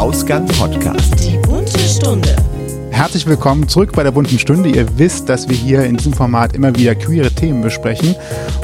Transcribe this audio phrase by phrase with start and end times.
[0.00, 1.12] Ausgang Podcast.
[1.20, 2.34] Die bunte Stunde.
[2.90, 4.68] Herzlich willkommen zurück bei der bunten Stunde.
[4.68, 8.14] Ihr wisst, dass wir hier in diesem Format immer wieder queere Themen besprechen.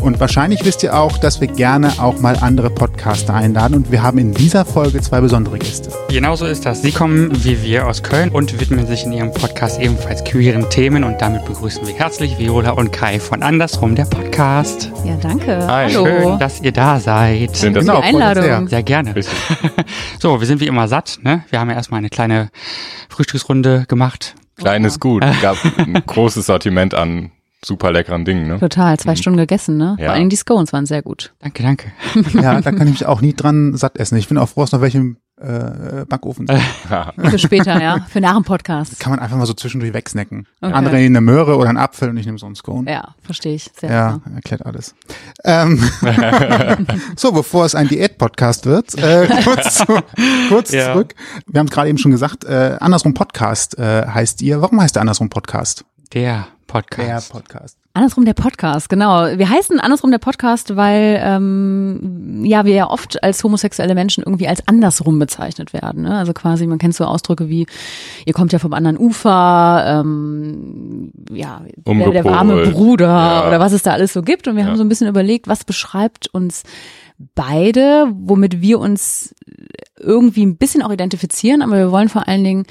[0.02, 3.74] Und wahrscheinlich wisst ihr auch, dass wir gerne auch mal andere Podcaster einladen.
[3.74, 5.90] Und wir haben in dieser Folge zwei besondere Gäste.
[6.10, 6.82] Genauso ist das.
[6.82, 11.02] Sie kommen wie wir aus Köln und widmen sich in ihrem Podcast ebenfalls queeren Themen.
[11.04, 14.90] Und damit begrüßen wir herzlich Viola und Kai von Andersrum, der Podcast.
[15.04, 15.66] Ja, danke.
[15.66, 15.90] Hi.
[15.90, 16.04] Hallo.
[16.04, 17.56] Schön, dass ihr da seid.
[17.56, 17.96] Schön, dass Genau.
[17.98, 18.42] uns Einladung.
[18.44, 18.68] sehr.
[18.68, 19.14] Sehr gerne.
[20.18, 21.18] So, wir sind wie immer satt.
[21.22, 21.44] Ne?
[21.50, 22.48] Wir haben ja erstmal eine kleine
[23.10, 24.25] Frühstücksrunde gemacht.
[24.56, 25.22] Kleines Gut.
[25.42, 27.30] Gab ein großes Sortiment an
[27.64, 28.60] super leckeren Dingen, ne?
[28.60, 29.96] Total, zwei Stunden gegessen, ne?
[29.98, 30.06] Ja.
[30.06, 31.34] Vor allem die Scones waren sehr gut.
[31.40, 31.92] Danke, danke.
[32.40, 34.16] Ja, da kann ich mich auch nie dran satt essen.
[34.16, 36.46] Ich bin auch froh, dass noch welche äh, Backofen
[37.16, 37.30] sind.
[37.30, 38.06] Für später, ja.
[38.08, 38.98] Für nach dem Podcast.
[39.00, 40.46] Kann man einfach mal so zwischendurch wegsnacken.
[40.60, 40.72] Okay.
[40.72, 42.90] Andere nehmen eine Möhre oder einen Apfel und ich nehme so einen Scone.
[42.90, 43.70] Ja, verstehe ich.
[43.78, 44.34] Sehr Ja, ja.
[44.34, 44.94] erklärt alles.
[45.44, 45.78] Ähm,
[47.16, 49.98] so, bevor es ein Diät-Podcast wird, äh, kurz, zu,
[50.48, 50.92] kurz Ja.
[50.92, 51.14] zurück.
[51.46, 54.60] Wir haben es gerade eben schon gesagt, äh, Andersrum Podcast äh, heißt ihr.
[54.62, 55.84] Warum heißt der Andersrum Podcast?
[56.12, 57.32] Der Podcast.
[57.32, 57.76] Podcast.
[57.96, 59.24] Andersrum der Podcast, genau.
[59.38, 64.46] Wir heißen Andersrum der Podcast, weil ähm, ja wir ja oft als homosexuelle Menschen irgendwie
[64.48, 66.02] als andersrum bezeichnet werden.
[66.02, 66.14] Ne?
[66.14, 67.66] Also quasi, man kennt so Ausdrücke wie,
[68.26, 73.48] ihr kommt ja vom anderen Ufer, ähm, ja, der, der warme Bruder Ja.
[73.48, 74.46] oder was es da alles so gibt.
[74.46, 74.68] Und wir Ja.
[74.68, 76.64] haben so ein bisschen überlegt, was beschreibt uns
[77.34, 79.34] beide, womit wir uns
[79.98, 82.66] irgendwie ein bisschen auch identifizieren, aber wir wollen vor allen Dingen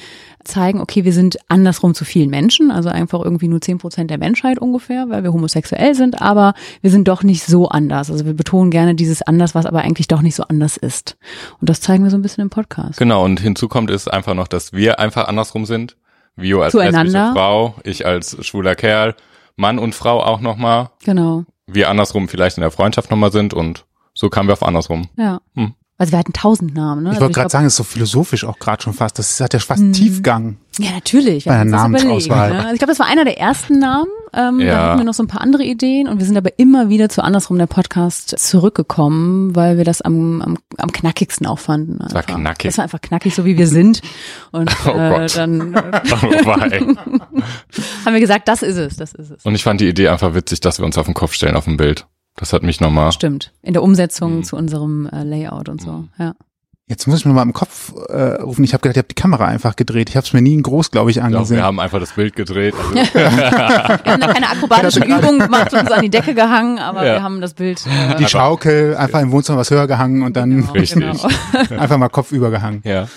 [0.46, 4.18] zeigen, okay, wir sind andersrum zu vielen Menschen, also einfach irgendwie nur zehn Prozent der
[4.18, 8.10] Menschheit ungefähr, weil wir homosexuell sind, aber wir sind doch nicht so anders.
[8.10, 11.18] Also wir betonen gerne dieses anders, was aber eigentlich doch nicht so anders ist.
[11.60, 12.98] Und das zeigen wir so ein bisschen im Podcast.
[12.98, 15.98] Genau, und hinzu kommt ist einfach noch, dass wir einfach andersrum sind.
[16.36, 19.16] Vio als lesbische Frau, ich als schwuler Kerl,
[19.56, 20.90] Mann und Frau auch nochmal.
[21.04, 21.46] Genau.
[21.68, 25.10] Wir andersrum vielleicht in der Freundschaft nochmal sind und so kamen wir auf andersrum.
[25.18, 25.42] Ja.
[25.56, 25.74] Hm.
[25.98, 27.10] Also wir hatten tausend Namen, ne?
[27.10, 29.18] Ich Also wollte gerade glaub- sagen, es ist so philosophisch auch gerade schon fast.
[29.18, 29.94] Das hat ja fast Mhm.
[29.94, 30.58] Tiefgang.
[30.78, 31.46] Ja, natürlich.
[31.46, 32.50] Bei der das Namensauswahl.
[32.52, 32.60] ne?
[32.60, 34.10] Also ich glaube, das war einer der ersten Namen.
[34.34, 34.88] Ähm, Da Ja.
[34.90, 37.24] hatten wir noch so ein paar andere Ideen und wir sind aber immer wieder zu
[37.24, 42.00] andersrum der Podcast zurückgekommen, weil wir das am, am, am knackigsten auch fanden.
[42.00, 42.26] war einfach.
[42.26, 42.68] knackig.
[42.72, 44.02] Das war einfach knackig, so wie wir sind.
[44.52, 45.38] Und Oh äh, Gott.
[45.38, 46.56] dann äh, Oh,
[48.06, 49.46] haben wir gesagt, das ist es, das ist es.
[49.46, 51.64] und ich fand die Idee einfach witzig, dass wir uns auf den Kopf stellen auf
[51.64, 52.06] dem Bild.
[52.38, 53.12] Das hat mich nochmal.
[53.12, 53.54] Stimmt.
[53.62, 54.44] In der Umsetzung Mhm.
[54.44, 56.06] zu unserem äh, Layout und so.
[56.18, 56.34] Ja.
[56.88, 58.64] Jetzt muss ich mir mal im Kopf äh, rufen.
[58.64, 60.08] Ich habe gedacht, ich habe die Kamera einfach gedreht.
[60.10, 61.58] Ich habe es mir nie in groß, glaube ich, angesehen.
[61.58, 62.76] wir haben einfach das Bild gedreht.
[62.86, 67.04] Also, Wir haben da keine akrobatischen Übungen gemacht und uns an die Decke gehangen, aber
[67.06, 67.14] Ja.
[67.16, 67.82] wir haben das Bild.
[67.88, 71.00] Äh, die Schaukel einfach im Wohnzimmer was höher gehangen und dann genau, Richtig.
[71.02, 71.28] Genau.
[71.82, 72.82] einfach mal Kopf übergehangen.
[72.86, 73.08] ja.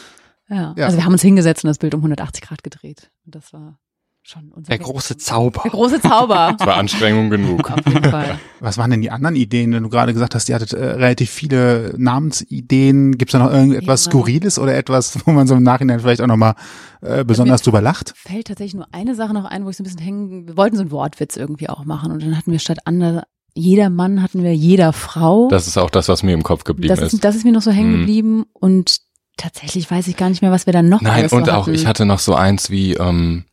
[0.50, 0.72] Ja.
[0.78, 0.86] Ja.
[0.86, 3.10] Also wir haben uns hingesetzt und das Bild um 180 Grad gedreht.
[3.26, 3.78] Und das war
[4.28, 5.62] schon unser Der große Zauber.
[5.62, 6.54] der große Zauber.
[6.60, 7.70] Es war Anstrengung genug.
[7.70, 8.38] Auf jeden Fall.
[8.60, 11.30] Was waren denn die anderen Ideen, wenn du gerade gesagt hast, ihr hattet äh, relativ
[11.30, 13.16] viele Namensideen?
[13.16, 14.10] Gibt es da noch irgendetwas Ja.
[14.10, 16.54] Skurriles oder etwas, wo man so im Nachhinein vielleicht auch nochmal
[17.00, 18.12] äh, besonders drüber lacht?
[18.16, 20.46] Fällt tatsächlich nur eine Sache noch ein, wo ich so ein bisschen hängen.
[20.46, 23.24] Wir wollten so einen Wortwitz irgendwie auch machen und dann hatten wir statt ander
[23.54, 25.48] jeder Mann hatten wir jeder Frau.
[25.48, 27.14] Das ist auch das, was mir im Kopf geblieben das, ist.
[27.14, 27.98] ist, das ist mir noch so hängen Mhm.
[28.00, 28.98] geblieben und
[29.36, 31.62] tatsächlich weiß ich gar nicht mehr, was wir dann noch Nein, alles und so auch,
[31.66, 31.74] hatten.
[31.74, 33.44] ich hatte noch so eins wie ähm,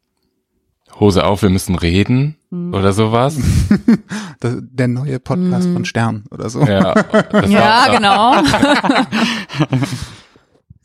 [1.00, 2.74] Hose auf, wir müssen reden Mhm.
[2.74, 3.38] oder sowas.
[4.42, 5.74] Das, der neue Podcast Mhm.
[5.74, 6.62] von Stern oder so.
[6.62, 6.94] Ja,
[7.48, 8.36] Ja, genau.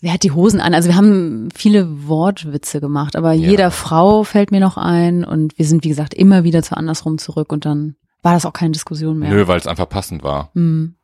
[0.02, 0.72] Wer hat die Hosen an?
[0.72, 3.50] Also wir haben viele Wortwitze gemacht, aber Ja.
[3.50, 7.18] jeder Frau fällt mir noch ein und wir sind, wie gesagt, immer wieder zu andersrum
[7.18, 9.28] zurück und dann war das auch keine Diskussion mehr.
[9.30, 10.50] Nö, weil es einfach passend war.
[10.54, 10.94] Mhm.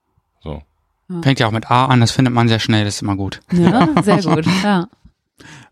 [0.42, 0.62] So.
[1.22, 3.40] Fängt ja auch mit A an, das findet man sehr schnell, das ist immer gut.
[3.52, 4.46] Ja, sehr gut.
[4.64, 4.88] Ja.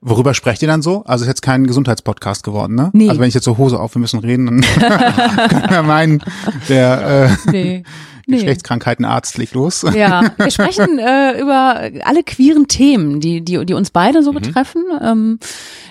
[0.01, 1.03] Worüber sprecht ihr dann so?
[1.05, 2.91] Also ist jetzt kein Gesundheitspodcast geworden, ne?
[2.93, 3.09] Nee.
[3.09, 4.61] Also wenn ich jetzt so Hose auf, wir müssen reden, dann
[5.61, 6.23] kann man meinen,
[6.69, 7.83] der äh, Nee.
[8.27, 8.37] Nee.
[8.37, 9.85] Geschlechtskrankheitenarzt legt los.
[9.95, 14.83] Ja, wir sprechen äh, über alle queeren Themen, die, die, die uns beide so betreffen,
[15.03, 15.39] ähm,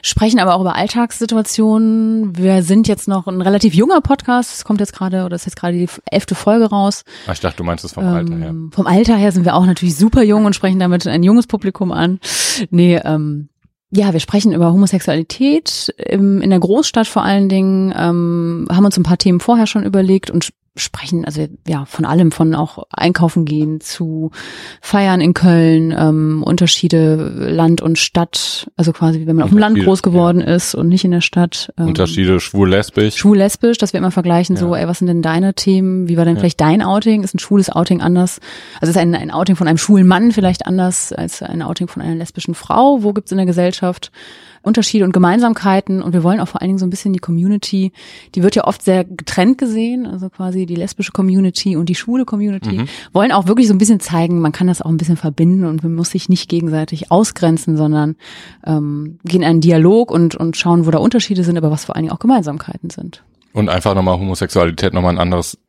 [0.02, 2.36] sprechen aber auch über Alltagssituationen.
[2.36, 5.58] Wir sind jetzt noch ein relativ junger Podcast, es kommt jetzt gerade, oder ist jetzt
[5.58, 7.04] gerade die elfte Folge raus.
[7.28, 8.48] Ah, Ich dachte, du meinst es vom Alter her.
[8.50, 11.46] Ähm, Vom Alter her sind wir auch natürlich super jung und sprechen damit ein junges
[11.46, 12.20] Publikum an.
[12.72, 13.50] Nee, ähm,
[13.96, 18.98] ja, wir sprechen über Homosexualität im, in der Großstadt vor allen Dingen, ähm, haben uns
[18.98, 23.46] ein paar Themen vorher schon überlegt und sprechen, also ja, von allem, von auch einkaufen
[23.46, 24.32] gehen zu
[24.82, 29.80] Feiern in Köln, ähm, Unterschiede Land und Stadt, also quasi, wenn man auf dem Land
[29.80, 31.72] groß geworden ist und nicht in der Stadt.
[31.78, 33.16] Ähm, Unterschiede schwul-lesbisch.
[33.18, 34.82] Schwul-lesbisch, dass wir immer vergleichen, so, Ja.
[34.82, 36.08] ey, was sind denn deine Themen?
[36.08, 37.24] Wie war denn vielleicht dein Outing?
[37.24, 38.40] Ist ein schwules Outing anders?
[38.82, 42.02] Also ist ein, ein Outing von einem schwulen Mann vielleicht anders als ein Outing von
[42.02, 43.04] einer lesbischen Frau?
[43.04, 44.12] Wo gibt's in der Gesellschaft
[44.64, 46.02] Unterschiede und Gemeinsamkeiten?
[46.02, 47.92] Und wir wollen auch vor allen Dingen so ein bisschen die Community,
[48.34, 52.26] die wird ja oft sehr getrennt gesehen, also quasi die lesbische Community und die schwule
[52.26, 52.86] Community, Mhm.
[53.12, 55.84] wollen auch wirklich so ein bisschen zeigen, man kann das auch ein bisschen verbinden und
[55.84, 58.16] man muss sich nicht gegenseitig ausgrenzen, sondern
[58.66, 61.96] ähm, gehen in einen Dialog und, und schauen, wo da Unterschiede sind, aber was vor
[61.96, 63.24] allen Dingen auch Gemeinsamkeiten sind.
[63.52, 65.60] Und einfach nochmal Homosexualität nochmal ein anderes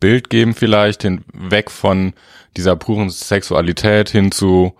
[0.00, 2.14] Bild geben vielleicht, hin, weg von
[2.56, 4.72] dieser puren Sexualität hin zu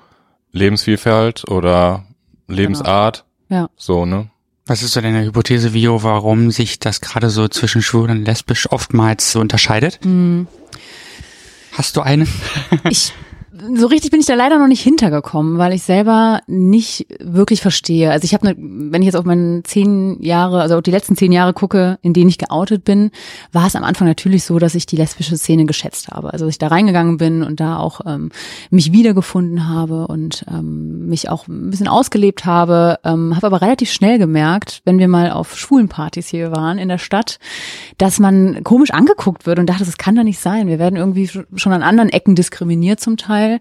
[0.53, 2.05] Lebensvielfalt oder
[2.49, 3.25] Lebensart.
[3.49, 3.69] Ja.
[3.77, 4.31] So, ne?
[4.67, 8.71] Was ist so deine Hypothese, Vio, warum sich das gerade so zwischen schwul und lesbisch
[8.73, 10.01] oftmals so unterscheidet?
[10.03, 10.47] Hm.
[11.73, 12.27] Hast du eine?
[12.89, 13.13] Ich
[13.75, 18.11] so richtig bin ich da leider noch nicht hintergekommen, weil ich selber nicht wirklich verstehe.
[18.11, 21.17] Also ich habe, ne, wenn ich jetzt auf meine zehn Jahre, also auf die letzten
[21.17, 23.11] zehn Jahre gucke, in denen ich geoutet bin,
[23.53, 26.33] war es am Anfang natürlich so, dass ich die lesbische Szene geschätzt habe.
[26.33, 28.31] Also dass ich da reingegangen bin und da auch ähm,
[28.71, 32.99] mich wiedergefunden habe und ähm, mich auch ein bisschen ausgelebt habe.
[33.05, 36.89] Ähm, habe aber relativ schnell gemerkt, wenn wir mal auf schwulen Partys hier waren in
[36.89, 37.39] der Stadt,
[37.99, 40.69] dass man komisch angeguckt wird und dachte, das kann doch nicht sein.
[40.69, 43.54] Wir werden irgendwie schon an anderen Ecken diskriminiert zum Teil.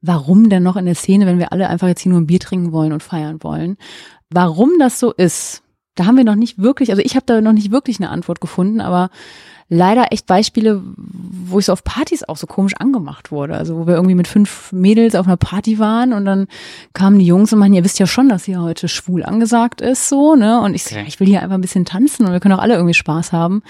[0.00, 2.40] Warum denn noch in der Szene, wenn wir alle einfach jetzt hier nur ein Bier
[2.40, 3.76] trinken wollen und feiern wollen?
[4.30, 5.62] Warum das so ist,
[5.94, 8.40] da haben wir noch nicht wirklich, also ich habe da noch nicht wirklich eine Antwort
[8.40, 9.10] gefunden, aber
[9.70, 13.54] leider echt Beispiele, wo ich so auf Partys auch so komisch angemacht wurde.
[13.54, 16.48] Also wo wir irgendwie mit fünf Mädels auf einer Party waren und dann
[16.92, 20.08] kamen die Jungs und meinen, ihr wisst ja schon, dass hier heute schwul angesagt ist,
[20.08, 20.60] so, ne?
[20.60, 22.62] Und ich so, ja, ich will hier einfach ein bisschen tanzen und wir können auch
[22.62, 23.62] alle irgendwie Spaß haben.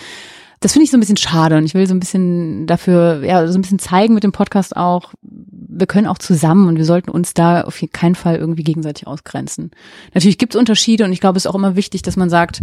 [0.60, 3.46] Das finde ich so ein bisschen schade und ich will so ein bisschen dafür, ja,
[3.48, 7.10] so ein bisschen zeigen mit dem Podcast auch, wir können auch zusammen und wir sollten
[7.10, 9.70] uns da auf keinen Fall irgendwie gegenseitig ausgrenzen.
[10.12, 12.60] Natürlich gibt es Unterschiede und ich glaube, es ist auch immer wichtig, dass man sagt,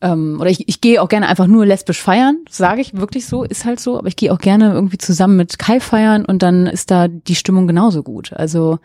[0.00, 3.42] ähm, oder ich, ich gehe auch gerne einfach nur lesbisch feiern, sage ich wirklich so,
[3.42, 6.66] ist halt so, aber ich gehe auch gerne irgendwie zusammen mit Kai feiern und dann
[6.68, 8.32] ist da die Stimmung genauso gut.
[8.32, 8.78] Also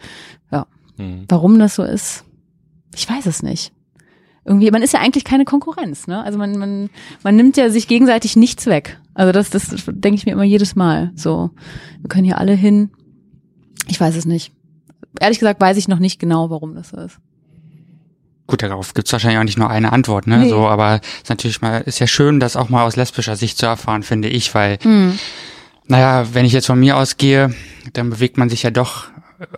[0.52, 0.66] ja,
[0.98, 1.26] Mhm.
[1.30, 2.24] warum das so ist,
[2.96, 3.72] ich weiß es nicht.
[4.48, 6.24] Irgendwie, man ist ja eigentlich keine Konkurrenz, ne?
[6.24, 6.90] Also man, man,
[7.22, 8.98] man nimmt ja sich gegenseitig nichts weg.
[9.14, 11.12] Also das, das denke ich mir immer jedes Mal.
[11.16, 11.50] So,
[12.00, 12.90] wir können hier alle hin.
[13.88, 14.54] Ich weiß es nicht.
[15.20, 17.18] Ehrlich gesagt weiß ich noch nicht genau, warum das so ist.
[18.48, 20.38] Gut, darauf gibt's wahrscheinlich auch nicht nur eine Antwort, ne?
[20.38, 20.50] Nee.
[20.50, 23.66] So, aber ist natürlich mal, ist ja schön, das auch mal aus lesbischer Sicht zu
[23.66, 25.20] erfahren, finde ich, weil, Hm.
[25.88, 27.54] naja, wenn ich jetzt von mir ausgehe,
[27.92, 29.08] dann bewegt man sich ja doch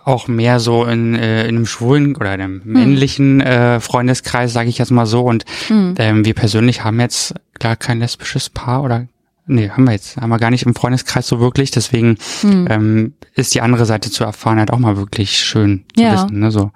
[0.04, 4.78] auch mehr so in, äh, in einem schwulen oder einem männlichen äh, Freundeskreis, sage ich
[4.78, 5.22] jetzt mal so.
[5.22, 5.94] Und Hm.
[5.98, 9.06] ähm, wir persönlich haben jetzt gar kein lesbisches Paar oder
[9.46, 11.70] nee, haben wir jetzt, haben wir gar nicht im Freundeskreis so wirklich.
[11.70, 12.66] Deswegen Hm.
[12.70, 16.12] ähm, ist die andere Seite zu erfahren halt auch mal wirklich schön zu Ja.
[16.12, 16.50] wissen, ne?
[16.50, 16.70] So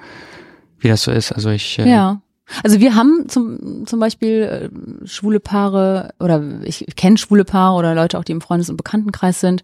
[0.81, 1.33] wie das so ist.
[1.33, 2.21] Also ich äh, Ja.
[2.63, 7.95] Also wir haben zum, zum Beispiel äh, schwule Paare oder ich kenne schwule Paare oder
[7.95, 9.63] Leute auch, die im Freundes- und Bekanntenkreis sind.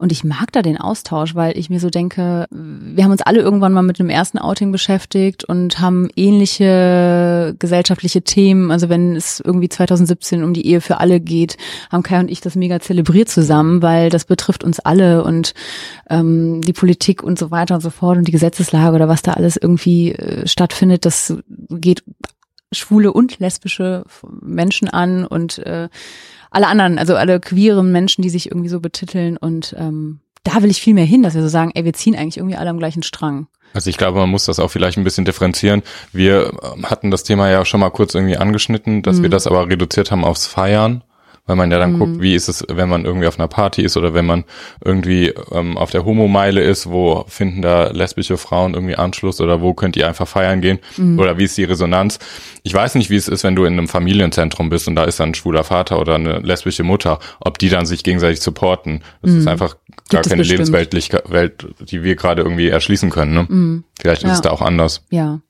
[0.00, 3.40] Und ich mag da den Austausch, weil ich mir so denke, wir haben uns alle
[3.40, 8.70] irgendwann mal mit einem ersten Outing beschäftigt und haben ähnliche gesellschaftliche Themen.
[8.70, 11.58] Also wenn es irgendwie 2017 um die Ehe für alle geht,
[11.90, 15.52] haben Kai und ich das mega zelebriert zusammen, weil das betrifft uns alle und
[16.08, 19.32] ähm, die Politik und so weiter und so fort und die Gesetzeslage oder was da
[19.32, 21.36] alles irgendwie äh, stattfindet, das
[21.68, 22.04] geht
[22.72, 24.04] schwule und lesbische
[24.40, 25.88] Menschen an und äh,
[26.50, 30.70] alle anderen, also alle queeren Menschen, die sich irgendwie so betiteln und ähm, da will
[30.70, 32.78] ich viel mehr hin, dass wir so sagen, ey, wir ziehen eigentlich irgendwie alle am
[32.78, 33.46] gleichen Strang.
[33.72, 35.82] Also ich glaube, man muss das auch vielleicht ein bisschen differenzieren.
[36.12, 39.68] Wir ähm, hatten das Thema ja schon mal kurz irgendwie angeschnitten, dass wir das aber
[39.68, 41.04] reduziert haben aufs Feiern,
[41.46, 43.96] weil man ja dann guckt, wie ist es, wenn man irgendwie auf einer Party ist
[43.96, 44.44] oder wenn man
[44.84, 49.74] irgendwie ähm, auf der Homo-Meile ist, wo finden da lesbische Frauen irgendwie Anschluss oder wo
[49.74, 50.78] könnt ihr einfach feiern gehen
[51.18, 52.18] oder wie ist die Resonanz?
[52.62, 55.18] Ich weiß nicht, wie es ist, wenn du in einem Familienzentrum bist und da ist
[55.20, 59.02] dann ein schwuler Vater oder eine lesbische Mutter, ob die dann sich gegenseitig supporten.
[59.22, 59.76] Das ist einfach
[60.08, 60.68] gar Gibt keine bestimmt.
[60.70, 63.34] Lebenswelt, Welt, die wir gerade irgendwie erschließen können.
[63.34, 63.82] Ne?
[64.00, 64.34] Vielleicht ist Ja.
[64.34, 65.04] es da auch anders.
[65.10, 65.40] Ja.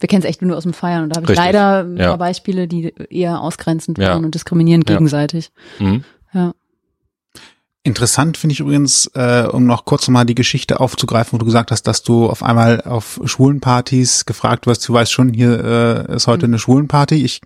[0.00, 1.44] Wir kennen es echt nur aus dem Feiern und da habe ich Richtig.
[1.46, 2.08] leider ein Ja.
[2.08, 4.08] paar Beispiele, die eher ausgrenzend Ja.
[4.14, 4.96] waren und diskriminierend Ja.
[4.96, 5.52] gegenseitig.
[5.78, 6.04] Mhm.
[6.32, 6.52] Ja.
[7.82, 11.70] Interessant finde ich übrigens, äh, um noch kurz nochmal die Geschichte aufzugreifen, wo du gesagt
[11.70, 16.26] hast, dass du auf einmal auf Schwulenpartys gefragt wirst, du weißt schon, hier äh, ist
[16.26, 17.24] heute eine Schwulenparty.
[17.24, 17.40] Ich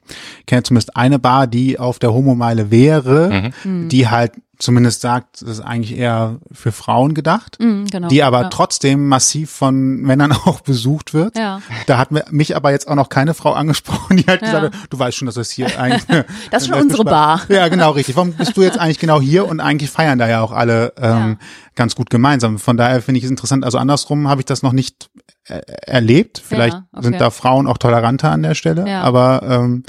[0.49, 5.61] kenne zumindest eine Bar, die auf der Homomeile wäre, die halt zumindest sagt, das ist
[5.61, 8.09] eigentlich eher für Frauen gedacht, Mhm, genau.
[8.09, 8.49] die aber ja.
[8.49, 11.37] trotzdem massiv von Männern auch besucht wird.
[11.37, 11.61] Ja.
[11.87, 14.47] Da hat mich aber jetzt auch noch keine Frau angesprochen, die halt Ja.
[14.61, 16.05] gesagt hat, du weißt schon, dass das hier eigentlich
[16.51, 17.43] Das ist schon unsere Bar.
[17.49, 18.17] Ja, genau, richtig.
[18.17, 21.39] Warum bist du jetzt eigentlich genau hier und eigentlich feiern da ja auch alle ähm,
[21.77, 22.59] ganz gut gemeinsam.
[22.59, 23.65] Von daher finde ich es interessant.
[23.65, 25.11] Also andersrum habe ich das noch nicht
[25.47, 26.43] äh, erlebt.
[26.45, 27.03] Vielleicht Ja, okay.
[27.05, 29.03] sind da Frauen auch toleranter an der Stelle, Ja.
[29.03, 29.83] aber ähm,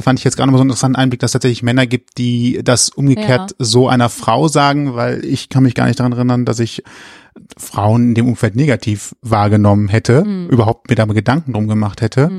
[0.00, 2.60] fand ich jetzt gerade mal so einen interessanten Einblick, dass es tatsächlich Männer gibt, die
[2.62, 3.56] das umgekehrt Ja.
[3.64, 6.82] so einer Frau sagen, weil ich kann mich gar nicht daran erinnern, dass ich
[7.56, 10.48] Frauen in dem Umfeld negativ wahrgenommen hätte, Mhm.
[10.48, 12.30] überhaupt mir da mal Gedanken drum gemacht hätte,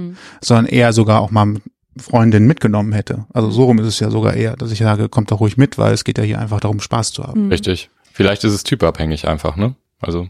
[0.41, 1.55] sondern eher sogar auch mal
[1.97, 3.25] Freundin mitgenommen hätte.
[3.33, 5.77] Also so rum ist es ja sogar eher, dass ich sage, kommt doch ruhig mit,
[5.77, 7.49] weil es geht ja hier einfach darum, Spaß zu haben.
[7.49, 7.89] Richtig.
[8.21, 9.75] Vielleicht ist es typabhängig einfach, ne?
[9.99, 10.27] Also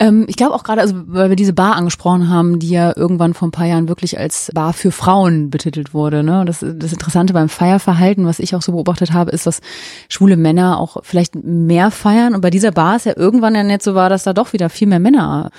[0.00, 3.34] Ähm, ich glaube auch gerade, also weil wir diese Bar angesprochen haben, die ja irgendwann
[3.34, 6.22] vor ein paar Jahren wirklich als Bar für Frauen betitelt wurde.
[6.22, 6.44] Ne?
[6.46, 9.60] Das, das Interessante beim Feierverhalten, was ich auch so beobachtet habe, ist, dass
[10.08, 12.34] schwule Männer auch vielleicht mehr feiern.
[12.34, 14.70] Und bei dieser Bar ist ja irgendwann ja nicht so war, dass da doch wieder
[14.70, 15.50] viel mehr Männer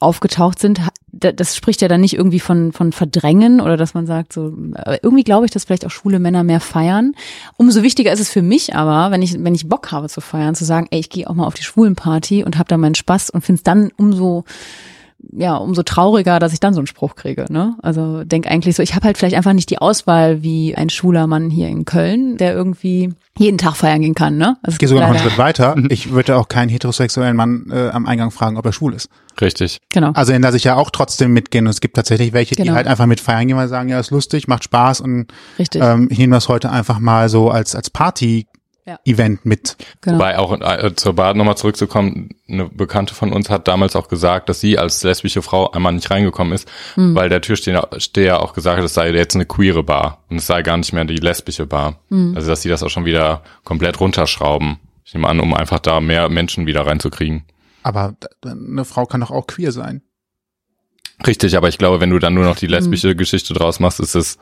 [0.00, 0.80] aufgetaucht sind,
[1.12, 5.02] das spricht ja dann nicht irgendwie von, von Verdrängen oder dass man sagt, so, aber
[5.02, 7.14] irgendwie glaube ich, dass vielleicht auch schwule Männer mehr feiern.
[7.56, 10.54] Umso wichtiger ist es für mich aber, wenn ich, wenn ich Bock habe zu feiern,
[10.54, 13.30] zu sagen, ey, ich gehe auch mal auf die Schwulenparty und habe da meinen Spaß
[13.30, 14.44] und finde es dann umso
[15.32, 17.44] ja, umso trauriger, dass ich dann so einen Spruch kriege.
[17.50, 17.76] Ne?
[17.82, 21.26] Also denk eigentlich so, ich habe halt vielleicht einfach nicht die Auswahl wie ein schwuler
[21.26, 24.36] Mann hier in Köln, der irgendwie jeden Tag feiern gehen kann.
[24.36, 24.56] Ne?
[24.62, 25.76] Also Ich gehe sogar noch einen Schritt weiter.
[25.90, 29.08] Ich würde auch keinen heterosexuellen Mann äh, am Eingang fragen, ob er schwul ist.
[29.40, 29.78] richtig.
[29.92, 30.12] Genau.
[30.14, 31.66] Also in der sich ja auch trotzdem mitgehen.
[31.66, 32.74] Und es gibt tatsächlich welche, die Genau.
[32.74, 35.26] halt einfach mit feiern gehen, weil sie sagen, ja, ist lustig, macht Spaß und
[35.58, 35.82] Richtig.
[35.82, 37.90] ähm, ich nehme das heute einfach mal so als als
[38.96, 39.76] Party-Event mit.
[40.00, 40.16] genau.
[40.16, 44.48] Wobei auch äh, zur Bad nochmal zurückzukommen, eine Bekannte von uns hat damals auch gesagt,
[44.48, 47.14] dass sie als lesbische Frau einmal nicht reingekommen ist, Hm.
[47.14, 50.46] weil der Türsteher Steher auch gesagt hat, es sei jetzt eine queere Bar und es
[50.46, 51.98] sei gar nicht mehr die lesbische Bar.
[52.08, 52.34] Hm.
[52.36, 54.78] Also dass sie das auch schon wieder komplett runterschrauben.
[55.04, 57.44] Ich nehme an, um einfach da mehr Menschen wieder reinzukriegen.
[57.82, 58.14] Aber
[58.44, 60.02] eine Frau kann doch auch queer sein.
[61.26, 62.60] Richtig, aber ich glaube, wenn du dann nur noch Hm.
[62.60, 64.38] die lesbische Geschichte draus machst, ist es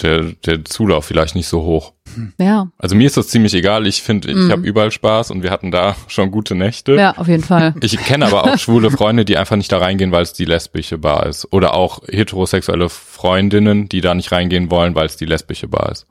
[0.00, 1.92] der, der Zulauf vielleicht nicht so hoch.
[2.38, 3.86] ja, Also mir ist das ziemlich egal.
[3.86, 4.50] Ich finde, ich Mhm.
[4.52, 6.94] habe überall Spaß und wir hatten da schon gute Nächte.
[6.94, 7.74] ja, auf jeden Fall.
[7.80, 10.98] Ich kenne aber auch schwule Freunde, die einfach nicht da reingehen, weil es die lesbische
[10.98, 11.52] Bar ist.
[11.52, 16.06] Oder auch heterosexuelle Freundinnen, die da nicht reingehen wollen, weil es die lesbische Bar ist.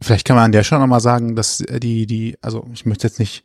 [0.00, 3.18] Vielleicht kann man an der Stelle nochmal sagen, dass die, die, also ich möchte jetzt
[3.20, 3.42] nicht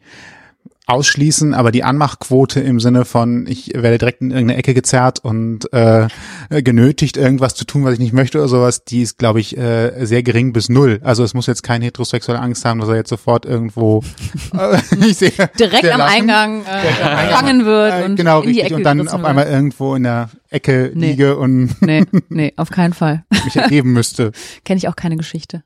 [0.90, 5.72] ausschließen, aber die Anmachquote im Sinne von, ich werde direkt in irgendeine Ecke gezerrt und
[5.72, 6.08] äh,
[6.50, 10.06] genötigt, irgendwas zu tun, was ich nicht möchte oder sowas, die ist, glaube ich, äh,
[10.06, 11.00] sehr gering bis null.
[11.04, 14.04] Also es muss jetzt kein heterosexueller Angst haben, dass er jetzt sofort irgendwo
[14.54, 14.78] äh,
[15.08, 18.62] ich sehe, Direkt sehr am lachen, Eingang äh, gefangen wird äh, und genau in die
[18.62, 19.26] Ecke und dann auf wird.
[19.26, 21.12] einmal irgendwo in der Ecke Nee.
[21.12, 23.24] liege und Nee, nee, auf keinen Fall.
[23.46, 24.32] mich ergeben müsste.
[24.66, 25.64] Kenne ich auch keine Geschichte.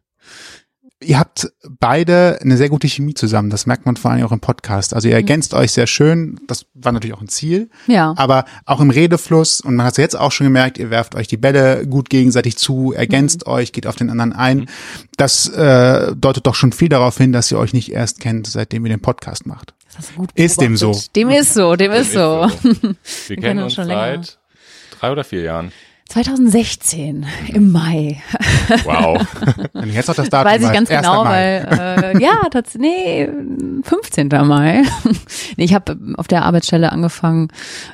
[1.03, 3.49] Ihr habt beide eine sehr gute Chemie zusammen.
[3.49, 4.93] Das merkt man vor allem auch im Podcast.
[4.93, 6.39] Also ihr ergänzt euch sehr schön.
[6.47, 7.69] Das war natürlich auch ein Ziel.
[7.87, 8.13] Ja.
[8.17, 11.27] Aber auch im Redefluss, und man hat es jetzt auch schon gemerkt, ihr werft euch
[11.27, 14.67] die Bälle gut gegenseitig zu, ergänzt euch, geht auf den anderen ein.
[15.17, 18.85] Das äh, deutet doch schon viel darauf hin, dass ihr euch nicht erst kennt, seitdem
[18.85, 19.73] ihr den Podcast macht.
[20.15, 20.99] Gut Ist dem so.
[21.15, 22.19] Dem ist so, dem ist so.
[22.63, 24.23] Wir kennen kennen uns schon länger.
[24.23, 24.39] seit
[24.99, 25.71] drei oder vier Jahren.
[26.09, 28.21] 2016 im Mai.
[28.83, 29.25] Wow.
[29.73, 31.01] Wenn ich jetzt noch das Datum Weiß ich ganz 1.
[31.01, 31.65] genau, Mai.
[31.69, 33.29] weil äh, ja, tatsächlich, nee,
[33.83, 34.27] 15.
[34.45, 34.83] Mai.
[35.57, 37.47] nee, ich habe auf der Arbeitsstelle angefangen,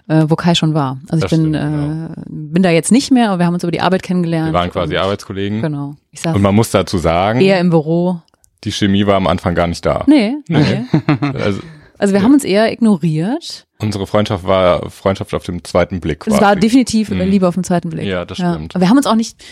[0.07, 0.99] äh, wo Kai schon war.
[1.09, 3.63] Also ich Das bin, stimmt, äh, bin da jetzt nicht mehr, aber wir haben uns
[3.63, 4.49] über die Arbeit kennengelernt.
[4.49, 5.61] Wir waren quasi und, Arbeitskollegen.
[5.61, 5.95] Genau.
[6.11, 8.21] Ich saß Und man muss dazu sagen, eher im Büro.
[8.63, 10.03] die Chemie war am Anfang gar nicht da.
[10.07, 10.85] Nee, nee.
[11.41, 11.61] Also
[11.97, 13.65] Also wir haben uns eher ignoriert.
[13.79, 16.21] Unsere Freundschaft war Freundschaft auf dem zweiten Blick.
[16.27, 16.41] Es quasi.
[16.41, 17.21] war definitiv Mhm.
[17.21, 18.05] Liebe auf den zweiten Blick.
[18.05, 18.75] Ja, das stimmt.
[18.75, 19.43] Aber wir haben uns auch nicht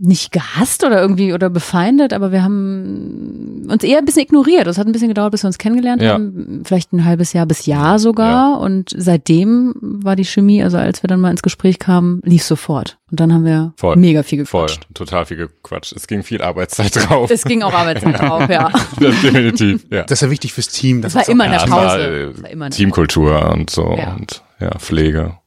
[0.00, 4.66] nicht gehasst oder irgendwie oder befeindet, aber wir haben uns eher ein bisschen ignoriert.
[4.66, 6.12] Es hat ein bisschen gedauert, bis wir uns kennengelernt Ja.
[6.14, 8.60] haben, vielleicht ein halbes Jahr bis Jahr sogar.
[8.60, 12.98] Und seitdem war die Chemie, also als wir dann mal ins Gespräch kamen, lief sofort.
[13.10, 13.96] Und dann haben wir Voll.
[13.96, 14.86] mega viel Voll, gequatscht.
[14.94, 15.92] total viel gequatscht.
[15.94, 17.30] Es ging viel Arbeitszeit drauf.
[17.30, 18.70] Es ging auch Arbeitszeit drauf, ja.
[19.00, 20.02] das definitiv, ja.
[20.04, 21.02] Das ist ja wichtig fürs Team.
[21.04, 21.82] Es war ist immer in der Ja, Pause.
[21.82, 24.14] war, Es war immer in der Teamkultur und so Ja.
[24.14, 25.38] und ja, Pflege.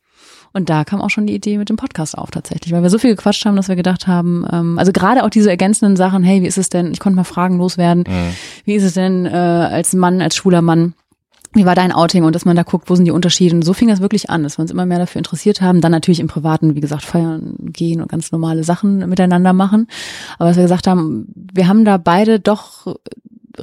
[0.53, 2.97] Und da kam auch schon die Idee mit dem Podcast auf tatsächlich, weil wir so
[2.97, 6.41] viel gequatscht haben, dass wir gedacht haben, ähm, also gerade auch diese ergänzenden Sachen, hey,
[6.41, 8.33] wie ist es denn, ich konnte mal Fragen loswerden, Mhm.
[8.65, 10.93] wie ist es denn äh, als Mann, als schwuler Mann,
[11.53, 12.23] wie war dein Outing?
[12.23, 13.55] Und dass man da guckt, wo sind die Unterschiede?
[13.55, 15.91] Und so fing das wirklich an, dass wir uns immer mehr dafür interessiert haben, dann
[15.91, 19.87] natürlich im Privaten, wie gesagt, feiern gehen und ganz normale Sachen miteinander machen,
[20.39, 22.95] aber dass wir gesagt haben, wir haben da beide doch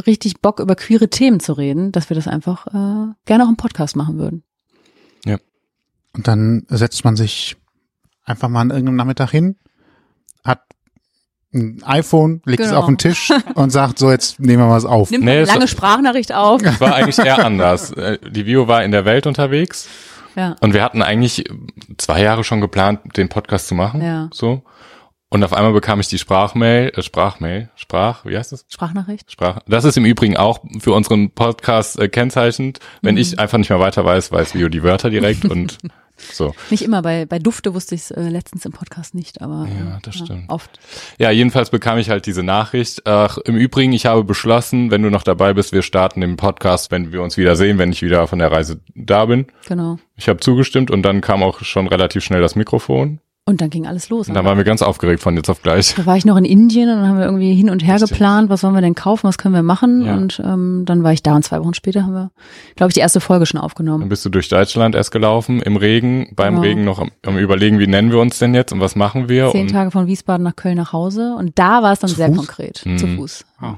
[0.07, 3.57] richtig Bock über queere Themen zu reden, dass wir das einfach äh, gerne auch im
[3.57, 4.43] Podcast machen würden.
[6.19, 7.57] Und dann setzt man sich
[8.25, 9.57] einfach mal an irgendeinem Nachmittag hin,
[10.45, 10.63] hat
[11.55, 12.81] ein iPhone, legt es Genau.
[12.81, 15.11] auf den Tisch und sagt, so jetzt nehmen wir was auf.
[15.11, 16.61] Nimmt Nee, eine es- lange Sprachnachricht auf.
[16.63, 17.93] Es war eigentlich eher anders.
[17.97, 19.89] Äh, Die Vio war in der Welt unterwegs
[20.37, 20.57] Ja.
[20.61, 21.45] und wir hatten eigentlich
[21.97, 24.03] zwei Jahre schon geplant, den Podcast zu machen.
[24.03, 24.29] Ja.
[24.35, 24.63] So.
[25.31, 28.65] Und auf einmal bekam ich die Sprachmail, äh, Sprachmail, Sprach, wie heißt das?
[28.69, 29.31] Sprachnachricht?
[29.31, 29.61] Sprach.
[29.69, 32.81] Das ist im Übrigen auch für unseren Podcast äh, kennzeichnend.
[33.03, 33.21] Wenn Mhm.
[33.21, 35.79] ich einfach nicht mehr weiter weiß, weiß Vio die Wörter direkt und
[36.33, 36.55] so.
[36.71, 39.97] Nicht immer, bei, bei Dufte wusste ich es äh, letztens im Podcast nicht, aber Ja,
[39.97, 40.45] äh, das stimmt.
[40.49, 40.79] oft.
[41.19, 43.07] Ja, jedenfalls bekam ich halt diese Nachricht.
[43.07, 46.91] Ach, Im Übrigen, ich habe beschlossen, wenn du noch dabei bist, wir starten den Podcast,
[46.91, 49.47] wenn wir uns wieder sehen, wenn ich wieder von der Reise da bin.
[49.67, 49.99] Genau.
[50.17, 53.21] Ich habe zugestimmt und dann kam auch schon relativ schnell das Mikrofon.
[53.49, 54.29] Und dann ging alles los.
[54.29, 55.95] Und dann waren wir ganz aufgeregt von jetzt auf gleich.
[55.95, 58.11] Da war ich noch in Indien und dann haben wir irgendwie hin und her Richtig.
[58.11, 60.05] geplant, was wollen wir denn kaufen, was können wir machen.
[60.05, 60.13] Ja.
[60.17, 62.31] Und ähm, dann war ich da und zwei Wochen später haben wir,
[62.77, 64.07] glaube ich, die erste Folge schon Dann aufgenommen.
[64.11, 66.63] bist du durch Deutschland erst gelaufen, im Regen, beim Genau.
[66.67, 69.51] Regen noch am, am überlegen, wie nennen wir uns denn jetzt und was machen wir.
[69.51, 71.35] Zehn und Tage von Wiesbaden nach Köln nach Hause.
[71.39, 72.37] Und da war es dann Zu sehr Fuß?
[72.37, 72.83] konkret.
[72.85, 72.99] Mhm.
[72.99, 73.47] Zu Fuß.
[73.63, 73.75] Oh.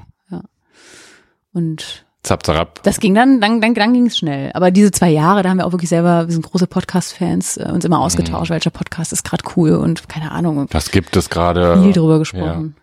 [1.53, 2.81] Und zap, zarab.
[2.83, 4.51] das ging dann, dann, dann, dann ging es schnell.
[4.53, 7.69] Aber diese zwei Jahre, da haben wir auch wirklich selber, wir sind große Podcast-Fans, äh,
[7.71, 8.03] uns immer Mhm.
[8.03, 11.81] ausgetauscht, welcher Podcast ist gerade cool und keine Ahnung, Was gibt es gerade?
[11.81, 12.75] viel drüber gesprochen.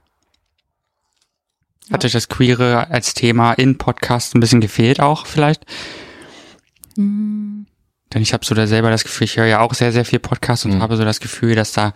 [1.91, 5.65] Hat euch das Queere als Thema in Podcast ein bisschen gefehlt auch vielleicht?
[6.97, 7.67] Mhm.
[8.13, 10.19] Denn ich habe so da selber das Gefühl, ich höre ja auch sehr, sehr viel
[10.19, 10.83] Podcast und Mhm.
[10.83, 11.93] habe so das Gefühl, dass da,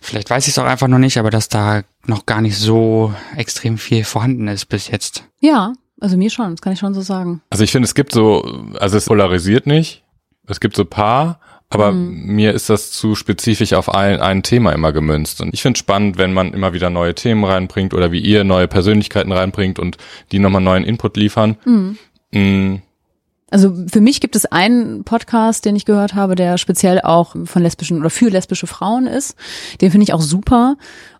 [0.00, 3.14] vielleicht weiß ich es auch einfach noch nicht, aber dass da noch gar nicht so
[3.36, 5.24] extrem viel vorhanden ist bis jetzt.
[5.40, 7.42] Ja, also mir schon, das kann ich schon so sagen.
[7.50, 8.42] Also ich finde, es gibt so,
[8.78, 10.02] also es polarisiert nicht.
[10.48, 12.26] Es gibt so paar, aber Mhm.
[12.36, 15.40] mir ist das zu spezifisch auf ein, ein Thema immer gemünzt.
[15.40, 18.44] Und ich finde es spannend, wenn man immer wieder neue Themen reinbringt oder wie ihr
[18.44, 19.96] neue Persönlichkeiten reinbringt und
[20.30, 21.56] die nochmal neuen Input liefern.
[21.64, 21.98] Mhm.
[22.32, 22.82] Mm,
[23.50, 27.62] Also für mich gibt es einen Podcast, den ich gehört habe, der speziell auch von
[27.62, 29.36] lesbischen oder für lesbische Frauen ist.
[29.80, 30.76] Den finde ich auch super.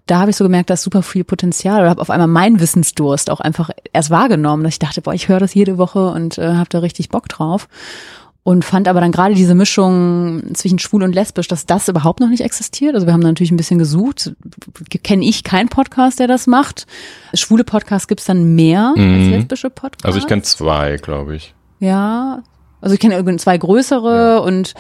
[0.07, 2.61] Da habe ich so gemerkt, da ist super viel Potenzial oder habe auf einmal meinen
[2.61, 6.39] Wissensdurst auch einfach erst wahrgenommen, dass ich dachte, boah, ich höre das jede Woche und
[6.39, 7.69] äh, habe da richtig Bock drauf.
[8.45, 12.29] Und fand aber dann gerade diese Mischung zwischen schwul und lesbisch, dass das überhaupt noch
[12.29, 12.95] nicht existiert.
[12.95, 14.37] Also wir haben da natürlich ein bisschen gesucht.
[15.03, 16.87] Kenne ich keinen Podcast, der das macht.
[17.35, 19.31] Schwule Podcasts gibt's dann mehr als Mhm.
[19.31, 20.05] lesbische Podcasts.
[20.05, 21.55] also ich kenne zwei, glaube ich.
[21.81, 22.45] Ja,
[22.81, 24.75] also ich kenne irgendwie zwei größere und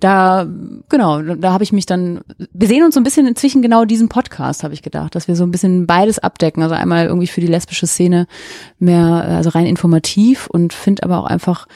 [0.00, 0.46] da,
[0.88, 2.20] genau, da habe ich mich dann,
[2.52, 5.36] wir sehen uns so ein bisschen inzwischen genau diesen Podcast, habe ich gedacht, dass wir
[5.36, 6.62] so ein bisschen beides abdecken.
[6.62, 8.26] Also einmal irgendwie für die lesbische Szene
[8.78, 11.66] mehr, also rein informativ und finde aber auch einfach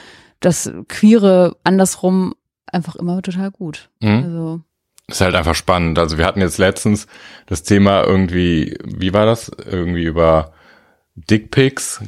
[0.41, 2.35] das Queere andersrum
[2.67, 3.91] einfach immer total gut.
[4.01, 4.23] Mhm.
[4.25, 4.61] Also,
[5.09, 5.99] Ist halt einfach spannend.
[5.99, 7.07] Also wir hatten jetzt letztens
[7.47, 9.51] das Thema irgendwie, wie war das?
[9.65, 10.53] Irgendwie über
[11.31, 12.01] Dickpics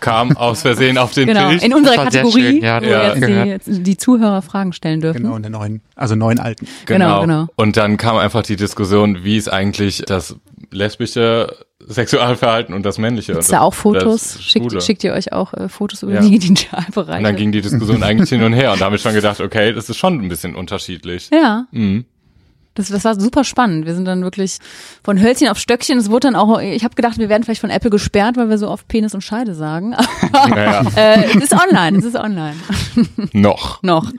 [0.00, 1.62] kam aus Versehen auf den genau, Tisch.
[1.62, 3.14] in unserer Kategorie, schön, ja, wo ja.
[3.14, 5.22] jetzt, die, jetzt die Zuhörer Fragen stellen dürfen.
[5.22, 6.66] Genau, in der neuen, also neuen alten.
[6.86, 7.46] genau, genau.
[7.56, 10.36] Und dann kam einfach die Diskussion, wie ist eigentlich das
[10.70, 13.32] lesbische Sexualverhalten und das männliche.
[13.32, 14.38] Gibt's und da auch Fotos?
[14.40, 16.20] Schickt, schickt ihr euch auch äh, Fotos über Ja.
[16.20, 17.18] die Genitalbereiche?
[17.18, 19.40] Und dann ging die Diskussion eigentlich hin und her und da habe ich schon gedacht,
[19.40, 21.30] okay, das ist schon ein bisschen unterschiedlich.
[21.32, 22.04] Ja, Mhm.
[22.74, 23.84] Das, das war super spannend.
[23.86, 24.58] Wir sind dann wirklich
[25.02, 25.98] von Hölzchen auf Stöckchen.
[25.98, 28.58] Es wurde dann auch, ich habe gedacht, wir werden vielleicht von Apple gesperrt, weil wir
[28.58, 29.94] so oft Penis und Scheide sagen.
[30.32, 32.56] Naja, äh, es ist online, es ist online.
[33.32, 33.82] noch.
[33.82, 34.10] Noch.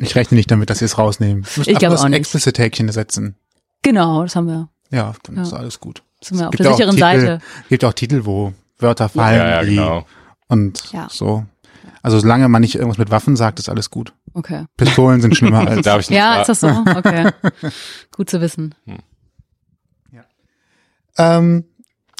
[0.00, 1.40] Ich rechne nicht damit, dass sie es rausnehmen.
[1.56, 2.18] Müssen Ich glaube das auch nicht.
[2.20, 3.36] Explicit-Häkchen setzen.
[3.82, 4.68] Genau, das haben wir.
[4.90, 5.42] Ja, dann Ja.
[5.42, 6.02] ist alles gut.
[6.22, 7.38] Sind wir auf Gibt der auch sicheren Titel, Seite.
[7.68, 9.38] gibt auch Titel, wo Wörter fallen.
[9.38, 10.06] Ja, ja, genau.
[10.48, 11.06] Und Ja.
[11.10, 11.44] so.
[12.02, 14.12] Also solange man nicht irgendwas mit Waffen sagt, ist alles gut.
[14.32, 14.64] Okay.
[14.76, 15.84] Pistolen sind schlimmer als.
[15.84, 16.40] Darf ich nicht Ja, sagen.
[16.42, 16.84] ist das so?
[16.96, 17.30] Okay.
[18.16, 18.74] Gut zu wissen.
[21.18, 21.64] Ähm,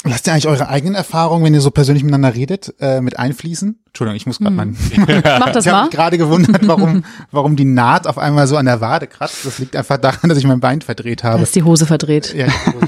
[0.04, 3.78] lasst ihr eigentlich eure eigenen Erfahrungen, wenn ihr so persönlich miteinander redet, äh, mit einfließen?
[3.86, 4.56] Entschuldigung, ich muss gerade Hm.
[4.56, 5.22] meinen.
[5.40, 8.66] Mach das Ich habe mich gerade gewundert, warum, warum die Naht auf einmal so an
[8.66, 9.44] der Wade kratzt.
[9.44, 11.42] Das liegt einfach daran, dass ich mein Bein verdreht habe.
[11.42, 12.32] ist die Hose verdreht.
[12.34, 12.46] Ja,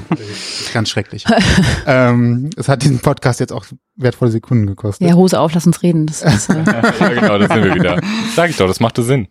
[0.09, 1.25] das ist ganz schrecklich.
[1.85, 5.07] ähm, es hat diesen Podcast jetzt auch wertvolle Sekunden gekostet.
[5.07, 6.07] Ja, Hose auf, lass uns reden.
[6.07, 6.63] Das ist, äh,
[6.99, 7.99] ja, genau, das sind wir wieder.
[8.35, 9.27] Sag ich doch, das machte Sinn.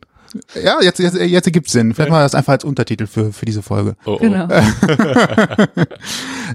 [0.63, 1.95] Ja, jetzt, jetzt, jetzt gibt's Sinn.
[1.95, 3.97] Vielleicht machen wir das einfach als Untertitel für, für diese Folge.
[4.05, 4.19] Oh, oh.
[4.19, 4.49] genau.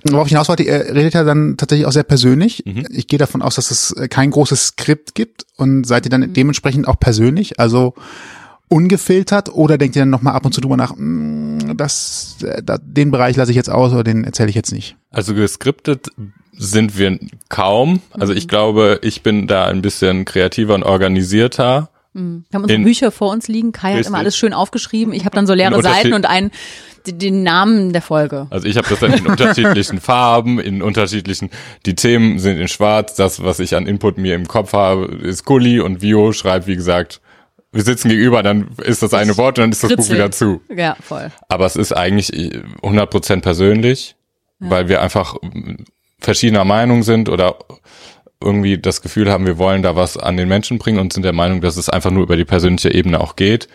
[0.09, 2.63] Worauf ich hinaus wollte, ihr redet ja dann tatsächlich auch sehr persönlich.
[2.65, 2.85] Mhm.
[2.91, 6.21] Ich gehe davon aus, dass es kein großes Skript gibt und seid ihr Mhm.
[6.21, 7.93] dann dementsprechend auch persönlich, also
[8.69, 12.77] ungefiltert oder denkt ihr dann nochmal ab und zu drüber nach, "Mm, das, äh, da,
[12.81, 14.97] den Bereich lasse ich jetzt aus oder den erzähle ich jetzt nicht?
[15.09, 16.07] Also geskriptet
[16.51, 17.17] sind wir
[17.49, 18.01] kaum.
[18.11, 18.37] Also Mhm.
[18.39, 21.89] ich glaube, ich bin da ein bisschen kreativer und organisierter.
[22.17, 22.45] Mhm.
[22.49, 23.71] Wir haben unsere In- Bücher vor uns liegen.
[23.71, 25.13] Kai hat immer alles schön aufgeschrieben.
[25.13, 26.51] Ich habe dann so leere Seiten und einen,
[27.05, 28.47] den Namen der Folge.
[28.49, 31.49] Also ich habe das dann in unterschiedlichen Farben, in unterschiedlichen,
[31.85, 35.45] die Themen sind in schwarz, das, was ich an Input mir im Kopf habe, ist
[35.45, 37.21] Gulli und Vio schreibt, wie gesagt,
[37.71, 40.61] wir sitzen gegenüber, dann ist das eine Wort und dann ist das Buch wieder zu.
[40.75, 41.31] Ja, voll.
[41.49, 42.29] Aber es ist eigentlich
[42.81, 44.15] 100% persönlich,
[44.59, 45.35] weil wir einfach
[46.19, 47.57] verschiedener Meinung sind oder
[48.41, 51.33] irgendwie das Gefühl haben, wir wollen da was an den Menschen bringen und sind der
[51.33, 53.67] Meinung, dass es einfach nur über die persönliche Ebene auch geht.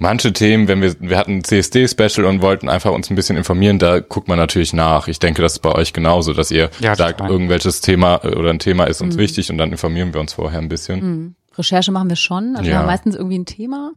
[0.00, 3.78] Manche Themen, wenn wir, wir hatten ein CSD-Special und wollten einfach uns ein bisschen informieren,
[3.78, 5.08] da guckt man natürlich nach.
[5.08, 7.32] Ich denke, das ist bei euch genauso, dass ihr Ja, sagt, total.
[7.32, 10.60] irgendwelches Thema äh, oder ein Thema ist uns wichtig und dann informieren wir uns vorher
[10.60, 11.34] ein bisschen.
[11.58, 12.54] Recherche machen wir schon.
[12.56, 12.78] Also wir Ja.
[12.78, 13.92] haben meistens irgendwie ein Thema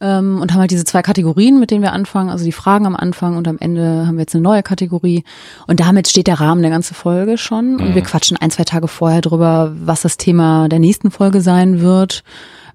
[0.00, 2.30] ähm, und haben halt diese zwei Kategorien, mit denen wir anfangen.
[2.30, 5.24] Also die Fragen am Anfang und am Ende haben wir jetzt eine neue Kategorie.
[5.66, 7.80] Und damit steht der Rahmen der ganzen Folge schon.
[7.80, 11.80] Und wir quatschen ein, zwei Tage vorher drüber, was das Thema der nächsten Folge sein
[11.80, 12.22] wird.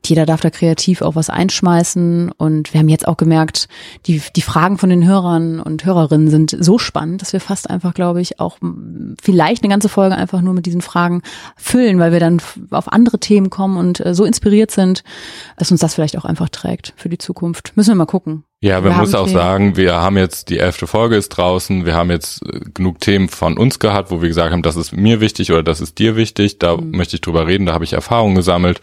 [0.07, 2.31] Jeder darf da kreativ auch was einschmeißen.
[2.31, 3.67] Und wir haben jetzt auch gemerkt,
[4.05, 7.93] die, die Fragen von den Hörern und Hörerinnen sind so spannend, dass wir fast einfach,
[7.93, 8.57] glaube ich, auch
[9.21, 11.21] vielleicht eine ganze Folge einfach nur mit diesen Fragen
[11.55, 12.41] füllen, weil wir dann
[12.71, 15.03] auf andere Themen kommen und äh, so inspiriert sind,
[15.57, 17.73] dass uns das vielleicht auch einfach trägt für die Zukunft.
[17.75, 18.43] Müssen wir mal gucken.
[18.61, 22.09] Ja, man muss auch sagen, wir haben jetzt, die elfte Folge ist draußen, wir haben
[22.09, 25.51] jetzt äh, genug Themen von uns gehabt, wo wir gesagt haben, das ist mir wichtig
[25.51, 26.91] oder das ist dir wichtig, da mhm.
[26.91, 28.81] möchte ich drüber reden, da habe ich Erfahrungen gesammelt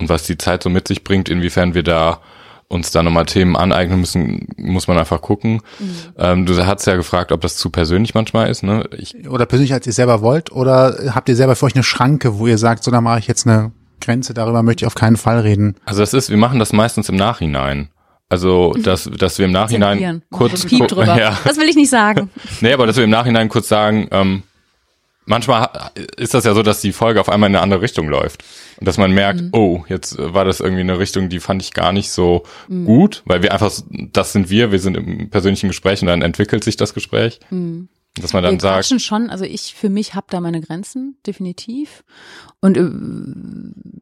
[0.00, 2.20] und was die Zeit so mit sich bringt, inwiefern wir da
[2.68, 5.60] uns da nochmal Themen aneignen müssen, muss man einfach gucken.
[5.78, 5.96] Mhm.
[6.18, 8.62] Ähm, du hast ja gefragt, ob das zu persönlich manchmal ist.
[8.62, 8.88] Ne?
[8.96, 12.38] Ich oder persönlich, als ihr selber wollt, oder habt ihr selber für euch eine Schranke,
[12.38, 15.16] wo ihr sagt, so da mache ich jetzt eine Grenze, darüber möchte ich auf keinen
[15.16, 15.76] Fall reden.
[15.84, 17.90] Also das ist, wir machen das meistens im Nachhinein.
[18.30, 21.04] Also, dass, dass wir im Nachhinein kurz, drüber.
[21.16, 21.38] Ja.
[21.44, 22.30] Das will ich nicht sagen.
[22.60, 24.42] nee, aber dass wir im Nachhinein kurz sagen, ähm,
[25.26, 28.44] manchmal ist das ja so, dass die Folge auf einmal in eine andere Richtung läuft.
[28.78, 29.48] Und dass man merkt, mhm.
[29.52, 32.84] oh, jetzt war das irgendwie eine Richtung, die fand ich gar nicht so mhm.
[32.84, 36.64] gut, weil wir einfach, das sind wir, wir sind im persönlichen Gespräch und dann entwickelt
[36.64, 37.40] sich das Gespräch.
[37.50, 37.88] Mhm.
[38.20, 39.00] Dass man dann wir sagt.
[39.00, 42.04] schon, also ich für mich habe da meine Grenzen, definitiv.
[42.60, 42.88] Und äh,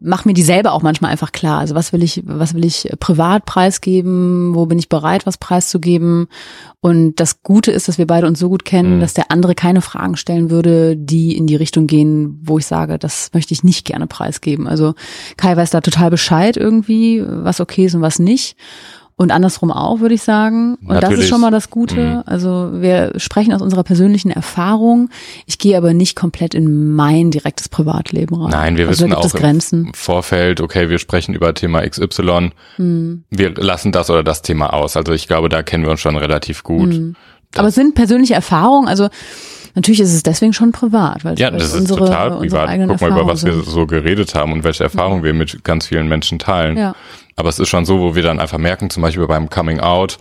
[0.01, 1.61] mach mir die selber auch manchmal einfach klar.
[1.61, 6.29] Also was will ich, was will ich privat preisgeben, wo bin ich bereit, was preiszugeben.
[6.81, 9.01] Und das Gute ist, dass wir beide uns so gut kennen, mhm.
[9.01, 12.99] dass der andere keine Fragen stellen würde, die in die Richtung gehen, wo ich sage,
[12.99, 14.69] das möchte ich nicht gerne preisgeben.
[14.69, 14.95] Also
[15.39, 18.57] Kai weiß da total Bescheid irgendwie, was okay ist und was nicht.
[19.17, 20.77] Und andersrum auch, würde ich sagen.
[20.77, 21.17] Und Natürlich.
[21.17, 22.01] das ist schon mal das Gute.
[22.01, 22.23] Mhm.
[22.27, 25.11] Also wir sprechen aus unserer persönlichen Erfahrung.
[25.47, 28.51] Ich gehe aber nicht komplett in mein direktes Privatleben rein.
[28.51, 29.87] Nein, wir also wissen auch Grenzen.
[29.87, 32.51] im Vorfeld, okay, wir sprechen über Thema XY.
[32.79, 33.25] Mhm.
[33.31, 34.97] Wir lassen das oder das Thema aus.
[34.97, 36.89] Also ich glaube, da kennen wir uns schon relativ gut.
[36.89, 37.15] Mhm.
[37.55, 39.09] Aber es sind persönliche Erfahrungen, also
[39.75, 42.69] Natürlich ist es deswegen schon privat, weil ja, das ist unsere, total privat.
[42.89, 43.55] Guck mal, über was sind.
[43.55, 45.25] wir so geredet haben und welche Erfahrungen ja.
[45.25, 46.77] wir mit ganz vielen Menschen teilen.
[46.77, 46.95] Ja.
[47.37, 50.19] Aber es ist schon so, wo wir dann einfach merken, zum Beispiel beim Coming Out,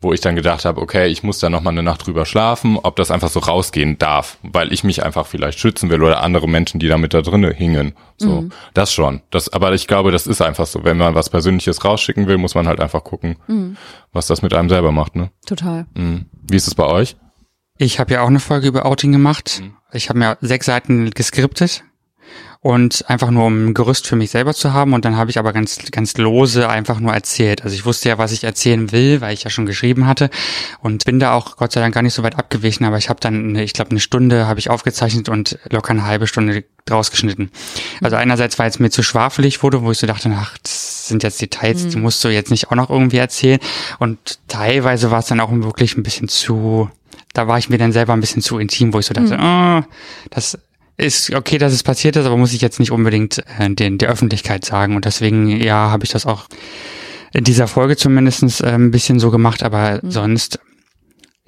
[0.00, 2.78] wo ich dann gedacht habe, okay, ich muss da noch mal eine Nacht drüber schlafen,
[2.82, 6.48] ob das einfach so rausgehen darf, weil ich mich einfach vielleicht schützen will oder andere
[6.48, 7.94] Menschen, die da mit da drinnen hingen.
[8.16, 8.52] So, mhm.
[8.72, 9.20] das schon.
[9.30, 10.84] Das, aber ich glaube, das ist einfach so.
[10.84, 13.76] Wenn man was Persönliches rausschicken will, muss man halt einfach gucken, mhm.
[14.12, 15.30] was das mit einem selber macht, ne?
[15.44, 15.86] Total.
[15.94, 16.26] Mhm.
[16.48, 17.16] Wie ist es bei euch?
[17.76, 19.60] Ich habe ja auch eine Folge über Outing gemacht.
[19.62, 19.74] Mhm.
[19.92, 21.84] Ich habe mir sechs Seiten geskriptet
[22.62, 25.38] und einfach nur um ein Gerüst für mich selber zu haben und dann habe ich
[25.38, 27.64] aber ganz ganz lose einfach nur erzählt.
[27.64, 30.28] Also ich wusste ja, was ich erzählen will, weil ich ja schon geschrieben hatte
[30.80, 33.18] und bin da auch Gott sei Dank gar nicht so weit abgewichen, aber ich habe
[33.20, 37.10] dann eine, ich glaube eine Stunde habe ich aufgezeichnet und locker eine halbe Stunde draus
[37.10, 37.50] geschnitten.
[38.02, 41.22] Also einerseits weil es mir zu schwafelig wurde, wo ich so dachte, ach, das sind
[41.22, 41.90] jetzt Details, mhm.
[41.90, 43.58] die musst du jetzt nicht auch noch irgendwie erzählen
[43.98, 46.90] und teilweise war es dann auch wirklich ein bisschen zu
[47.32, 49.44] da war ich mir dann selber ein bisschen zu intim, wo ich so dachte, mhm.
[49.44, 49.82] oh,
[50.30, 50.58] das
[51.00, 54.10] ist okay, dass es passiert ist, aber muss ich jetzt nicht unbedingt äh, den, der
[54.10, 54.96] Öffentlichkeit sagen.
[54.96, 56.46] Und deswegen, ja, habe ich das auch
[57.32, 60.10] in dieser Folge zumindestens äh, ein bisschen so gemacht, aber mhm.
[60.10, 60.60] sonst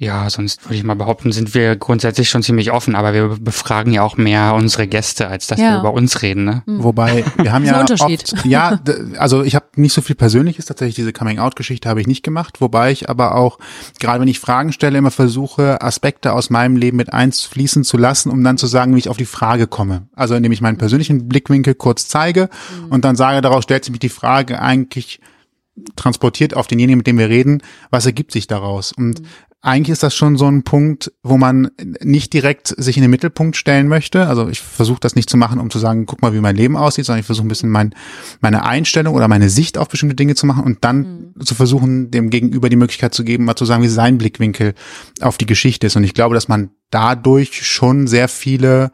[0.03, 3.93] ja, sonst würde ich mal behaupten, sind wir grundsätzlich schon ziemlich offen, aber wir befragen
[3.93, 5.71] ja auch mehr unsere Gäste, als dass ja.
[5.71, 6.45] wir über uns reden.
[6.45, 6.65] Ne?
[6.67, 6.83] Mhm.
[6.83, 8.81] Wobei, wir haben ja oft, ja,
[9.17, 12.91] also ich habe nicht so viel Persönliches, tatsächlich diese Coming-out-Geschichte habe ich nicht gemacht, wobei
[12.91, 13.61] ich aber auch,
[14.01, 18.31] gerade wenn ich Fragen stelle, immer versuche, Aspekte aus meinem Leben mit einfließen zu lassen,
[18.31, 20.09] um dann zu sagen, wie ich auf die Frage komme.
[20.17, 22.51] Also indem ich meinen persönlichen Blickwinkel kurz zeige
[22.87, 22.91] mhm.
[22.91, 25.21] und dann sage, daraus stellt sich mich die Frage eigentlich
[25.95, 28.93] transportiert auf denjenigen, mit dem wir reden, was ergibt sich daraus?
[28.93, 29.27] Und mhm
[29.65, 31.71] eigentlich ist das schon so ein Punkt, wo man
[32.01, 34.27] nicht direkt sich in den Mittelpunkt stellen möchte.
[34.27, 36.77] Also ich versuche das nicht zu machen, um zu sagen, guck mal, wie mein Leben
[36.77, 37.95] aussieht, sondern ich versuche ein bisschen mein,
[38.41, 41.45] meine Einstellung oder meine Sicht auf bestimmte Dinge zu machen und dann mhm.
[41.47, 44.75] zu versuchen, dem Gegenüber die Möglichkeit zu geben, mal zu sagen, wie sein Blickwinkel
[45.21, 45.95] auf die Geschichte ist.
[45.95, 48.91] Und ich glaube, dass man dadurch schon sehr viele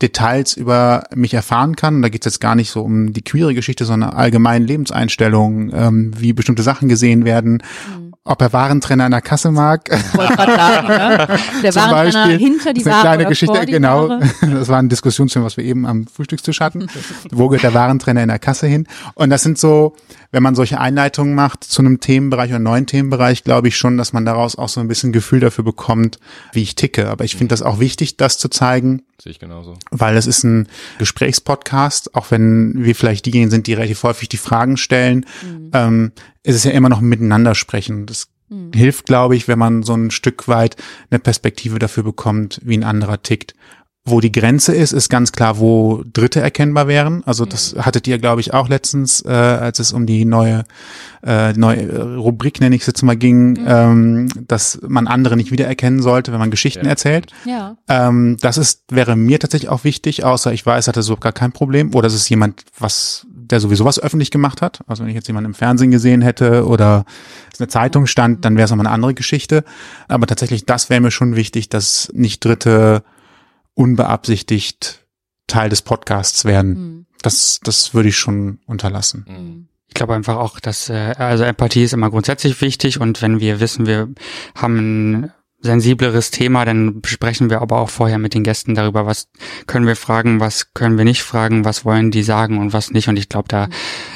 [0.00, 1.96] Details über mich erfahren kann.
[1.96, 5.72] Und da geht es jetzt gar nicht so um die queere Geschichte, sondern allgemein Lebenseinstellungen,
[5.74, 9.90] ähm, wie bestimmte Sachen gesehen werden, mhm ob er Warentrenner an der Kasse mag.
[10.12, 11.26] Wollte sagen, ne?
[11.62, 12.94] Der Zum Warentrenner Beispiel, hinter die Ware.
[12.94, 14.08] Eine kleine Geschichte, genau.
[14.10, 14.30] Ware.
[14.50, 16.86] Das war ein Diskussionsthema, was wir eben am Frühstückstisch hatten.
[17.30, 18.86] Wo geht der Warentrenner in der Kasse hin?
[19.14, 19.96] Und das sind so,
[20.32, 23.96] wenn man solche Einleitungen macht zu einem Themenbereich oder einem neuen Themenbereich, glaube ich schon,
[23.96, 26.18] dass man daraus auch so ein bisschen Gefühl dafür bekommt,
[26.52, 27.08] wie ich ticke.
[27.08, 29.02] Aber ich finde das auch wichtig, das zu zeigen.
[29.22, 29.76] Sehe ich genauso.
[29.90, 34.38] Weil es ist ein Gesprächspodcast, auch wenn wir vielleicht diejenigen sind, die relativ häufig die
[34.38, 35.70] Fragen stellen, mhm.
[35.74, 38.06] ähm, ist es ja immer noch miteinander sprechen.
[38.06, 38.72] Das mhm.
[38.74, 40.76] hilft, glaube ich, wenn man so ein Stück weit
[41.10, 43.54] eine Perspektive dafür bekommt, wie ein anderer tickt.
[44.10, 47.22] Wo die Grenze ist, ist ganz klar, wo Dritte erkennbar wären.
[47.24, 47.86] Also das mhm.
[47.86, 50.64] hattet ihr, glaube ich, auch letztens, äh, als es um die neue,
[51.24, 53.64] äh, neue Rubrik, nenne ich es jetzt mal, ging, mhm.
[53.66, 56.90] ähm, dass man andere nicht wiedererkennen sollte, wenn man Geschichten ja.
[56.90, 57.32] erzählt.
[57.44, 57.76] Ja.
[57.88, 61.52] Ähm, das ist, wäre mir tatsächlich auch wichtig, außer ich weiß, hatte so gar kein
[61.52, 61.94] Problem.
[61.94, 64.80] Oder es ist jemand, was der sowieso was öffentlich gemacht hat.
[64.86, 67.04] Also wenn ich jetzt jemanden im Fernsehen gesehen hätte oder
[67.52, 69.64] es eine Zeitung stand, dann wäre es nochmal eine andere Geschichte.
[70.08, 73.02] Aber tatsächlich, das wäre mir schon wichtig, dass nicht Dritte
[73.74, 75.04] unbeabsichtigt
[75.46, 76.74] Teil des Podcasts werden.
[76.74, 77.06] Hm.
[77.22, 79.26] Das, das würde ich schon unterlassen.
[79.28, 79.68] Mhm.
[79.88, 83.60] Ich glaube einfach auch, dass äh, also Empathie ist immer grundsätzlich wichtig und wenn wir
[83.60, 84.08] wissen, wir
[84.54, 89.28] haben ein sensibleres Thema, dann besprechen wir aber auch vorher mit den Gästen darüber, was
[89.66, 93.08] können wir fragen, was können wir nicht fragen, was wollen die sagen und was nicht.
[93.08, 93.68] Und ich glaube, da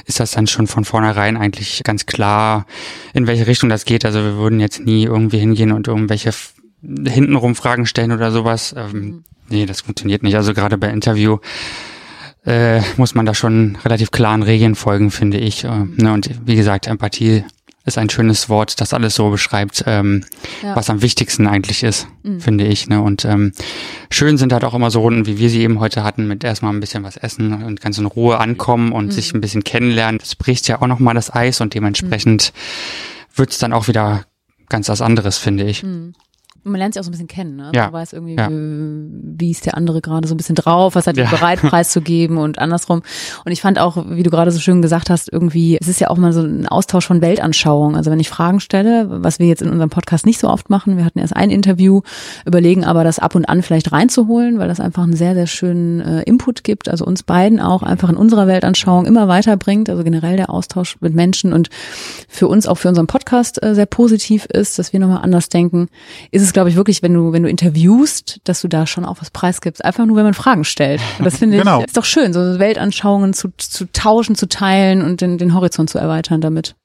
[0.06, 2.66] ist das dann schon von vornherein eigentlich ganz klar,
[3.12, 4.06] in welche Richtung das geht.
[4.06, 6.30] Also wir würden jetzt nie irgendwie hingehen und irgendwelche
[6.82, 8.74] hintenrum Fragen stellen oder sowas.
[8.76, 10.36] Ähm, nee, das funktioniert nicht.
[10.36, 11.38] Also gerade bei Interview
[12.46, 15.64] äh, muss man da schon relativ klaren Regeln folgen, finde ich.
[15.64, 17.44] Äh, ne, und wie gesagt, Empathie
[17.86, 20.24] ist ein schönes Wort, das alles so beschreibt, ähm,
[20.62, 20.74] Ja.
[20.74, 22.40] was am wichtigsten eigentlich ist, Mhm.
[22.40, 22.88] finde ich.
[22.88, 23.00] Ne?
[23.02, 23.52] Und ähm,
[24.10, 26.72] schön sind halt auch immer so Runden, wie wir sie eben heute hatten, mit erstmal
[26.72, 30.18] ein bisschen was essen und ganz in Ruhe ankommen und sich ein bisschen kennenlernen.
[30.18, 32.54] Das bricht ja auch nochmal das Eis und dementsprechend
[33.36, 34.24] wird's dann auch wieder
[34.70, 35.84] ganz was anderes, finde ich.
[36.64, 37.70] Man lernt sich auch so ein bisschen kennen, ne?
[37.74, 37.84] Ja.
[37.84, 38.48] Man weiß irgendwie, Ja.
[38.50, 41.30] wie, wie ist der andere gerade so ein bisschen drauf, was hat er Ja.
[41.30, 43.02] bereit preiszugeben und andersrum.
[43.44, 46.08] Und ich fand auch, wie du gerade so schön gesagt hast, irgendwie, es ist ja
[46.08, 47.96] auch mal so ein Austausch von Weltanschauungen.
[47.96, 50.96] Also wenn ich Fragen stelle, was wir jetzt in unserem Podcast nicht so oft machen,
[50.96, 52.00] wir hatten erst ein Interview,
[52.46, 56.00] überlegen aber das ab und an vielleicht reinzuholen, weil das einfach einen sehr, sehr schönen
[56.00, 60.36] äh, Input gibt, also uns beiden auch einfach in unserer Weltanschauung immer weiterbringt, also generell
[60.38, 61.68] der Austausch mit Menschen und
[62.28, 65.88] für uns auch für unseren Podcast äh, sehr positiv ist, dass wir nochmal anders denken,
[66.30, 69.20] ist es, glaube ich, wirklich, wenn du, wenn du interviewst, dass du da schon auch
[69.20, 69.84] was preisgibst.
[69.84, 71.02] Einfach nur, wenn man Fragen stellt.
[71.18, 71.80] Und das finde Genau.
[71.80, 75.90] ich, ist doch schön, so Weltanschauungen zu, zu tauschen, zu teilen und den, den Horizont
[75.90, 76.76] zu erweitern damit.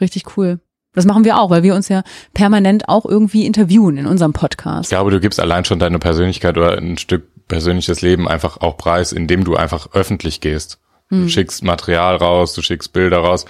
[0.00, 0.58] Richtig cool.
[0.94, 2.02] Das machen wir auch, weil wir uns ja
[2.34, 4.90] permanent auch irgendwie interviewen in unserem Ich Podcast.
[4.90, 9.12] glaube, du gibst allein schon deine Persönlichkeit oder ein Stück persönliches Leben einfach auch preis,
[9.12, 10.80] indem du einfach öffentlich gehst.
[11.10, 13.46] Du schickst Material raus, du schickst Bilder raus.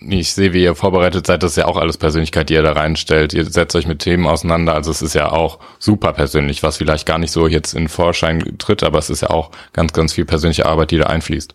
[0.00, 2.72] Ich sehe, wie ihr vorbereitet seid, das ist ja auch alles Persönlichkeit, die ihr da
[2.72, 3.34] reinstellt.
[3.34, 7.04] Ihr setzt euch mit Themen auseinander, also es ist ja auch super persönlich, was vielleicht
[7.04, 10.24] gar nicht so jetzt in Vorschein tritt, aber es ist ja auch ganz, ganz viel
[10.24, 11.54] persönliche Arbeit, die da einfließt.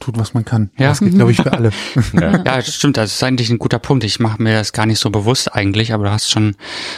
[0.00, 0.70] Tut, was man kann.
[0.78, 0.88] Ja.
[0.88, 1.70] Das geht, glaube ich, für alle.
[2.12, 4.04] Ja, das stimmt, das ist eigentlich ein guter Punkt.
[4.04, 6.56] Ich mache mir das gar nicht so bewusst eigentlich, aber du hast schon,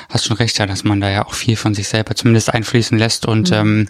[0.08, 2.98] hast schon recht, ja, dass man da ja auch viel von sich selber zumindest einfließen
[2.98, 3.88] lässt und ähm,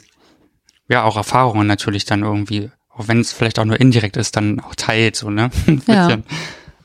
[0.88, 4.60] ja, auch Erfahrungen natürlich dann irgendwie, auch wenn es vielleicht auch nur indirekt ist, dann
[4.60, 5.50] auch teilt, so, ne?
[5.86, 6.18] Ja.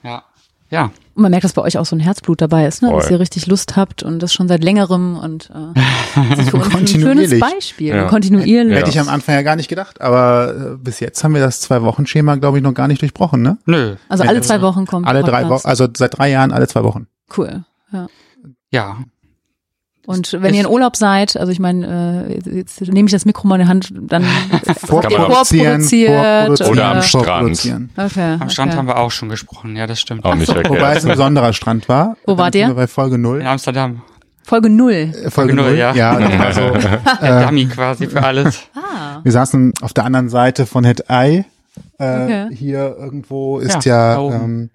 [0.03, 0.23] Ja.
[0.69, 0.91] Ja.
[1.13, 2.89] Und man merkt, dass bei euch auch so ein Herzblut dabei ist, ne?
[2.89, 3.13] dass Voll.
[3.13, 5.79] ihr richtig Lust habt und das schon seit längerem und äh,
[6.29, 7.39] das ist für uns ein schönes.
[7.39, 7.89] Beispiel.
[7.89, 8.05] Ja.
[8.05, 8.75] Kontinuierlich.
[8.75, 11.61] Hätte ich am Anfang ja gar nicht gedacht, aber äh, bis jetzt haben wir das
[11.61, 13.57] Zwei-Wochen-Schema, glaube ich, noch gar nicht durchbrochen, ne?
[13.65, 13.95] Nö.
[14.09, 15.47] Also alle zwei Wochen kommt Alle drei.
[15.47, 17.05] Wochen, also seit drei Jahren alle zwei Wochen.
[17.37, 17.63] Cool.
[17.91, 18.07] Ja.
[18.71, 18.97] Ja.
[20.05, 23.47] Und wenn ihr in Urlaub seid, also ich meine, äh, jetzt nehme ich das Mikro
[23.47, 24.23] mal in die Hand, dann
[24.85, 25.81] vorproduziert.
[25.81, 27.89] vorproduzieren, Oder am äh, Strand.
[27.95, 28.37] Okay.
[28.39, 28.77] Am Strand okay.
[28.77, 30.25] haben wir auch schon gesprochen, ja, das stimmt.
[30.25, 30.97] Auch nicht Wobei verkehrt.
[30.97, 32.17] es ein besonderer Strand war.
[32.25, 32.73] Wo wart ihr?
[32.73, 33.41] Bei Folge In null.
[33.45, 34.01] Amsterdam.
[34.43, 34.91] Folge null.
[34.91, 35.93] Äh, Folge Folge null, null, ja.
[35.93, 36.19] ja.
[36.19, 36.89] das war so,
[37.21, 38.59] Der Dummy quasi für alles.
[38.95, 39.21] Ah.
[39.23, 41.45] wir saßen auf der anderen Seite von Het Ei.
[41.97, 42.47] Äh, Okay.
[42.55, 44.69] Hier irgendwo ist Ja, ja, ähm,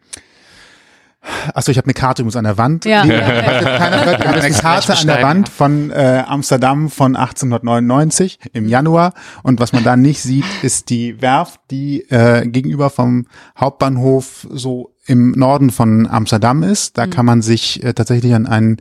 [1.55, 2.85] Achso, ich habe eine Karte übrigens an der Wand.
[2.85, 3.03] Ja.
[3.07, 8.69] keiner hört, wir haben eine Karte an der Wand von äh, Amsterdam von 1899 im
[8.69, 9.15] Januar.
[9.43, 13.27] Und was man da nicht sieht, ist die Werft, die äh, gegenüber vom
[13.59, 16.99] Hauptbahnhof so im Norden von Amsterdam ist.
[16.99, 18.77] Da kann man sich äh, tatsächlich an einen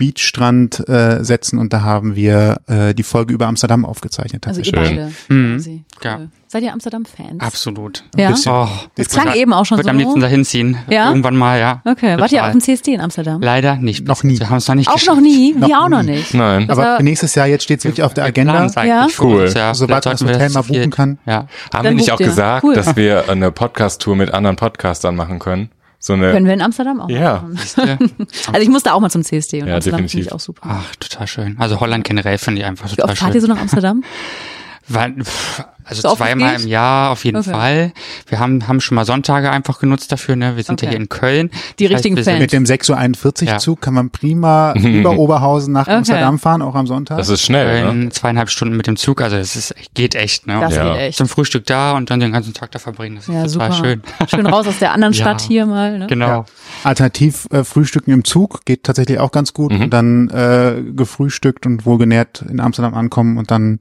[0.00, 4.46] Beachstrand äh, setzen und da haben wir äh, die Folge über Amsterdam aufgezeichnet.
[4.46, 4.98] Also ihr Tatsächlich.
[5.28, 5.34] beide.
[5.34, 5.84] Mhm.
[6.02, 6.20] Ja.
[6.48, 7.38] Seid ihr Amsterdam-Fans?
[7.40, 8.02] Absolut.
[8.16, 8.30] Ja?
[8.30, 8.50] bisschen.
[8.52, 9.90] Oh, Das klang eben auch schon wird so.
[9.90, 10.78] am liebsten dahin ziehen.
[10.88, 11.08] Ja?
[11.10, 11.82] Irgendwann mal, ja.
[11.84, 12.46] Okay, wart ihr Total.
[12.46, 13.42] auf dem CSD in Amsterdam?
[13.42, 14.08] Leider nicht.
[14.08, 14.38] Noch nie.
[14.40, 15.16] Wir haben es noch nicht Auch geschafft.
[15.18, 15.54] noch nie?
[15.58, 16.32] Wir auch noch nicht.
[16.34, 16.68] Nein.
[16.70, 18.66] Aber für nächstes Jahr jetzt steht es wirklich auf der Agenda.
[18.84, 19.06] Ja?
[19.20, 19.52] Cool.
[19.54, 21.18] Ja, Sobald Vielleicht man das Hotel mal buchen kann.
[21.26, 21.34] Ja.
[21.34, 22.26] Haben Dann wir nicht auch ihr.
[22.26, 22.74] gesagt, Cool.
[22.74, 25.68] dass wir eine Podcast-Tour mit anderen Podcastern machen können?
[26.02, 27.44] So eine, Können wir in Amsterdam auch Ja.
[27.46, 27.58] machen.
[27.76, 27.98] Ja.
[28.52, 30.62] Also ich musste auch mal zum CSD und Ja, Amsterdam finde ich auch super.
[30.64, 31.56] Ach, total schön.
[31.58, 33.48] Also Holland generell finde ich einfach Wie total oft fahrt ihr schön.
[33.48, 34.02] so nach Amsterdam?
[34.88, 37.50] War, pff, also So zweimal im Jahr auf jeden Okay.
[37.50, 37.92] Fall.
[38.28, 40.36] Wir haben, haben schon mal Sonntage einfach genutzt dafür.
[40.36, 40.56] Ne?
[40.56, 40.96] Wir sind ja Okay.
[40.96, 41.50] hier in Köln.
[41.78, 42.40] Die Das heißt, richtigen sind- Fans.
[42.40, 43.58] Mit dem 6.41 Uhr Ja.
[43.58, 45.96] Zug kann man prima über Oberhausen nach Okay.
[45.96, 47.18] Amsterdam fahren, auch am Sonntag.
[47.18, 47.90] das ist schnell, ne?
[47.90, 49.20] Köln zweieinhalb Stunden mit dem Zug.
[49.20, 50.46] Also es ist, geht echt.
[50.46, 50.58] Ne?
[50.60, 50.92] Das Ja.
[50.92, 51.18] geht echt.
[51.18, 53.16] Zum Frühstück da und dann den ganzen Tag da verbringen.
[53.16, 53.86] Das ist Ja, total super.
[53.88, 54.02] schön.
[54.28, 55.20] Schön raus aus der anderen Ja.
[55.22, 55.98] Stadt hier mal.
[55.98, 56.06] Ne?
[56.06, 56.26] Genau.
[56.26, 56.44] Ja.
[56.84, 59.72] Alternativ äh, Frühstücken im Zug geht tatsächlich auch ganz gut.
[59.72, 59.80] Mhm.
[59.82, 63.80] Und dann äh, gefrühstückt und wohlgenährt in Amsterdam ankommen und dann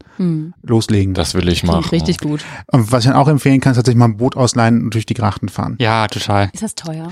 [0.63, 1.13] loslegen.
[1.13, 1.83] Das will ich machen.
[1.95, 2.43] Ich richtig gut.
[2.67, 5.05] Und was ich dann auch empfehlen kann, ist tatsächlich mal ein Boot ausleihen und durch
[5.05, 5.75] die Grachten fahren.
[5.79, 6.49] Ja, total.
[6.53, 7.09] Ist das teuer?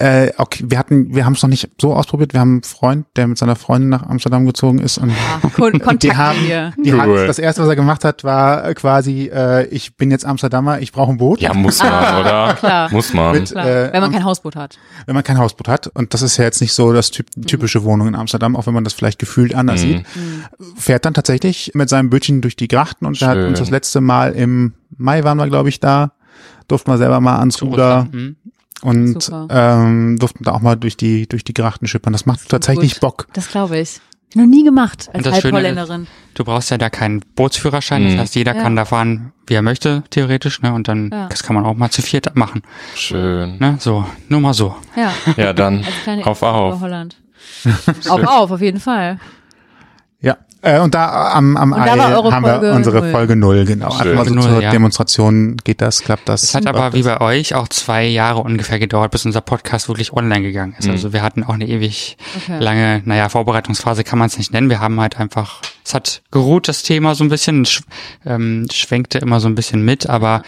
[0.00, 2.32] Äh, okay, wir hatten, wir haben es noch nicht so ausprobiert.
[2.32, 5.12] Wir haben einen Freund, der mit seiner Freundin nach Amsterdam gezogen ist und
[5.54, 6.72] Kon Kontakt die haben, hier.
[6.82, 7.00] die Cool.
[7.00, 10.92] haben, das erste, was er gemacht hat, war quasi, äh, ich bin jetzt Amsterdamer, ich
[10.92, 11.40] brauche ein Boot.
[11.42, 12.54] Ja, muss man, oder?
[12.54, 12.90] klar.
[12.90, 13.32] Muss man.
[13.32, 14.78] Mit, Klar, äh, wenn man kein Hausboot hat.
[15.04, 15.86] wenn man kein Hausboot hat.
[15.88, 18.72] Und das ist ja jetzt nicht so das typ typische Wohnung in Amsterdam, auch wenn
[18.74, 20.06] man das vielleicht gefühlt anders sieht.
[20.76, 23.48] Fährt dann tatsächlich mit seinem Bötchen durch die Grachten und der hat Schön.
[23.48, 26.12] uns das letzte Mal im Mai waren wir, glaube ich, da,
[26.68, 28.08] durften wir selber mal ans Ruder?
[28.82, 29.46] Und Super.
[29.50, 32.12] ähm, durften da auch mal durch die durch die Grachten schippern.
[32.12, 33.00] Das macht tatsächlich gut.
[33.00, 33.26] Bock.
[33.32, 34.00] Das glaube ich.
[34.34, 36.06] Noch nie gemacht als Halbholländerin.
[36.34, 38.08] Du brauchst ja da keinen Bootsführerschein, Mhm.
[38.10, 38.62] das heißt, jeder Ja.
[38.62, 40.72] kann da fahren, wie er möchte, theoretisch, ne?
[40.72, 41.26] Und dann, Ja.
[41.28, 42.62] das kann man auch mal zu viert machen,
[42.94, 43.58] Schön.
[43.58, 43.76] ne?
[43.80, 44.76] So, nur mal so.
[44.94, 45.84] Ja, Ja, dann
[46.22, 46.80] auf, auf.
[46.80, 47.16] Holland.
[48.08, 49.18] auf, auf, auf jeden Fall.
[50.62, 53.10] Äh, und da am, am Und da Ei haben wir unsere.
[53.10, 53.90] Folge null, genau.
[53.92, 54.14] Schön.
[54.14, 54.70] mal so Null, zur ja.
[54.70, 56.42] Demonstration geht das, klappt das.
[56.42, 60.12] Es hat aber wie bei euch auch zwei Jahre ungefähr gedauert, bis unser Podcast wirklich
[60.12, 60.86] online gegangen ist.
[60.86, 60.92] Mhm.
[60.92, 62.62] Also wir hatten auch eine ewig Okay.
[62.62, 64.68] lange, naja, Vorbereitungsphase kann man es nicht nennen.
[64.70, 67.82] Wir haben halt einfach, es hat geruht, das Thema so ein bisschen, sch,
[68.26, 70.42] ähm, schwenkte immer so ein bisschen mit, aber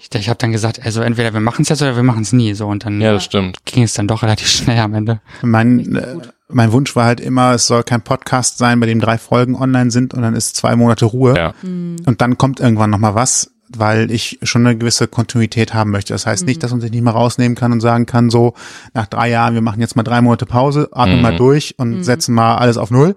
[0.00, 2.32] ich, ich habe dann gesagt, also entweder wir machen es jetzt oder wir machen es
[2.32, 2.54] nie.
[2.54, 3.64] So und dann Ja, das stimmt.
[3.64, 5.20] ging es dann doch relativ schnell am Ende.
[5.42, 6.16] Mein, äh,
[6.48, 9.90] mein Wunsch war halt immer, es soll kein Podcast sein, bei dem drei Folgen online
[9.90, 11.36] sind und dann ist zwei Monate Ruhe.
[11.36, 11.54] Ja.
[11.62, 16.14] Und dann kommt irgendwann nochmal was, weil ich schon eine gewisse Kontinuität haben möchte.
[16.14, 18.54] Das heißt nicht, dass man sich nicht mal rausnehmen kann und sagen kann, so
[18.94, 21.22] nach drei Jahren, wir machen jetzt mal drei Monate Pause, atmen Mhm.
[21.22, 23.14] mal durch und setzen mal alles auf Null.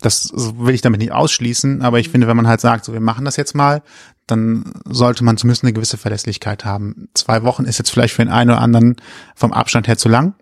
[0.00, 3.00] Das will ich damit nicht ausschließen, aber ich finde, wenn man halt sagt, so wir
[3.00, 3.82] machen das jetzt mal,
[4.30, 7.08] dann sollte man zumindest eine gewisse Verlässlichkeit haben.
[7.14, 8.96] Zwei Wochen ist jetzt vielleicht für den einen oder anderen
[9.34, 10.34] vom Abstand her zu lang.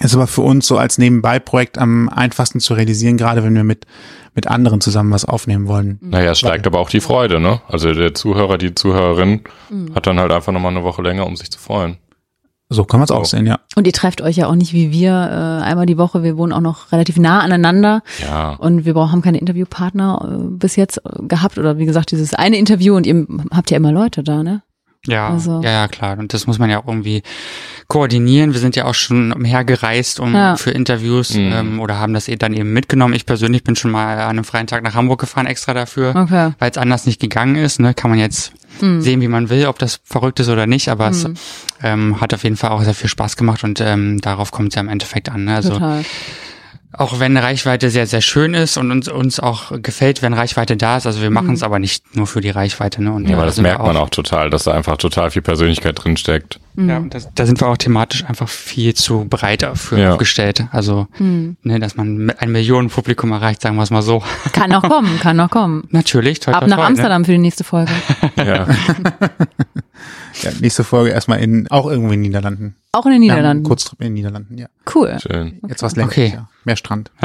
[0.00, 3.86] Ist aber für uns so als Nebenbei-Projekt am einfachsten zu realisieren, gerade wenn wir mit,
[4.34, 5.98] mit anderen zusammen was aufnehmen wollen.
[6.00, 7.60] Naja, es steigt aber auch die Freude, ne?
[7.68, 9.94] Also der Zuhörer, die Zuhörerin Mhm.
[9.94, 11.96] hat dann halt einfach nochmal eine Woche länger, um sich zu freuen.
[12.70, 13.58] So kann man es auch sehen, ja.
[13.76, 16.22] Und ihr trefft euch ja auch nicht wie wir äh, einmal die Woche.
[16.22, 18.54] Wir wohnen auch noch relativ nah aneinander Ja.
[18.54, 22.32] und wir brauchen, haben keine Interviewpartner äh, bis jetzt äh, gehabt oder wie gesagt dieses
[22.34, 24.62] eine Interview und ihr habt ja immer Leute da, ne?
[25.06, 26.18] Ja, Also- ja, ja, klar.
[26.18, 27.22] Und das muss man ja auch irgendwie
[27.88, 28.52] koordinieren.
[28.54, 30.56] Wir sind ja auch schon umhergereist um Ja.
[30.56, 31.52] für Interviews Mhm.
[31.52, 33.14] ähm, oder haben das eh dann eben mitgenommen.
[33.14, 36.52] Ich persönlich bin schon mal an einem freien Tag nach Hamburg gefahren, extra dafür, Okay.
[36.58, 37.80] weil es anders nicht gegangen ist.
[37.80, 37.92] Ne?
[37.94, 39.00] Kann man jetzt Hm.
[39.02, 41.26] sehen, wie man will, ob das verrückt ist oder nicht, aber es
[41.82, 44.74] ähm, hat auf jeden Fall auch sehr viel Spaß gemacht und ähm, darauf kommt es
[44.76, 45.44] ja im Endeffekt an.
[45.44, 45.54] Ne?
[45.56, 46.02] Also Total.
[46.98, 50.96] Auch wenn Reichweite sehr, sehr schön ist und uns, uns auch gefällt, wenn Reichweite da
[50.96, 51.06] ist.
[51.06, 53.02] Also wir machen es aber nicht nur für die Reichweite.
[53.02, 53.12] Ne?
[53.12, 56.02] Und Ja, aber da das merkt man auch total, dass da einfach total viel Persönlichkeit
[56.02, 56.60] drin steckt.
[56.76, 60.12] Ja, und das, da sind wir auch thematisch einfach viel zu breit dafür Ja.
[60.12, 60.66] aufgestellt.
[60.72, 64.24] Also, ne, dass man ein Millionenpublikum erreicht, sagen wir es mal so.
[64.52, 65.84] Kann noch kommen, kann noch kommen.
[65.90, 67.92] Natürlich, toll, Ab toll, nach toll, Amsterdam für die nächste Folge.
[68.36, 68.66] Ja.
[70.42, 70.50] ja.
[70.60, 72.76] Nächste Folge erstmal in, auch irgendwo in den Niederlanden.
[72.92, 73.64] Auch in den Niederlanden.
[73.64, 74.66] Kurztrip in den Niederlanden, ja.
[74.94, 75.16] Cool.
[75.20, 75.60] Schön.
[75.68, 76.08] Jetzt was länger.
[76.08, 76.32] Okay.
[76.34, 76.48] Ja.
[76.64, 77.10] Mehr Strand.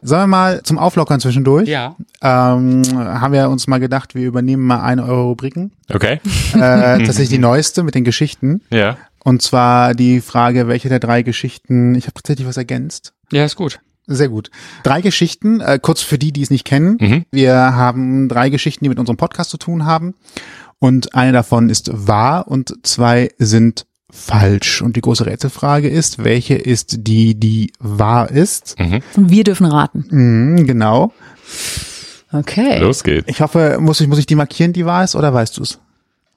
[0.00, 1.68] Sollen wir mal zum Auflockern zwischendurch?
[1.68, 1.96] Ja.
[2.22, 5.72] Ähm, haben wir uns mal gedacht, wir übernehmen mal eine Euro Rubriken.
[5.92, 6.20] Okay.
[6.54, 8.62] Äh, tatsächlich die neueste mit den Geschichten.
[8.70, 8.96] Ja.
[9.24, 13.12] Und zwar die Frage, welche der drei Geschichten, ich habe tatsächlich was ergänzt.
[13.32, 13.80] Ja, ist gut.
[14.06, 14.50] Sehr gut.
[14.84, 16.96] Drei Geschichten, äh, kurz für die, die es nicht kennen.
[16.98, 17.24] Mhm.
[17.30, 20.14] Wir haben drei Geschichten, die mit unserem Podcast zu tun haben.
[20.80, 24.80] Und eine davon ist wahr und zwei sind falsch.
[24.80, 28.78] Und die große Rätselfrage ist, welche ist die, die wahr ist?
[28.78, 29.00] Mhm.
[29.16, 30.06] Und wir dürfen raten.
[30.10, 31.12] Mhm, genau.
[32.32, 32.78] Okay.
[32.78, 33.28] Los geht's.
[33.28, 35.78] Ich hoffe, muss ich, muss ich die markieren, die wahr ist, oder weißt du es?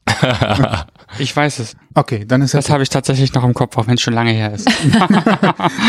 [1.19, 1.75] Ich weiß es.
[1.93, 2.71] Okay, dann ist Das das.
[2.73, 4.67] habe ich tatsächlich noch im Kopf, auch wenn es schon lange her ist.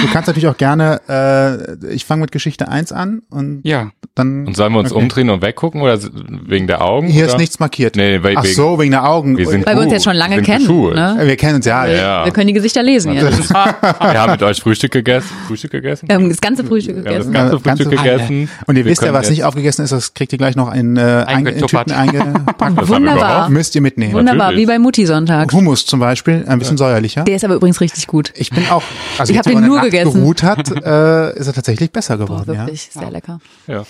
[0.03, 3.91] Du kannst natürlich auch gerne, äh, ich fange mit Geschichte eins an und Ja.
[4.15, 4.47] dann.
[4.47, 5.01] Und sollen wir uns Okay.
[5.03, 5.99] umdrehen und weggucken oder
[6.47, 7.07] wegen der Augen?
[7.07, 7.35] Hier oder?
[7.35, 7.95] ist nichts markiert.
[7.97, 9.37] Nee, weil Ach wegen, so, wegen der Augen.
[9.39, 10.67] wir sind Weil wir uns jetzt schon lange sind kennen.
[10.67, 11.19] Ne?
[11.23, 11.87] wir kennen uns ja.
[11.87, 12.25] Ja.
[12.25, 13.51] Wir können die Gesichter lesen jetzt.
[13.53, 15.29] Wir haben mit euch Frühstück gegessen.
[15.47, 16.09] Frühstück gegessen?
[16.09, 17.33] Wir haben das ganze Frühstück Wir haben das gegessen.
[17.33, 18.51] ganze Ja, Frühstück ganze- gegessen.
[18.67, 20.97] Und ihr Wir wisst ja, was nicht aufgegessen ist, das kriegt ihr gleich noch in,
[20.97, 21.45] äh, in.
[21.67, 22.77] Tüten eingepackt.
[22.77, 23.49] Wir Wunderbar.
[23.51, 24.15] Müsst ihr mitnehmen.
[24.15, 25.53] Wunderbar, wie bei Mutti Sonntag.
[25.53, 27.25] Hummus zum Beispiel, ein bisschen säuerlicher.
[27.25, 28.33] Der ist aber übrigens richtig gut.
[28.37, 28.83] Ich bin auch,
[29.19, 30.13] also Ich jetzt, hab wo den er nur Nacht gegessen.
[30.15, 32.55] geruht hat, äh, ist er tatsächlich besser Boah, geworden.
[32.55, 32.61] ja?
[32.63, 33.39] wirklich, sehr lecker.
[33.67, 33.85] Ja.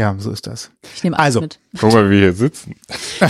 [0.00, 0.70] Ja, so ist das.
[0.96, 1.40] Ich nehme alles Also.
[1.42, 1.58] mit.
[1.78, 2.74] Guck mal, wie wir hier sitzen.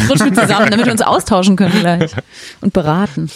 [0.08, 2.12] Rutsch mit zusammen, damit wir uns austauschen können gleich.
[2.60, 3.28] Und beraten.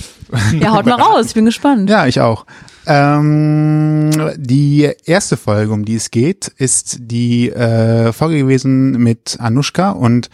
[0.60, 1.90] Ja, haut mal raus, ich bin gespannt.
[1.90, 2.46] Ja, ich auch.
[2.86, 9.90] Ähm, die erste Folge, um die es geht, ist die äh, Folge gewesen mit Anushka
[9.90, 10.30] und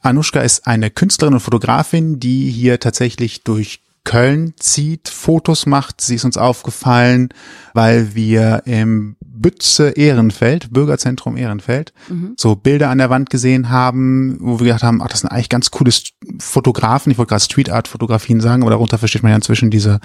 [0.00, 6.00] Anushka ist eine Künstlerin und Fotografin, die hier tatsächlich durch Köln zieht, Fotos macht.
[6.00, 7.28] Sie ist uns aufgefallen,
[7.74, 12.32] weil wir im Bütze Ehrenfeld, Bürgerzentrum Ehrenfeld, Mhm.
[12.38, 15.50] so Bilder an der Wand gesehen haben, wo wir gedacht haben, ach, das sind eigentlich
[15.50, 15.92] ganz coole
[16.38, 17.12] Fotografen.
[17.12, 20.00] Ich wollte gerade Street Art Fotografien sagen, aber darunter versteht man ja inzwischen diese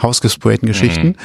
[0.00, 1.16] hausgesprayten Geschichten.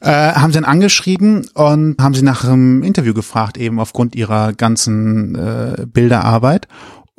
[0.00, 4.52] Äh, haben sie dann angeschrieben und haben sie nach einem Interview gefragt, eben aufgrund ihrer
[4.54, 6.66] ganzen äh, Bilderarbeit.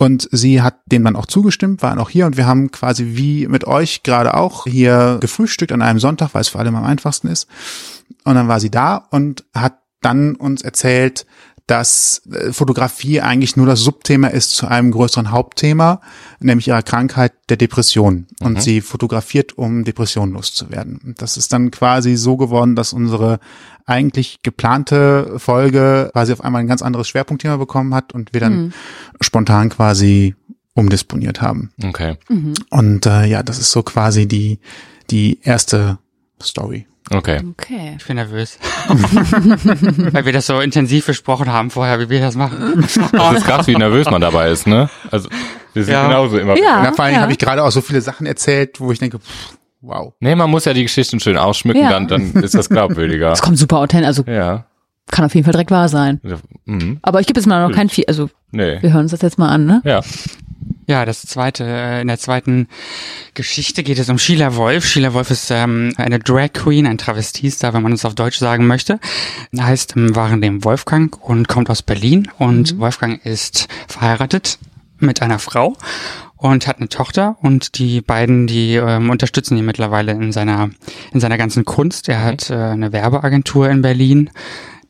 [0.01, 3.45] Und sie hat dem dann auch zugestimmt, waren auch hier und wir haben quasi wie
[3.45, 7.27] mit euch gerade auch hier gefrühstückt an einem Sonntag, weil es für alle am einfachsten
[7.27, 7.47] ist.
[8.23, 11.27] Und dann war sie da und hat dann uns erzählt,
[11.71, 16.01] dass äh, Fotografie eigentlich nur das Subthema ist zu einem größeren Hauptthema,
[16.41, 18.27] nämlich ihrer Krankheit der Depression.
[18.41, 21.15] Und sie fotografiert, um Depressionen loszuwerden.
[21.17, 23.39] Das ist dann quasi so geworden, dass unsere
[23.85, 28.73] eigentlich geplante Folge quasi auf einmal ein ganz anderes Schwerpunktthema bekommen hat und wir dann
[29.21, 30.35] spontan quasi
[30.73, 31.71] umdisponiert haben.
[31.81, 32.17] Okay.
[32.69, 34.59] Und äh, ja, das ist so quasi die,
[35.09, 35.99] die erste
[36.41, 36.85] Story.
[37.09, 37.41] Okay.
[37.51, 37.95] Okay.
[37.97, 38.57] Ich bin nervös.
[38.87, 42.81] Weil wir das so intensiv besprochen haben vorher, wie wir das machen.
[42.81, 42.97] Das
[43.37, 44.89] ist krass, wie nervös man dabei ist, ne?
[45.09, 45.29] Also,
[45.73, 46.03] wir sind Ja.
[46.07, 46.57] genauso immer.
[46.57, 46.81] Ja.
[46.83, 47.21] Na, vor allem ja.
[47.21, 50.13] habe ich gerade auch so viele Sachen erzählt, wo ich denke, pff, wow.
[50.19, 51.89] Nee, man muss ja die Geschichten schön ausschmücken, Ja.
[51.89, 53.29] dann, dann ist das glaubwürdiger.
[53.31, 54.65] Das kommt super authentisch, also Ja.
[55.09, 56.21] kann auf jeden Fall direkt wahr sein.
[56.23, 56.35] Ja,
[56.65, 56.99] Mhm.
[57.01, 58.77] Aber ich gebe jetzt mal noch kein viel, also Nee.
[58.81, 59.81] wir hören uns das jetzt mal an, ne?
[59.83, 60.01] Ja.
[60.87, 62.67] Ja, das zweite, äh, in der zweiten
[63.33, 64.85] Geschichte geht es um Sheila Wolf.
[64.85, 68.67] Sheila Wolf ist ähm, eine Drag Queen, ein Travestiestar, wenn man es auf Deutsch sagen
[68.67, 68.99] möchte.
[69.57, 72.29] Heißt im wahren Leben Wolfgang und kommt aus Berlin.
[72.39, 74.57] Und Wolfgang ist verheiratet
[74.97, 75.77] mit einer Frau
[76.41, 80.71] und hat eine Tochter und die beiden, die ähm, unterstützen ihn mittlerweile in seiner
[81.13, 82.09] in seiner ganzen Kunst.
[82.09, 84.31] Er hat äh, eine Werbeagentur in Berlin,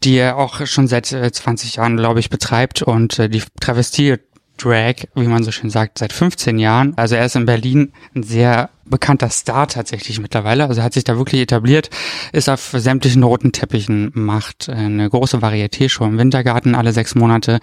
[0.03, 4.17] die er auch schon seit äh, 20 Jahren, glaube ich, betreibt und äh, die Travestie
[4.61, 6.93] Drag, wie man so schön sagt, seit 15 Jahren.
[6.97, 10.67] Also er ist in Berlin ein sehr bekannter Star tatsächlich mittlerweile.
[10.67, 11.89] Also hat sich da wirklich etabliert,
[12.31, 17.59] ist auf sämtlichen roten Teppichen, macht äh, eine große Varieté-Show im Wintergarten alle sechs Monate,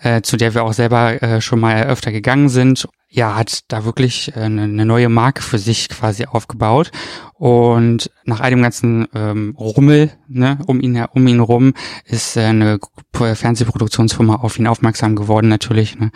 [0.00, 2.88] äh, zu der wir auch selber äh, schon mal öfter gegangen sind.
[3.14, 6.90] Ja, hat da wirklich äh, eine, neue Marke für sich quasi aufgebaut.
[7.34, 12.44] Und nach all dem ganzen ähm, Rummel ne, um ihn um ihn rum ist äh,
[12.44, 12.78] eine
[13.12, 16.10] Fernsehproduktionsfirma auf ihn aufmerksam geworden natürlich, ne?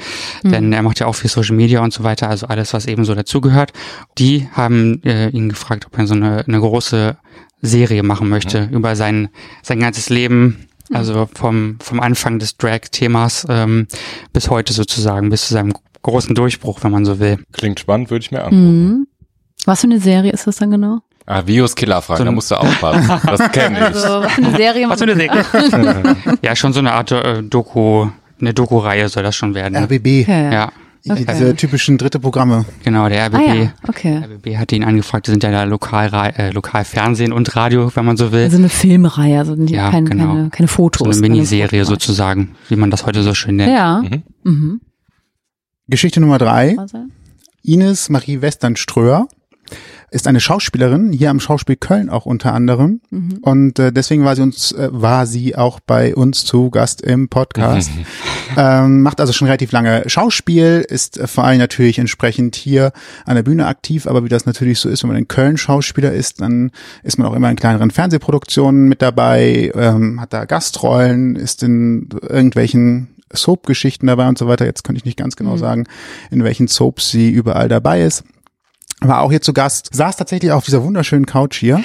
[0.45, 3.05] denn er macht ja auch viel Social Media und so weiter, also alles was eben
[3.05, 3.73] so dazugehört.
[4.19, 7.16] Die haben äh, ihn gefragt, ob er so eine, eine große
[7.62, 9.28] Serie machen möchte über sein
[9.62, 10.66] sein ganzes Leben.
[10.93, 13.89] Also vom, vom Anfang des Drag-Themas ähm,
[14.32, 17.39] bis heute sozusagen, bis zu seinem großen Durchbruch, wenn man so will.
[17.53, 18.87] Klingt spannend, würde ich mir angucken.
[18.87, 19.07] Mhm.
[19.64, 21.01] Was für eine Serie ist das dann genau?
[21.26, 23.20] Ah, Vios Killerfragen, So da musst du aufpassen.
[23.26, 23.84] Das kenne ich.
[23.84, 24.89] Also, was für eine Serie?
[24.89, 26.16] Was für eine Serie?
[26.43, 28.07] ja, schon so eine Art äh, Doku,
[28.41, 29.76] eine Doku-Reihe soll das schon werden.
[29.76, 30.22] RBB.
[30.22, 30.53] Okay.
[30.53, 30.70] Ja,
[31.09, 31.25] Okay.
[31.29, 32.65] Diese typischen dritte Programme.
[32.85, 33.35] genau, der RBB.
[33.37, 34.19] Ah ja, okay.
[34.25, 38.05] RBB hat ihn angefragt, die sind ja da lokal, äh, lokal Fernsehen und Radio, wenn
[38.05, 38.45] man so will.
[38.45, 40.27] Also eine Filmreihe, also die, Ja, kein, genau.
[40.35, 41.05] keine, keine Fotos.
[41.05, 43.73] so eine keine Miniserie sozusagen, wie man das heute so schön nennt.
[43.73, 44.03] Ja.
[44.03, 44.23] Mhm.
[44.45, 44.81] Mhm.
[45.89, 46.77] Geschichte Nummer drei.
[47.63, 49.29] Ines Marie Westernströer
[50.11, 53.01] ist eine Schauspielerin, hier am Schauspiel Köln auch unter anderem.
[53.11, 53.39] Mhm.
[53.43, 57.29] Und äh, deswegen war sie uns, äh, war sie auch bei uns zu Gast im
[57.29, 57.91] Podcast.
[58.57, 62.93] ähm, macht also schon relativ lange Schauspiel, ist äh, vor allem natürlich entsprechend hier
[63.25, 66.13] an der Bühne aktiv, aber wie das natürlich so ist, wenn man in Köln Schauspieler
[66.13, 66.71] ist, dann
[67.03, 72.09] ist man auch immer in kleineren Fernsehproduktionen mit dabei, ähm, hat da Gastrollen, ist in
[72.23, 74.65] irgendwelchen Soap-Geschichten dabei und so weiter.
[74.67, 75.85] Jetzt könnte ich nicht ganz genau sagen,
[76.31, 78.25] in welchen Soaps sie überall dabei ist.
[79.01, 81.83] War auch hier zu Gast, saß tatsächlich auf dieser wunderschönen Couch hier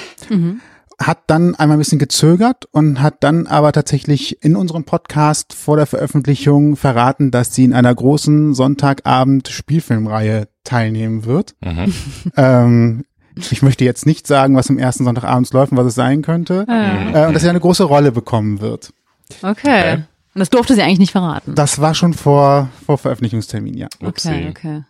[1.06, 5.76] hat dann einmal ein bisschen gezögert und hat dann aber tatsächlich in unserem Podcast vor
[5.76, 11.54] der Veröffentlichung verraten, dass sie in einer großen Sonntagabend Spielfilmreihe teilnehmen wird.
[11.60, 11.92] Mhm.
[12.36, 13.04] Ähm,
[13.34, 16.66] ich möchte jetzt nicht sagen, was am ersten Sonntagabend läuft und was es sein könnte.
[16.68, 18.92] Äh, und dass sie eine große Rolle bekommen wird.
[19.42, 19.94] Okay.
[20.34, 21.54] Und das durfte sie eigentlich nicht verraten.
[21.54, 23.88] Das war schon vor, vor Veröffentlichungstermin, ja.
[24.02, 24.82] Okay, okay.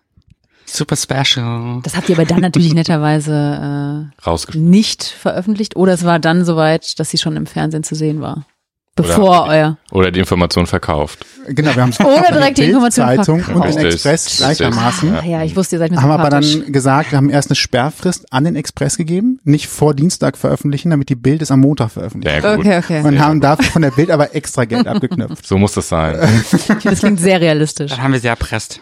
[0.66, 1.80] Super special.
[1.82, 6.98] Das habt ihr aber dann natürlich netterweise äh, nicht veröffentlicht oder es war dann soweit,
[6.98, 8.46] dass sie schon im Fernsehen zu sehen war.
[8.94, 9.78] Bevor euer.
[9.90, 11.24] Oder die Information verkauft.
[11.48, 13.68] Genau, wir haben es Oder direkt die Information Zeitung und verkauft.
[13.68, 13.94] den Richtig.
[13.94, 15.14] Express gleichermaßen.
[15.14, 17.56] Ah, ja, ich wusste, ihr seid mir haben aber dann gesagt, wir haben erst eine
[17.56, 21.90] Sperrfrist an den Express gegeben, nicht vor Dienstag veröffentlichen, damit die Bild es am Montag
[21.92, 22.44] veröffentlicht.
[22.44, 22.66] Ja, gut.
[22.66, 23.02] Okay, okay.
[23.02, 25.46] Und haben dafür von der Bild aber extra Geld abgeknüpft.
[25.46, 26.18] So muss das sein.
[26.84, 27.92] Das klingt sehr realistisch.
[27.92, 28.80] Dann haben wir sie erpresst.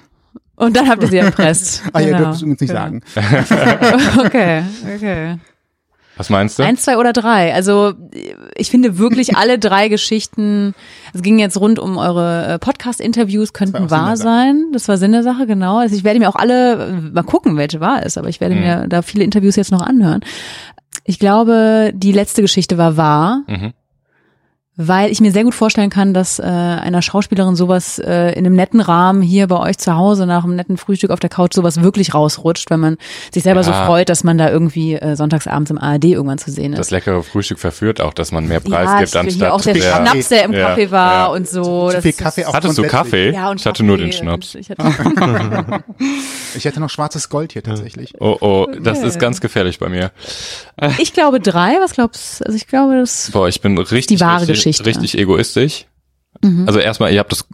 [0.61, 1.83] Und dann habt ihr sie erpresst.
[1.93, 2.19] Ah, ja, Genau.
[2.19, 2.81] dürfen es übrigens nicht Genau.
[2.83, 3.03] sagen.
[4.27, 4.63] Okay,
[4.97, 5.39] okay.
[6.17, 6.63] Was meinst du?
[6.65, 7.55] Eins, zwei oder drei.
[7.55, 7.95] Also
[8.55, 10.75] ich finde wirklich alle drei Geschichten,
[11.15, 14.67] es ging jetzt rund um eure äh, Podcast-Interviews, könnten wahr sein.
[14.75, 15.79] Das war Sinn der Sache, genau.
[15.79, 18.55] Also ich werde mir auch alle, äh, mal gucken, welche wahr ist, aber ich werde
[18.55, 20.21] mir da viele Interviews jetzt noch anhören.
[21.05, 23.73] Ich glaube, die letzte Geschichte war wahr, Mhm.
[24.83, 28.57] Weil ich mir sehr gut vorstellen kann, dass äh, einer Schauspielerin sowas äh, in einem
[28.57, 31.83] netten Rahmen hier bei euch zu Hause nach einem netten Frühstück auf der Couch sowas
[31.83, 32.97] wirklich rausrutscht, wenn man
[33.33, 33.85] sich selber so Ja.
[33.87, 36.79] freut, dass man da irgendwie äh, sonntagsabends im ARD irgendwann zu sehen ist.
[36.79, 39.77] Das leckere Frühstück verführt auch, dass man mehr Preis ja, gibt, anstatt hier auch der
[39.77, 39.97] Ja.
[39.97, 41.27] Schnaps, der im Ja, Kaffee war ja.
[41.27, 41.91] und so.
[41.91, 42.83] Zu viel Kaffee auch Hattest du.
[42.85, 43.31] Kaffee?
[43.33, 44.55] Ja, und ich hatte nur den Schnaps.
[44.55, 44.83] Ich, hatte,
[46.57, 48.15] Ich hätte noch schwarzes Gold hier tatsächlich.
[48.21, 50.11] Oh, oh, das ist ganz gefährlich bei mir.
[50.99, 52.47] ich glaube drei, was glaubst du?
[52.47, 54.70] Also ich glaube, das Boah, ich bin richtig, Die wahre richtig, Geschichte.
[54.79, 55.87] Richtig egoistisch.
[56.43, 56.65] Mhm.
[56.67, 57.47] Also erstmal, ihr habt das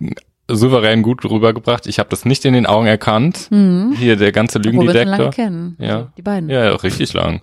[0.48, 1.86] souverän gut rübergebracht.
[1.86, 3.48] Ich habe das nicht in den Augen erkannt.
[3.50, 3.94] Mhm.
[3.98, 5.30] Hier der ganze schon lange Lügendetektor.
[5.30, 5.76] kennen.
[5.80, 5.96] Ja.
[5.96, 6.48] Also die beiden.
[6.48, 7.40] Ja, richtig lang.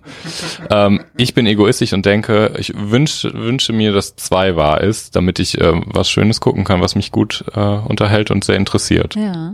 [0.70, 5.38] ähm, ich bin egoistisch und denke, ich wünsche, wünsche mir, dass zwei wahr ist, damit
[5.38, 9.16] ich ähm, was Schönes gucken kann, was mich gut äh, unterhält und sehr interessiert.
[9.16, 9.52] Ja.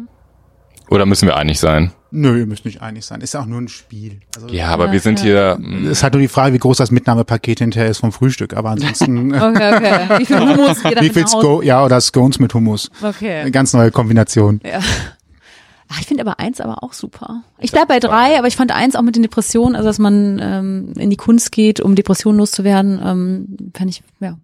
[0.89, 1.93] Oder müssen wir einig sein?
[2.13, 3.21] Nö, ihr müsst nicht einig sein.
[3.21, 4.21] Ist ja auch nur ein Spiel.
[4.35, 5.25] Also, Ja, aber Ja, wir sind ja.
[5.25, 5.57] hier.
[5.61, 8.55] mm, Es ist halt nur die Frage, wie groß das Mitnahmepaket hinterher ist vom Frühstück.
[8.55, 10.19] Aber ansonsten, Okay, okay.
[10.19, 11.27] Wie viel Hummus geht wie viel?
[11.29, 12.91] Sco ja, oder Scones mit Hummus.
[13.01, 13.51] Eine Okay.
[13.51, 14.61] ganz neue Kombination.
[14.65, 14.81] Ja.
[15.93, 17.43] Ach, ich finde aber eins aber auch super.
[17.59, 20.39] Ich bleib bei drei, aber ich fand eins auch mit den Depressionen, also dass man
[20.41, 24.39] ähm, in die Kunst geht, um Depressionen loszuwerden, ähm, fand ich, ja.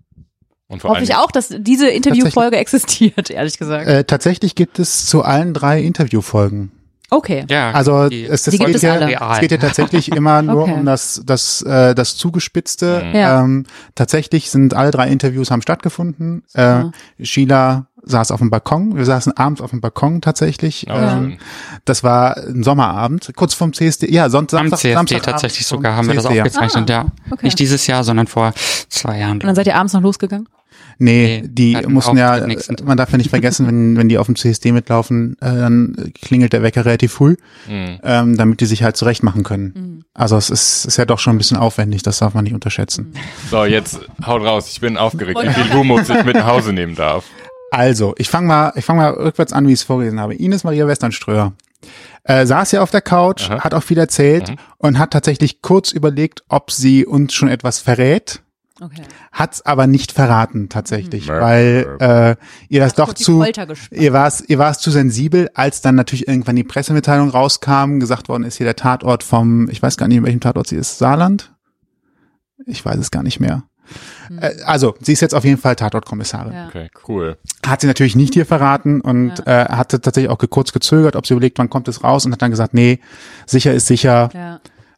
[0.67, 3.87] und vor Hoffe allem, ich auch, dass diese Interviewfolge existiert, ehrlich gesagt.
[3.87, 6.73] Äh, tatsächlich gibt es zu allen drei Interviewfolgen.
[7.11, 7.45] Okay.
[7.49, 8.97] Ja, Also die- es, es, geht es ja,
[9.35, 10.73] es geht ja tatsächlich immer nur Okay.
[10.73, 13.05] um das, das, äh, das Zugespitzte.
[13.15, 13.43] Ja.
[13.43, 16.43] Ähm, tatsächlich sind alle drei Interviews haben stattgefunden.
[16.55, 16.85] Äh,
[17.23, 18.97] Sheila saß auf dem Balkon.
[18.97, 20.87] Wir saßen abends auf dem Balkon tatsächlich.
[20.89, 21.39] Oh, ähm,
[21.85, 24.11] das war ein Sommerabend, kurz vorm CSD.
[24.13, 26.43] Ja, sonst am Samstag, CSD Samstagabend tatsächlich sogar haben wir das CSD, ja.
[26.45, 27.07] aufgezeichnet, ja.
[27.31, 27.47] okay.
[27.47, 28.53] Nicht dieses Jahr, sondern vor
[28.89, 29.33] zwei Jahren.
[29.35, 30.49] Und dann seid ihr abends noch losgegangen?
[30.99, 32.47] Nee, Nee, die mussten ja,
[32.85, 36.53] man darf ja nicht vergessen, wenn, wenn die auf dem CSD mitlaufen, äh, dann klingelt
[36.55, 37.37] der Wecker relativ früh,
[37.69, 37.99] Mhm.
[38.03, 39.73] ähm, damit die sich halt zurecht machen können.
[39.77, 40.05] Mhm.
[40.15, 43.13] Also es ist, ist ja doch schon ein bisschen aufwendig, das darf man nicht unterschätzen.
[43.51, 44.69] So, jetzt haut raus.
[44.71, 47.25] Ich bin aufgeregt, wie viel Hummus ich mit nach Hause nehmen darf.
[47.71, 50.35] Also, ich fange mal, ich fange mal rückwärts an, wie ich es vorgelesen habe.
[50.35, 51.53] Ines Maria Westernströer
[52.25, 53.61] äh, saß ja auf der Couch, Aha.
[53.65, 54.57] hat auch viel erzählt Mhm.
[54.79, 58.41] und hat tatsächlich kurz überlegt, ob sie uns schon etwas verrät.
[58.81, 59.03] Okay.
[59.33, 61.33] Hat's aber nicht verraten tatsächlich, Mhm.
[61.33, 62.37] weil äh,
[62.69, 63.43] ihr das doch zu
[63.91, 67.99] ihr war es ihr war es zu sensibel, als dann natürlich irgendwann die Pressemitteilung rauskam,
[68.01, 70.77] gesagt worden ist hier der Tatort vom, ich weiß gar nicht, in welchem Tatort sie
[70.77, 71.55] ist, Saarland?
[72.67, 73.63] Ich weiß es gar nicht mehr.
[74.41, 76.53] Äh, also, sie ist jetzt auf jeden Fall Tatortkommissarin.
[76.53, 76.67] Ja.
[76.69, 77.39] Okay, cool.
[77.65, 81.35] Hat sie natürlich nicht hier verraten und äh, hatte tatsächlich auch kurz gezögert, ob sie
[81.35, 82.99] überlegt, wann kommt es raus und hat dann gesagt, nee,
[83.47, 84.29] sicher ist sicher,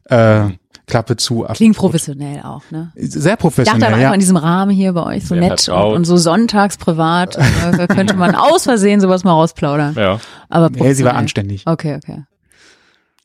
[0.09, 0.43] Ja.
[0.45, 0.57] äh,
[0.89, 1.45] Klappe zu.
[1.45, 2.91] ab- Klingt professionell auch, ne?
[2.95, 4.13] Sehr Ich dachte aber professionell, einfach ja.
[4.13, 7.87] in diesem Rahmen hier bei euch so Sehr nett und, und so sonntags privat äh,
[7.87, 9.95] könnte man aus Versehen sowas mal rausplaudern.
[9.95, 10.19] Ja.
[10.49, 11.15] Aber Nee, sie war professionell.
[11.15, 11.63] anständig.
[11.67, 12.23] Okay, okay.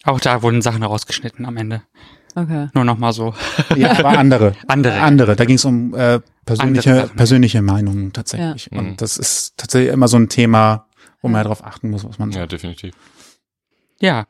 [0.04, 1.82] Auch da wurden Sachen rausgeschnitten am Ende.
[2.36, 2.68] Okay.
[2.74, 3.32] Nur noch mal so.
[3.76, 4.54] Ja, war andere.
[4.66, 5.00] Andere.
[5.00, 5.36] Andere.
[5.36, 8.68] Da ging es um äh, persönliche, persönliche Meinungen tatsächlich.
[8.72, 8.80] Ja.
[8.82, 8.88] Mhm.
[8.90, 10.86] Und das ist tatsächlich immer so ein Thema,
[11.22, 12.52] wo man ja darauf achten muss, was man Ja, sagt.
[12.52, 12.92] definitiv.
[14.00, 14.26] Ja.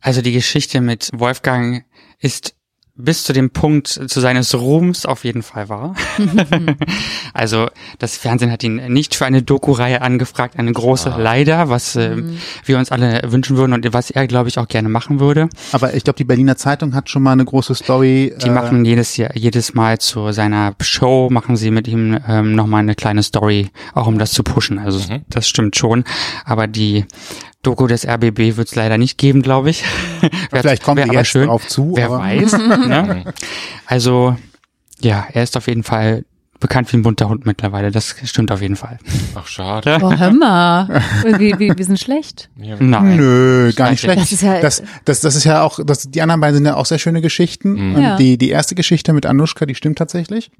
[0.00, 1.84] Also die Geschichte mit Wolfgang
[2.24, 2.54] ist
[2.96, 5.96] bis zu dem Punkt zu seines Ruhms auf jeden Fall wahr.
[7.34, 7.68] also
[7.98, 11.18] das Fernsehen hat ihn nicht für eine Doku-Reihe angefragt, eine große Ah.
[11.18, 12.22] leider, was äh,
[12.64, 15.48] wir uns alle wünschen würden und was er, glaube ich, auch gerne machen würde.
[15.72, 18.32] Aber ich glaube, die Berliner Zeitung hat schon mal eine große Story.
[18.40, 22.54] Die äh, machen jedes Jahr, jedes Mal zu seiner Show, machen sie mit ihm ähm,
[22.54, 24.78] nochmal eine kleine Story, auch um das zu pushen.
[24.78, 25.22] Also Mhm.
[25.28, 26.04] das stimmt schon.
[26.44, 27.06] Aber die
[27.64, 29.84] Doku des RBB wird es leider nicht geben, glaube ich.
[30.50, 31.46] Vielleicht kommt wär er aber jetzt schön.
[31.48, 31.92] drauf zu.
[31.96, 32.52] Wer aber weiß.
[32.58, 33.24] ne?
[33.86, 34.36] Also,
[35.00, 36.24] ja, er ist auf jeden Fall
[36.60, 37.90] bekannt wie ein bunter Hund mittlerweile.
[37.90, 38.98] Das stimmt auf jeden Fall.
[39.34, 39.98] Ach, schade.
[39.98, 41.02] Boah, hör mal.
[41.38, 42.48] Wir, wir, wir sind schlecht.
[42.56, 42.76] Ja.
[42.78, 43.16] Nein.
[43.16, 44.20] Nö, gar nicht schlecht.
[44.22, 46.76] Das ist ja- das, das, das ist ja auch, das, die anderen beiden sind ja
[46.76, 47.72] auch sehr schöne Geschichten.
[47.90, 47.94] Mhm.
[47.96, 48.16] Und Ja.
[48.16, 50.50] die, die erste Geschichte mit Anushka, die stimmt tatsächlich.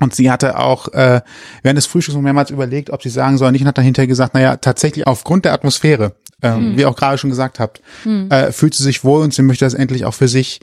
[0.00, 1.22] Und sie hatte auch äh,
[1.62, 4.34] während des Frühstücks noch mehrmals überlegt, ob sie sagen soll, nicht und hat dahinter gesagt,
[4.34, 8.74] naja, tatsächlich aufgrund der Atmosphäre, ähm, wie ihr auch gerade schon gesagt habt, äh, fühlt
[8.74, 10.60] sie sich wohl und sie möchte das endlich auch für sich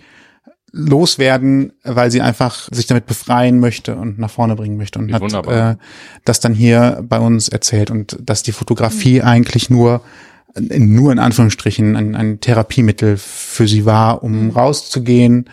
[0.72, 5.14] loswerden, weil sie einfach sich damit befreien möchte und nach vorne bringen möchte und Wie
[5.14, 5.72] hat wunderbar.
[5.72, 5.76] äh,
[6.26, 10.02] das dann hier bei uns erzählt und dass die Fotografie eigentlich nur
[10.60, 15.50] nur in Anführungsstrichen ein, ein Therapiemittel für sie war, um rauszugehen,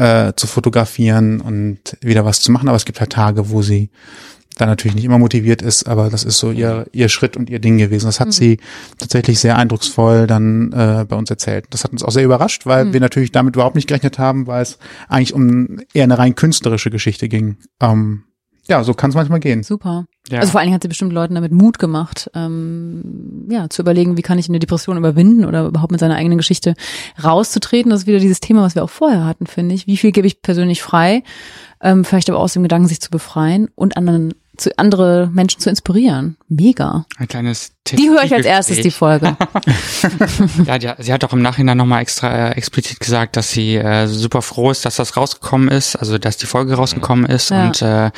[0.00, 2.68] äh, zu fotografieren und wieder was zu machen.
[2.68, 3.90] Aber es gibt halt Tage, wo sie
[4.56, 7.60] da natürlich nicht immer motiviert ist, aber das ist so ihr, ihr Schritt und ihr
[7.60, 8.06] Ding gewesen.
[8.06, 8.58] Das hat sie
[8.98, 11.66] tatsächlich sehr eindrucksvoll dann äh, bei uns erzählt.
[11.70, 14.62] Das hat uns auch sehr überrascht, weil wir natürlich damit überhaupt nicht gerechnet haben, weil
[14.62, 14.78] es
[15.08, 17.56] eigentlich um eher eine rein künstlerische Geschichte ging.
[17.80, 18.24] Ähm,
[18.70, 19.62] ja, so kann es manchmal gehen.
[19.62, 20.06] Super.
[20.30, 20.38] Ja.
[20.38, 24.16] Also vor allen Dingen hat sie bestimmt Leuten damit Mut gemacht, ähm, ja, zu überlegen,
[24.16, 26.74] wie kann ich eine Depression überwinden oder überhaupt mit seiner eigenen Geschichte
[27.22, 27.90] rauszutreten.
[27.90, 29.86] Das ist wieder dieses Thema, was wir auch vorher hatten, finde ich.
[29.86, 31.24] Wie viel gebe ich persönlich frei?
[31.82, 35.70] Ähm, vielleicht aber aus dem Gedanken, sich zu befreien und anderen zu andere Menschen zu
[35.70, 36.36] inspirieren.
[36.48, 37.06] Mega.
[37.16, 37.98] Ein kleines Tipp.
[37.98, 39.36] Die höre ich als erstes, die Folge.
[40.66, 44.06] ja, die, sie hat auch im Nachhinein nochmal extra äh, explizit gesagt, dass sie äh,
[44.06, 47.66] super froh ist, dass das rausgekommen ist, also dass die Folge rausgekommen ist ja.
[47.66, 48.10] und äh,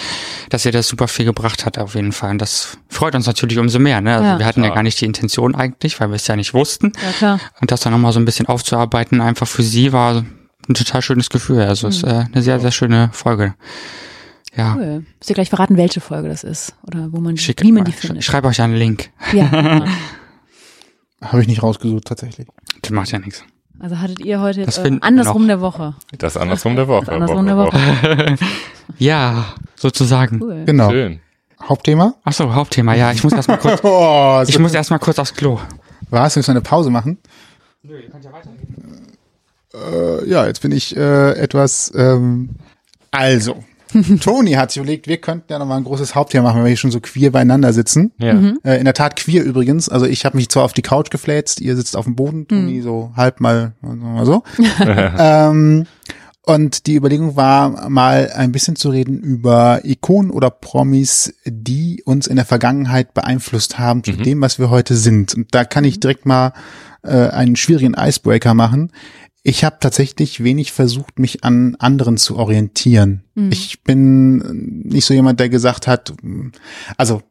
[0.51, 2.31] dass ihr das super viel gebracht hat auf jeden Fall.
[2.31, 4.01] Und das freut uns natürlich umso mehr.
[4.01, 4.15] Ne?
[4.15, 4.39] Also ja.
[4.39, 4.69] wir hatten ja.
[4.69, 6.93] ja gar nicht die Intention eigentlich, weil wir es ja nicht wussten.
[7.03, 7.41] Ja, klar.
[7.61, 10.25] Und das dann nochmal so ein bisschen aufzuarbeiten, einfach für sie war
[10.69, 11.63] ein total schönes Gefühl.
[11.63, 13.55] Also es ist äh, eine sehr, sehr schöne Folge.
[14.55, 14.75] Ja.
[14.77, 15.05] Cool.
[15.19, 17.93] Müsst ihr gleich verraten, welche Folge das ist oder wo man, Schick, wie man die
[17.93, 18.19] findet.
[18.19, 19.11] Ich schreibe euch einen Link.
[19.33, 19.51] Ja.
[21.23, 22.49] Habe ich nicht rausgesucht tatsächlich.
[22.83, 23.45] Das macht ja nichts.
[23.79, 25.95] Also hattet ihr heute das äh, andersrum der Woche.
[26.19, 27.07] Das andersrum der Woche.
[27.07, 28.37] Das andersrum der Woche.
[28.99, 30.41] ja, sozusagen.
[30.41, 30.65] Cool.
[30.67, 30.91] Genau.
[30.91, 31.21] Schön.
[31.61, 32.15] Hauptthema?
[32.25, 32.95] Ach so, Hauptthema.
[32.95, 33.81] Ja, ich muss erstmal kurz.
[33.85, 35.59] oh, ich muss erstmal kurz aufs Klo.
[36.11, 36.37] Was?
[36.37, 37.19] Willst du eine Pause machen?
[37.83, 39.17] Nö, ihr könnt ja weitergehen.
[39.75, 41.93] Äh, ja, jetzt bin ich äh, etwas.
[41.95, 42.51] Ähm,
[43.11, 43.65] also,
[44.21, 46.77] Toni hat sich überlegt, wir könnten ja nochmal ein großes Hauptthema machen, wenn wir hier
[46.77, 48.13] schon so queer beieinander sitzen.
[48.19, 48.35] Ja.
[48.35, 48.59] Mhm.
[48.65, 49.89] Äh, in der Tat queer übrigens.
[49.89, 52.79] Also ich habe mich zwar auf die Couch gefläzt, ihr sitzt auf dem Boden, Toni
[52.79, 52.83] mhm.
[52.83, 54.43] so halb mal, mal so.
[55.19, 55.87] ähm,
[56.45, 62.27] und die Überlegung war, mal ein bisschen zu reden über Ikonen oder Promis, die uns
[62.27, 64.23] in der Vergangenheit beeinflusst haben zu mhm.
[64.25, 65.35] dem, was wir heute sind.
[65.35, 66.53] Und da kann ich direkt mal
[67.03, 68.91] äh, einen schwierigen Icebreaker machen.
[69.45, 73.25] Ich habe tatsächlich wenig versucht, mich an anderen zu orientieren.
[73.35, 73.51] Mhm.
[73.51, 76.15] Ich bin nicht so jemand, der gesagt hat,
[76.97, 77.23] also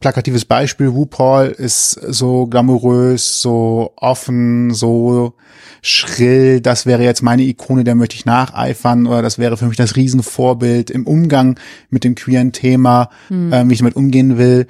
[0.00, 5.34] plakatives Beispiel, RuPaul ist so glamourös, so offen, so
[5.82, 9.76] schrill, das wäre jetzt meine Ikone, der möchte ich nacheifern oder das wäre für mich
[9.76, 11.58] das Riesenvorbild im Umgang
[11.90, 13.52] mit dem queeren Thema, mhm.
[13.52, 14.66] äh, wie ich damit umgehen will.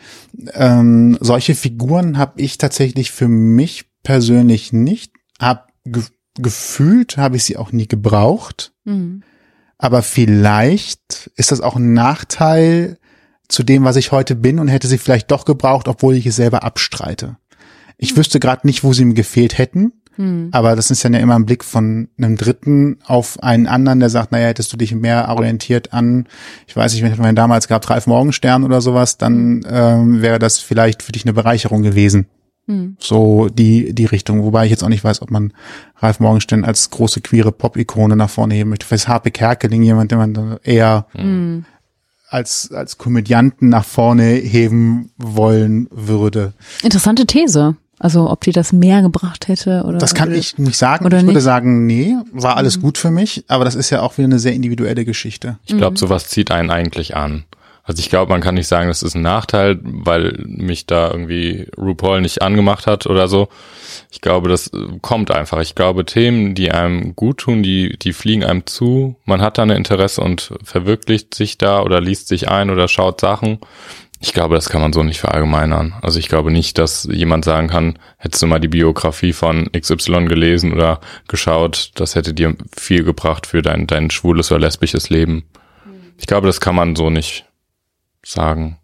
[0.52, 5.62] Ähm, solche Figuren habe ich tatsächlich für mich persönlich nicht, habe
[6.38, 8.72] gefühlt habe ich sie auch nie gebraucht.
[8.84, 9.22] Mhm.
[9.78, 12.98] Aber vielleicht ist das auch ein Nachteil
[13.48, 16.36] zu dem, was ich heute bin und hätte sie vielleicht doch gebraucht, obwohl ich es
[16.36, 17.36] selber abstreite.
[17.98, 18.18] Ich mhm.
[18.18, 19.92] wüsste gerade nicht, wo sie mir gefehlt hätten.
[20.16, 20.48] Mhm.
[20.52, 24.32] Aber das ist ja immer ein Blick von einem Dritten auf einen anderen, der sagt,
[24.32, 26.26] naja, hättest du dich mehr orientiert an,
[26.66, 29.62] ich weiß nicht, wenn ich meinen damals gehabt, Ralf Morgenstern oder sowas, dann mhm.
[29.68, 32.26] ähm, wäre das vielleicht für dich eine Bereicherung gewesen.
[32.66, 32.96] Hm.
[32.98, 34.42] So die, die Richtung.
[34.42, 35.52] Wobei ich jetzt auch nicht weiß, ob man
[35.98, 38.86] Ralf Morgenstern als große queere Pop-Ikone nach vorne heben möchte.
[38.86, 41.64] Vielleicht Harpe Kerkeling jemand, den man eher hm.
[42.28, 46.54] als, als Komödianten nach vorne heben wollen würde.
[46.82, 47.76] Interessante These.
[47.98, 49.96] Also ob die das mehr gebracht hätte oder.
[49.98, 51.06] Das kann ich nicht sagen.
[51.06, 52.82] Oder ich würde sagen, nee, war alles mhm.
[52.82, 55.58] gut für mich, aber das ist ja auch wieder eine sehr individuelle Geschichte.
[55.64, 57.44] Ich glaube, sowas zieht einen eigentlich an.
[57.86, 61.68] Also ich glaube, man kann nicht sagen, das ist ein Nachteil, weil mich da irgendwie
[61.78, 63.48] RuPaul nicht angemacht hat oder so.
[64.10, 64.72] Ich glaube, das
[65.02, 65.60] kommt einfach.
[65.60, 69.14] Ich glaube, Themen, die einem gut tun, die, die fliegen einem zu.
[69.24, 73.20] Man hat da ein Interesse und verwirklicht sich da oder liest sich ein oder schaut
[73.20, 73.60] Sachen.
[74.18, 75.94] Ich glaube, das kann man so nicht verallgemeinern.
[76.02, 80.24] Also ich glaube nicht, dass jemand sagen kann, hättest du mal die Biografie von XY
[80.24, 85.44] gelesen oder geschaut, das hätte dir viel gebracht für dein, dein schwules oder lesbisches Leben.
[86.18, 87.45] Ich glaube, das kann man so nicht
[88.26, 88.78] sagen?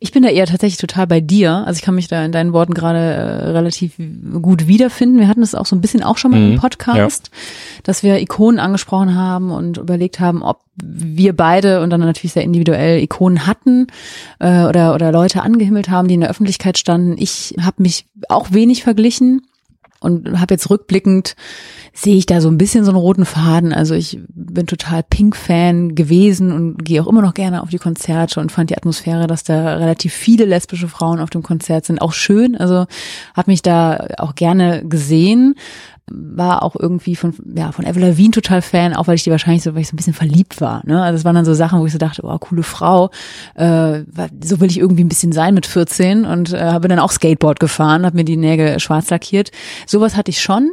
[0.00, 1.66] Ich bin da eher tatsächlich total bei dir.
[1.66, 3.94] Also ich kann mich da in deinen Worten gerade äh, relativ
[4.40, 5.18] gut wiederfinden.
[5.18, 7.80] Wir hatten das auch so ein bisschen auch schon mal mhm, im Podcast, ja.
[7.82, 12.44] dass wir Ikonen angesprochen haben und überlegt haben, ob wir beide und dann natürlich sehr
[12.44, 13.88] individuell Ikonen hatten
[14.38, 17.16] äh, oder oder Leute angehimmelt haben, die in der Öffentlichkeit standen.
[17.18, 19.42] Ich habe mich auch wenig verglichen
[20.00, 21.34] und habe jetzt rückblickend
[21.92, 23.72] sehe ich da so ein bisschen so einen roten Faden.
[23.72, 28.40] Also ich bin total Pink-Fan gewesen und gehe auch immer noch gerne auf die Konzerte
[28.40, 32.12] und fand die Atmosphäre, dass da relativ viele lesbische Frauen auf dem Konzert sind, auch
[32.12, 32.56] schön.
[32.56, 32.86] Also
[33.34, 35.56] habe mich da auch gerne gesehen
[36.10, 39.62] war auch irgendwie von, ja, von Avril Lavigne total Fan, auch weil ich die wahrscheinlich
[39.62, 40.82] so, weil ich so ein bisschen verliebt war.
[40.86, 41.02] Ne?
[41.02, 43.10] Also es waren dann so Sachen, wo ich so dachte, oh, coole Frau,
[43.54, 44.00] äh,
[44.42, 47.60] so will ich irgendwie ein bisschen sein mit 14 und äh, habe dann auch Skateboard
[47.60, 49.50] gefahren, habe mir die Nägel schwarz lackiert.
[49.86, 50.70] Sowas hatte ich schon.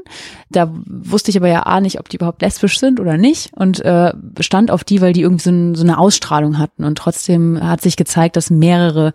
[0.50, 3.84] Da wusste ich aber ja A nicht, ob die überhaupt lesbisch sind oder nicht und
[3.84, 7.60] äh, stand auf die, weil die irgendwie so, ein, so eine Ausstrahlung hatten und trotzdem
[7.62, 9.14] hat sich gezeigt, dass mehrere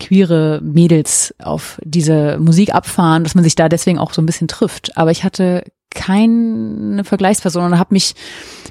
[0.00, 4.48] queere Mädels auf diese Musik abfahren, dass man sich da deswegen auch so ein bisschen
[4.48, 4.96] trifft.
[4.96, 8.14] Aber ich hatte keine Vergleichsperson und habe mich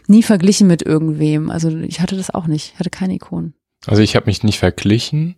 [0.08, 1.50] nie verglichen mit irgendwem.
[1.50, 2.74] Also ich hatte das auch nicht.
[2.74, 3.54] Ich hatte keine Ikonen.
[3.86, 5.36] Also ich habe mich nicht verglichen,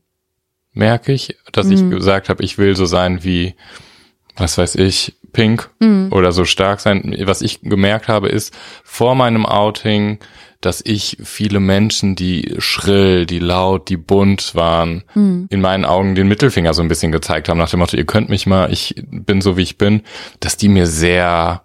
[0.73, 1.73] merke ich, dass mhm.
[1.73, 3.55] ich gesagt habe, ich will so sein wie,
[4.35, 5.69] was weiß ich, Pink
[6.11, 7.15] oder so stark sein.
[7.23, 10.19] Was ich gemerkt habe, ist vor meinem Outing,
[10.61, 15.03] dass ich viele Menschen, die schrill, die laut, die bunt waren,
[15.49, 18.29] in meinen Augen den Mittelfinger so ein bisschen gezeigt haben, nach dem Motto, ihr könnt
[18.29, 20.03] mich mal, ich bin so wie ich bin,
[20.39, 21.63] dass die mir sehr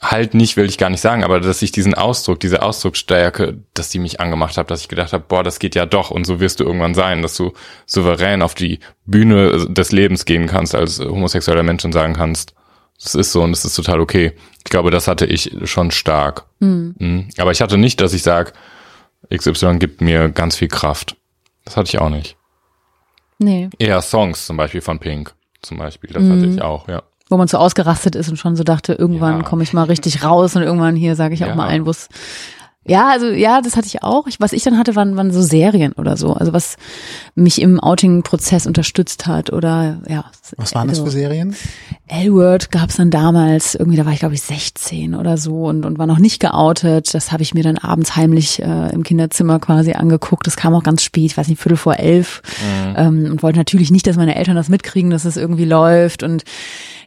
[0.00, 3.88] halt nicht, will ich gar nicht sagen, aber dass ich diesen Ausdruck, diese Ausdrucksstärke, dass
[3.88, 6.38] die mich angemacht hat, dass ich gedacht habe, boah, das geht ja doch und so
[6.38, 7.52] wirst du irgendwann sein, dass du
[7.86, 12.54] souverän auf die Bühne des Lebens gehen kannst als homosexueller Mensch und sagen kannst,
[13.02, 14.32] das ist so und das ist total okay.
[14.58, 16.44] Ich glaube, das hatte ich schon stark.
[16.60, 17.28] Mhm.
[17.38, 18.52] Aber ich hatte nicht, dass ich sage,
[19.34, 21.16] XY gibt mir ganz viel Kraft.
[21.64, 22.36] Das hatte ich auch nicht.
[23.38, 23.68] Nee.
[23.78, 25.34] Eher Songs zum Beispiel von Pink.
[25.62, 27.02] Zum Beispiel, das hatte ich auch, ja.
[27.28, 29.42] Wo man so ausgerastet ist und schon so dachte, irgendwann Ja.
[29.42, 31.54] komme ich mal richtig raus und irgendwann hier sage ich auch Ja.
[31.56, 32.08] mal ein, wo es
[32.88, 34.26] ja, also ja, das hatte ich auch.
[34.26, 36.32] Ich, was ich dann hatte, waren, waren so Serien oder so.
[36.32, 36.76] Also was
[37.34, 40.26] mich im Outing-Prozess unterstützt hat oder ja.
[40.56, 41.56] Was waren das also, für Serien?
[42.06, 45.84] L-Word gab es dann damals, irgendwie, da war ich glaube ich 16 oder so und,
[45.84, 47.12] und war noch nicht geoutet.
[47.14, 50.46] Das habe ich mir dann abends heimlich äh, im Kinderzimmer quasi angeguckt.
[50.46, 52.42] Das kam auch ganz spät, ich weiß nicht, Viertel vor elf.
[52.96, 56.22] Ähm, und wollte natürlich nicht, dass meine Eltern das mitkriegen, dass es irgendwie läuft.
[56.22, 56.44] Und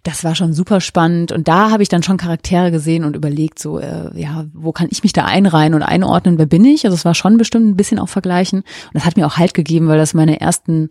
[0.04, 1.32] das war schon super spannend.
[1.32, 4.88] Und da habe ich dann schon Charaktere gesehen und überlegt, so, äh, ja, wo kann
[4.92, 6.86] ich mich da einreihen und einordnen, wer bin ich?
[6.86, 8.60] Also es war schon bestimmt ein bisschen auch vergleichen.
[8.60, 10.90] Und das hat mir auch Halt gegeben, weil das meine ersten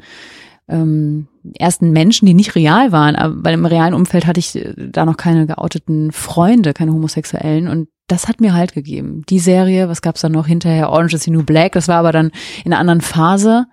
[0.69, 4.75] ähm, ersten Menschen, die nicht real waren, aber weil im realen Umfeld hatte ich äh,
[4.77, 9.23] da noch keine geouteten Freunde, keine Homosexuellen und das hat mir halt gegeben.
[9.29, 10.91] Die Serie, was gab's dann noch hinterher?
[10.91, 12.31] Orange is the New Black, das war aber dann
[12.65, 13.67] in einer anderen Phase.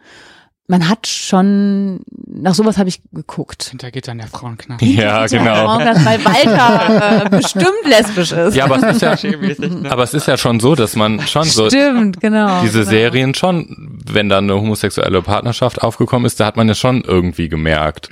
[0.67, 3.65] Man hat schon, nach sowas habe ich geguckt.
[3.69, 4.81] Hinter geht dann der Frauenknast.
[4.81, 5.77] Ja, genau.
[5.77, 8.55] Dass weil Walter äh, bestimmt lesbisch ist.
[8.55, 9.91] Ja, aber es ist ja, ne?
[9.91, 12.61] aber es ist ja schon so, dass man schon so Stimmt, genau.
[12.63, 12.89] diese genau.
[12.89, 17.47] Serien schon, wenn da eine homosexuelle Partnerschaft aufgekommen ist, da hat man ja schon irgendwie
[17.47, 18.09] gemerkt,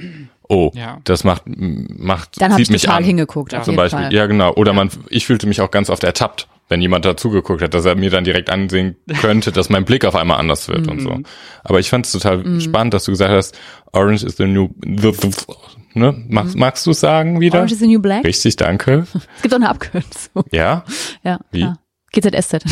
[0.48, 1.00] oh, Ja.
[1.06, 3.04] das macht, macht, Dann habe zieht ich mich total an.
[3.04, 4.14] hingeguckt, auf Zum Beispiel, Fall.
[4.14, 4.54] ja genau.
[4.54, 7.96] Oder man, ich fühlte mich auch ganz oft ertappt, wenn jemand dazugeguckt hat, dass er
[7.96, 11.04] mir dann direkt ansehen könnte, dass mein Blick auf einmal anders wird und Mhm.
[11.04, 11.20] so.
[11.64, 13.58] Aber ich fand es total spannend, dass du gesagt hast,
[13.92, 15.30] Orange is the new, the, the,
[15.94, 16.24] ne?
[16.30, 17.56] Magst, magst du es sagen wieder?
[17.58, 17.60] Mhm.
[17.62, 18.24] Orange is the New Black.
[18.26, 19.06] Richtig, danke.
[19.36, 20.44] Es gibt auch eine Abkürzung.
[20.52, 20.84] Ja.
[21.24, 21.62] Ja, Wie?
[21.62, 21.76] ja.
[22.14, 22.64] GZSZ.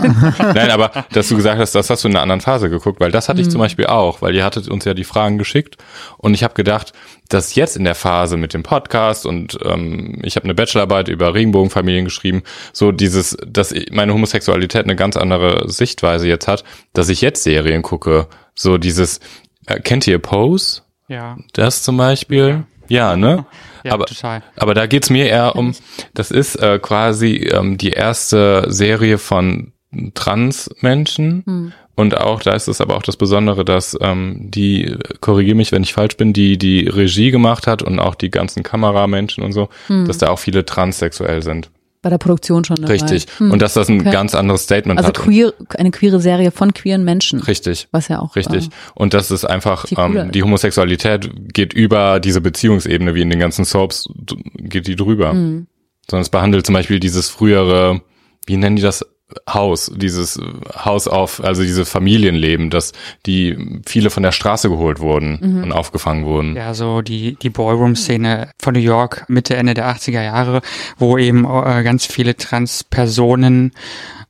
[0.54, 3.10] Nein, aber dass du gesagt hast, das hast du in einer anderen Phase geguckt, weil
[3.10, 3.50] das hatte ich Mhm.
[3.52, 5.76] zum Beispiel auch, weil ihr hattet uns ja die Fragen geschickt
[6.18, 6.92] und ich habe gedacht,
[7.28, 11.32] dass jetzt in der Phase mit dem Podcast und ähm, ich habe eine Bachelorarbeit über
[11.34, 17.20] Regenbogenfamilien geschrieben, so dieses, dass meine Homosexualität eine ganz andere Sichtweise jetzt hat, dass ich
[17.20, 19.20] jetzt Serien gucke, so dieses,
[19.66, 20.82] äh, kennt ihr Pose?
[21.08, 22.64] Ja, Das zum Beispiel?
[22.88, 23.46] Ja, ne?
[23.84, 24.42] ja aber, total.
[24.56, 25.74] aber da geht's mir eher um,
[26.14, 29.72] das ist äh, quasi ähm, die erste Serie von
[30.14, 31.72] Trans-Menschen.
[31.96, 35.82] Und auch, da ist es aber auch das Besondere, dass ähm, die, korrigiere mich, wenn
[35.82, 39.68] ich falsch bin, die die Regie gemacht hat und auch die ganzen Kameramenschen und so,
[39.88, 41.70] dass da auch viele transsexuell sind.
[42.02, 42.94] Bei der Produktion schon dabei.
[42.94, 43.26] Richtig.
[43.36, 43.50] Hm.
[43.50, 44.10] Und dass das ein Okay.
[44.10, 45.18] ganz anderes Statement Also hat.
[45.18, 47.40] queer, eine queere Serie von queeren Menschen.
[47.40, 47.88] Richtig.
[47.92, 48.36] Was ja auch.
[48.36, 48.66] Richtig.
[48.66, 53.28] Äh, Und das ist einfach, cooler ähm, die Homosexualität geht über diese Beziehungsebene, wie in
[53.28, 54.08] den ganzen Soaps,
[54.56, 55.34] geht die drüber.
[55.34, 55.66] Mhm.
[56.10, 58.00] Sondern es behandelt zum Beispiel dieses frühere,
[58.46, 59.04] wie nennen die das?
[59.48, 60.40] Haus, dieses
[60.74, 62.92] Haus auf, also diese Familienleben, dass
[63.26, 65.62] die viele von der Straße geholt wurden Mhm.
[65.64, 66.56] und aufgefangen wurden.
[66.56, 70.60] Ja, so die, die Ballroom-Szene von New York Mitte, Ende der 80er Jahre,
[70.98, 73.72] wo eben äh, ganz viele Trans-Personen,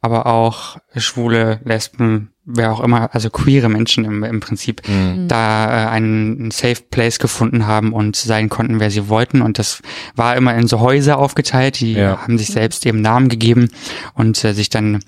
[0.00, 4.82] aber auch schwule, Lesben, wer auch immer, also queere Menschen im, im Prinzip,
[5.28, 9.42] da äh, einen, einen Safe Place gefunden haben und sein konnten, wer sie wollten.
[9.42, 9.80] Und das
[10.16, 12.18] war immer in so Häuser aufgeteilt, die Ja.
[12.22, 13.70] haben sich selbst eben Namen gegeben
[14.14, 15.00] und äh, sich dann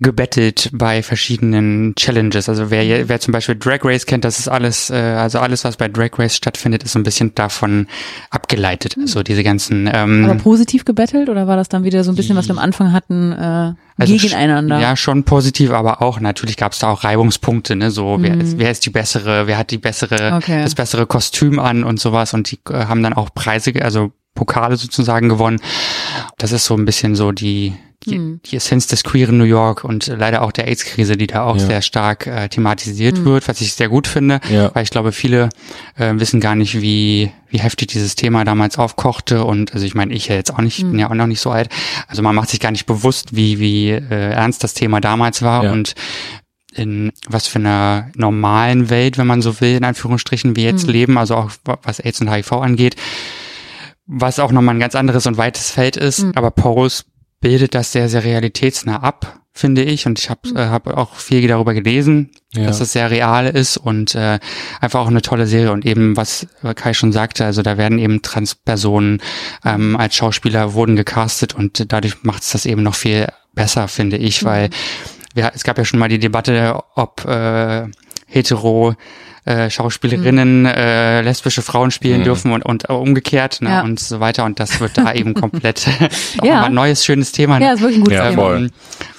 [0.00, 2.48] gebettelt bei verschiedenen Challenges.
[2.48, 5.76] Also wer, wer zum Beispiel Drag Race kennt, das ist alles, äh, also alles, was
[5.76, 7.86] bei Drag Race stattfindet, ist so ein bisschen davon
[8.30, 8.96] abgeleitet.
[8.98, 12.36] Also diese ganzen aber ähm, positiv gebettelt oder war das dann wieder so ein bisschen,
[12.36, 14.80] was wir am Anfang hatten, äh, also gegeneinander?
[14.80, 17.90] Ja, schon positiv, aber auch natürlich gab es da auch Reibungspunkte, ne?
[17.90, 20.36] So wer, ist, wer ist die bessere, wer hat die bessere, Mhm.
[20.38, 20.62] Okay.
[20.62, 24.76] das bessere Kostüm an und sowas und die äh, haben dann auch Preise, also Pokale
[24.76, 25.60] sozusagen gewonnen.
[26.38, 27.74] Das ist so ein bisschen so die
[28.06, 28.40] die, Mhm.
[28.46, 31.66] die Essenz des queeren New York und leider auch der AIDS-Krise, die da auch Ja.
[31.66, 33.24] sehr stark äh, thematisiert Mhm.
[33.26, 34.74] wird, was ich sehr gut finde, Ja.
[34.74, 35.50] weil ich glaube, viele
[35.98, 40.14] äh, wissen gar nicht, wie, wie heftig dieses Thema damals aufkochte und also ich meine,
[40.14, 41.68] ich ja jetzt auch nicht, ich bin ja auch noch nicht so alt,
[42.08, 45.64] also man macht sich gar nicht bewusst, wie, wie äh, ernst das Thema damals war
[45.64, 45.72] Ja.
[45.72, 45.94] und
[46.72, 51.18] in was für einer normalen Welt, wenn man so will, in Anführungsstrichen, wir jetzt leben,
[51.18, 52.96] also auch wa- was AIDS und HIV angeht,
[54.12, 57.04] was auch nochmal ein ganz anderes und weites Feld ist, aber Pose
[57.40, 60.06] bildet das sehr, sehr realitätsnah ab finde ich.
[60.06, 62.66] Und ich habe äh, hab auch viel darüber gelesen, Ja.
[62.66, 64.38] dass es sehr real ist und äh,
[64.80, 65.72] einfach auch eine tolle Serie.
[65.72, 66.46] Und eben, was
[66.76, 69.20] Kai schon sagte, also da werden eben Transpersonen
[69.64, 74.16] ähm, als Schauspieler wurden gecastet und dadurch macht es das eben noch viel besser, finde
[74.16, 74.70] ich, weil
[75.34, 77.86] wir, es gab ja schon mal die Debatte, ob äh,
[78.26, 78.94] hetero
[79.44, 82.24] äh, Schauspielerinnen äh, lesbische Frauen spielen Mhm.
[82.24, 83.80] dürfen und, und umgekehrt ne, Ja.
[83.82, 84.44] und so weiter.
[84.44, 85.88] Und das wird da eben komplett
[86.40, 86.64] auch Ja.
[86.64, 87.58] ein neues, schönes Thema.
[87.58, 87.66] ne?
[87.66, 88.42] Ja, ist wirklich ein gutes Ja, Thema.
[88.42, 88.70] voll.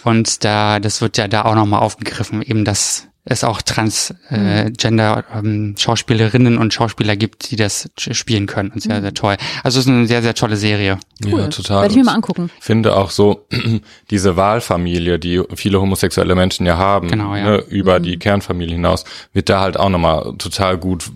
[0.03, 5.75] Und da, das wird ja da auch nochmal aufgegriffen, eben dass es auch Transgender ähm,
[5.77, 8.71] Schauspielerinnen und Schauspieler gibt, die das spielen können.
[8.71, 9.37] Und sehr, sehr toll.
[9.63, 10.97] Also es ist eine sehr, sehr tolle Serie.
[11.23, 11.41] Cool.
[11.41, 11.81] Ja, total.
[11.83, 12.49] Werde ich mir mal angucken.
[12.59, 13.45] finde auch so
[14.09, 17.43] diese Wahlfamilie, die viele homosexuelle Menschen ja haben, Genau, ja.
[17.43, 19.03] Ne, über die Kernfamilie hinaus,
[19.33, 21.11] wird da halt auch nochmal total gut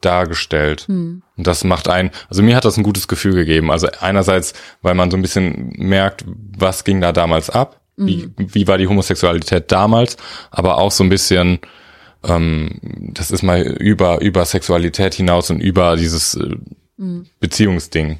[0.00, 0.86] dargestellt.
[0.88, 3.70] Und das macht einen, also mir hat das ein gutes Gefühl gegeben.
[3.70, 8.66] Also einerseits, weil man so ein bisschen merkt, was ging da damals ab, wie, wie
[8.68, 10.16] war die Homosexualität damals,
[10.50, 11.58] aber auch so ein bisschen,
[12.24, 12.78] ähm,
[13.14, 16.56] das ist mal über, über Sexualität hinaus und über dieses äh,
[17.40, 18.18] Beziehungsding.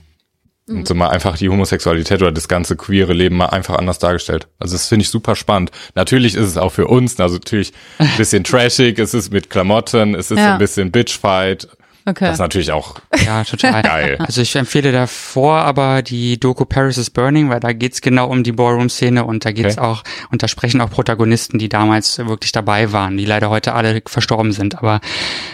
[0.69, 4.49] Und so mal einfach die Homosexualität oder das ganze queere Leben mal einfach anders dargestellt.
[4.59, 5.71] Also das finde ich super spannend.
[5.95, 10.17] Natürlich ist es auch für uns, also natürlich ein bisschen trashig, es ist mit Klamotten,
[10.17, 10.55] es ist Ja.
[10.55, 11.69] ein bisschen Bitchfight.
[12.09, 12.27] Okay.
[12.27, 13.83] Das ist natürlich auch Ja, total.
[13.83, 14.17] Geil.
[14.21, 18.45] Also ich empfehle davor aber die Doku Paris is Burning, weil da geht's genau um
[18.45, 19.87] die Ballroom-Szene und da geht's Okay.
[19.87, 24.01] auch, und da sprechen auch Protagonisten, die damals wirklich dabei waren, die leider heute alle
[24.07, 24.79] verstorben sind.
[24.79, 25.01] Aber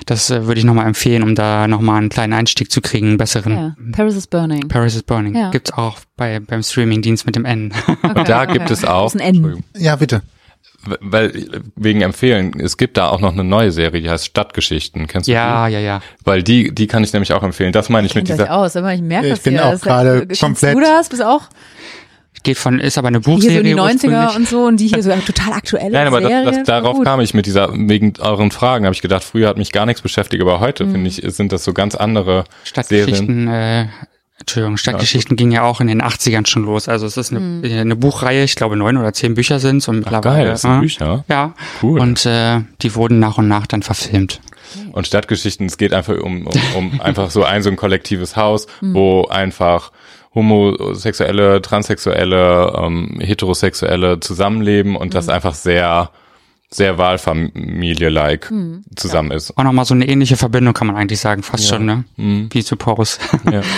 [0.07, 3.17] das äh, würde ich nochmal empfehlen, um da nochmal einen kleinen Einstieg zu kriegen, einen
[3.17, 3.53] besseren.
[3.57, 3.77] ja.
[3.93, 4.69] Paris is Burning.
[4.69, 5.35] Paris is Burning.
[5.35, 5.51] Ja.
[5.51, 7.73] Gibt's auch bei, beim Streaming-Dienst mit dem N.
[8.03, 9.65] Und da gibt es auch, Das ist ein N.
[9.77, 10.21] Ja, bitte.
[11.01, 15.07] Weil wegen Empfehlen, es gibt da auch noch eine neue Serie, die heißt Stadtgeschichten.
[15.07, 15.99] Kennst du ja, ja, ja.
[16.01, 16.27] die?
[16.27, 17.73] Weil die, die kann ich nämlich auch empfehlen.
[17.73, 18.57] Das meine ich mit Kennt euch dieser.
[18.59, 19.67] aus, aber ich merke Ich das bin hier.
[19.67, 21.09] auch Das- gerade komplett- Du das?
[21.09, 21.43] Bist auch
[22.45, 23.85] Geht von, ist aber eine hier so Buchserie die 90er
[24.25, 24.37] ursprünglich.
[24.37, 26.45] und so und die hier so total aktuelle Nein, aber Serie.
[26.45, 27.05] das, das, darauf Gut.
[27.05, 30.03] kam ich mit dieser, wegen euren Fragen, habe ich gedacht, früher hat mich gar nichts
[30.03, 30.91] beschäftigt, aber heute, Mhm.
[30.93, 33.15] finde ich, sind das so ganz andere Serien.
[33.15, 33.87] Stadtgeschichten, äh,
[34.39, 36.89] Entschuldigung, Stadtgeschichten ging ja auch in den 80ern schon los.
[36.89, 37.65] Also es ist eine, Mhm.
[37.65, 40.37] eine Buchreihe, ich glaube neun oder zehn Bücher sind und Ach, mittlerweile.
[40.43, 41.25] geil, das sind äh, Bücher.
[41.29, 41.55] Ja.
[41.83, 42.01] Cool.
[42.01, 44.41] Und äh, die wurden nach und nach dann verfilmt.
[44.93, 48.67] Und Stadtgeschichten, es geht einfach um, um, um einfach so ein, so ein kollektives Haus,
[48.81, 48.95] Mhm.
[48.95, 49.93] wo einfach
[50.35, 55.13] homosexuelle, transsexuelle, ähm, heterosexuelle zusammenleben und Mhm.
[55.13, 56.11] das einfach sehr,
[56.71, 58.85] sehr Wahlfamilie-like Mhm.
[58.97, 59.57] zusammen ist.
[59.57, 62.05] Auch nochmal so eine ähnliche Verbindung kann man eigentlich sagen, fast schon, ne?
[62.17, 62.49] Mhm.
[62.51, 63.19] Wie zu Porus.
[63.51, 63.61] Ja.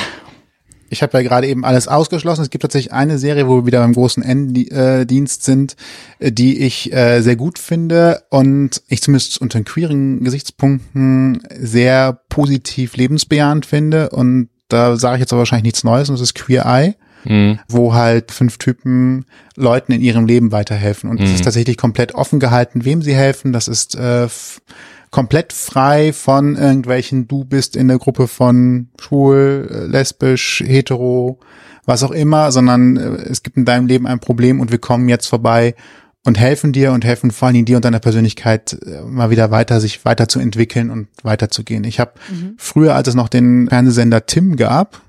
[0.94, 2.42] Ich habe ja gerade eben alles ausgeschlossen.
[2.42, 5.74] Es gibt tatsächlich eine Serie, wo wir wieder beim großen N-Dienst sind,
[6.20, 12.20] äh, die ich äh, sehr gut finde und ich zumindest unter den queeren Gesichtspunkten sehr
[12.28, 14.10] positiv lebensbejahend finde.
[14.10, 16.94] Und da sage ich jetzt aber wahrscheinlich nichts Neues und das ist Queer Eye
[17.26, 17.58] Mhm.
[17.70, 19.24] wo halt fünf Typen
[19.56, 21.08] Leuten in ihrem Leben weiterhelfen.
[21.08, 21.34] Und es Mhm.
[21.36, 23.54] ist tatsächlich komplett offen gehalten, wem sie helfen.
[23.54, 24.28] Das ist äh,
[25.14, 31.38] komplett frei von irgendwelchen, du bist in der Gruppe von schwul, äh, lesbisch, hetero,
[31.84, 35.08] was auch immer, sondern äh, es gibt in deinem Leben ein Problem und wir kommen
[35.08, 35.76] jetzt vorbei
[36.24, 39.52] und helfen dir und helfen vor allen Dingen dir und deiner Persönlichkeit äh, mal wieder
[39.52, 41.84] weiter, sich weiterzuentwickeln und weiterzugehen.
[41.84, 42.14] Ich habe
[42.56, 45.00] früher, als es noch den Fernsehsender Tim gab,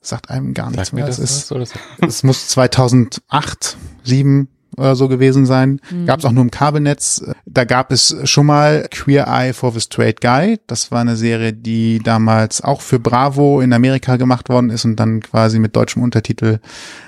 [0.00, 1.08] sagt einem gar nichts mir mehr.
[1.08, 4.46] das Es ist, es muss 2008, 7
[4.76, 5.80] oder so gewesen sein.
[6.06, 7.24] Gab es auch nur im Kabelnetz.
[7.44, 10.58] Da gab es schon mal Queer Eye for the Straight Guy.
[10.66, 14.96] Das war eine Serie, die damals auch für Bravo in Amerika gemacht worden ist und
[14.96, 16.58] dann quasi mit deutschem Untertitel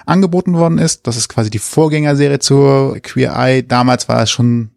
[0.06, 1.06] angeboten worden ist.
[1.06, 3.62] Das ist quasi die Vorgängerserie zur Queer Eye.
[3.62, 4.70] Damals war es schon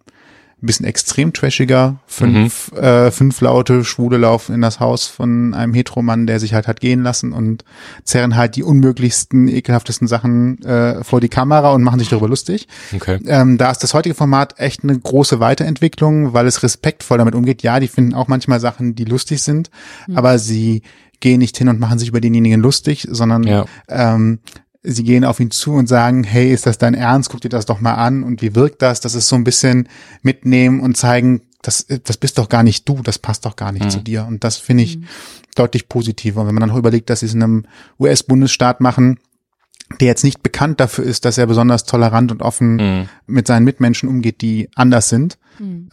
[0.61, 1.97] ein bisschen extrem trashiger.
[2.05, 6.67] Fünf, äh, fünf Laute Schwule laufen in das Haus von einem Heteromann, der sich halt
[6.67, 7.65] hat gehen lassen und
[8.03, 12.67] zerren halt die unmöglichsten, ekelhaftesten Sachen äh, vor die Kamera und machen sich darüber lustig.
[12.95, 13.19] Okay.
[13.25, 17.63] Ähm, da ist das heutige Format echt eine große Weiterentwicklung, weil es respektvoll damit umgeht.
[17.63, 19.71] Ja, die finden auch manchmal Sachen, die lustig sind,
[20.13, 20.83] aber sie
[21.21, 23.65] gehen nicht hin und machen sich über denjenigen lustig, sondern Ja.
[23.89, 24.39] ähm,
[24.83, 27.29] sie gehen auf ihn zu und sagen, hey, ist das dein Ernst?
[27.29, 28.99] Guck dir das doch mal an und wie wirkt das?
[28.99, 29.87] Das ist so ein bisschen
[30.23, 33.91] mitnehmen und zeigen, das, das bist doch gar nicht du, das passt doch gar nicht
[33.91, 34.25] zu dir.
[34.25, 34.97] Und das finde ich
[35.55, 36.41] deutlich positiver.
[36.41, 37.65] Und wenn man dann auch überlegt, dass sie es in einem
[37.99, 39.19] US-Bundesstaat machen,
[39.99, 43.09] der jetzt nicht bekannt dafür ist, dass er besonders tolerant und offen Mhm.
[43.27, 45.37] mit seinen Mitmenschen umgeht, die anders sind,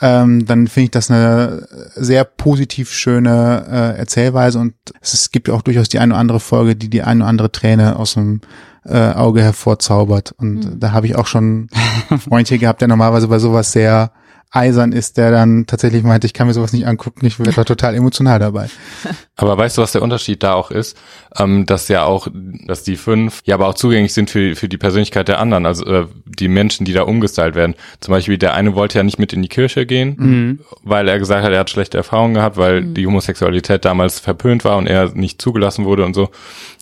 [0.01, 4.72] ähm, dann finde ich das eine sehr positiv schöne äh, Erzählweise und
[5.03, 7.53] es, ist, gibt auch durchaus die eine oder andere Folge, die die eine oder andere
[7.53, 8.41] Träne aus dem
[8.89, 10.34] äh, Auge hervorzaubert.
[10.39, 11.68] Und da habe ich auch schon
[12.28, 14.12] Freundchen gehabt, der normalerweise bei sowas sehr
[14.51, 17.64] eisern ist, der dann tatsächlich meinte, ich kann mir sowas nicht angucken, ich werde da
[17.64, 18.68] total emotional dabei.
[19.36, 20.96] Aber weißt du, was der Unterschied da auch ist?
[21.38, 24.78] Ähm, dass ja auch, dass die fünf ja aber auch zugänglich sind für, für die
[24.78, 27.74] Persönlichkeit der anderen, also äh, die Menschen, die da umgestylt werden.
[28.01, 30.61] Zum Beispiel der eine wollte ja nicht mit in die Kirche gehen, Mhm.
[30.82, 34.76] weil er gesagt hat, er hat schlechte Erfahrungen gehabt, weil die Homosexualität damals verpönt war
[34.78, 36.30] und er nicht zugelassen wurde und so.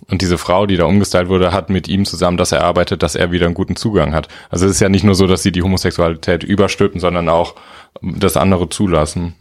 [0.09, 3.33] Und diese Frau, die da umgestylt wurde, hat mit ihm zusammen das erarbeitet, dass er
[3.33, 4.29] wieder einen guten Zugang hat.
[4.51, 7.56] Also es ist ja nicht nur so, dass sie die Homosexualität überstülpen, sondern auch
[8.03, 9.35] das andere zulassen.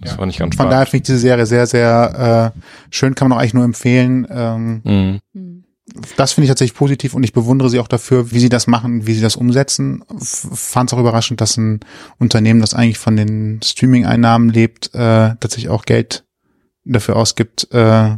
[0.00, 3.28] Das fand ich ganz Von daher finde ich diese Serie sehr, sehr äh, schön, kann
[3.28, 4.26] man auch eigentlich nur empfehlen.
[4.30, 4.80] Ähm,
[5.34, 5.64] Mhm.
[6.16, 9.06] das finde ich tatsächlich positiv und ich bewundere sie auch dafür, wie sie das machen,
[9.06, 10.02] wie sie das umsetzen.
[10.18, 11.80] Fand es auch überraschend, dass ein
[12.18, 16.24] Unternehmen, das eigentlich von den Streaming-Einnahmen lebt, äh, tatsächlich auch Geld
[16.84, 18.16] dafür ausgibt, äh,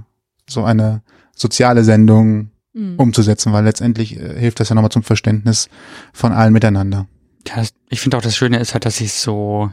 [0.48, 1.02] so eine
[1.34, 2.94] soziale Sendung Mhm.
[2.96, 5.68] umzusetzen, weil letztendlich äh, hilft das ja nochmal zum Verständnis
[6.14, 7.06] von allen miteinander.
[7.44, 9.70] Das- ich finde auch das Schöne ist halt, dass sie es so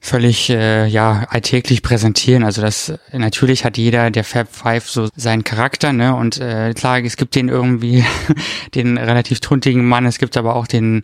[0.00, 2.44] völlig äh, ja alltäglich präsentieren.
[2.44, 6.14] Also das natürlich hat jeder der Fab Five so seinen Charakter, ne?
[6.14, 8.04] Und äh, klar, es gibt den irgendwie
[8.74, 11.02] den relativ tuntigen Mann, es gibt aber auch den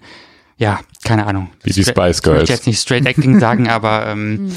[0.57, 1.51] ja, keine Ahnung.
[1.65, 2.49] Wie die Spice Ich Girls.
[2.49, 4.53] jetzt nicht Straight Acting sagen, aber ähm, Mhm.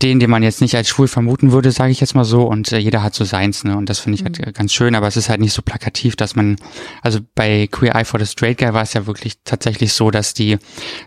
[0.00, 2.42] Den, den man jetzt nicht als schwul vermuten würde, sage ich jetzt mal so.
[2.44, 3.76] Und äh, jeder hat so seins, ne?
[3.76, 4.44] Und das finde ich Mhm.
[4.44, 6.54] halt ganz schön, aber es ist halt nicht so plakativ, dass man,
[7.02, 10.34] also bei Queer Eye for the Straight Guy war es ja wirklich tatsächlich so, dass
[10.34, 10.58] die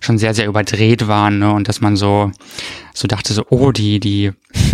[0.02, 1.54] schon sehr, sehr überdreht waren, ne?
[1.54, 2.32] Und dass man so,
[2.94, 4.32] so dachte so, oh, die, die,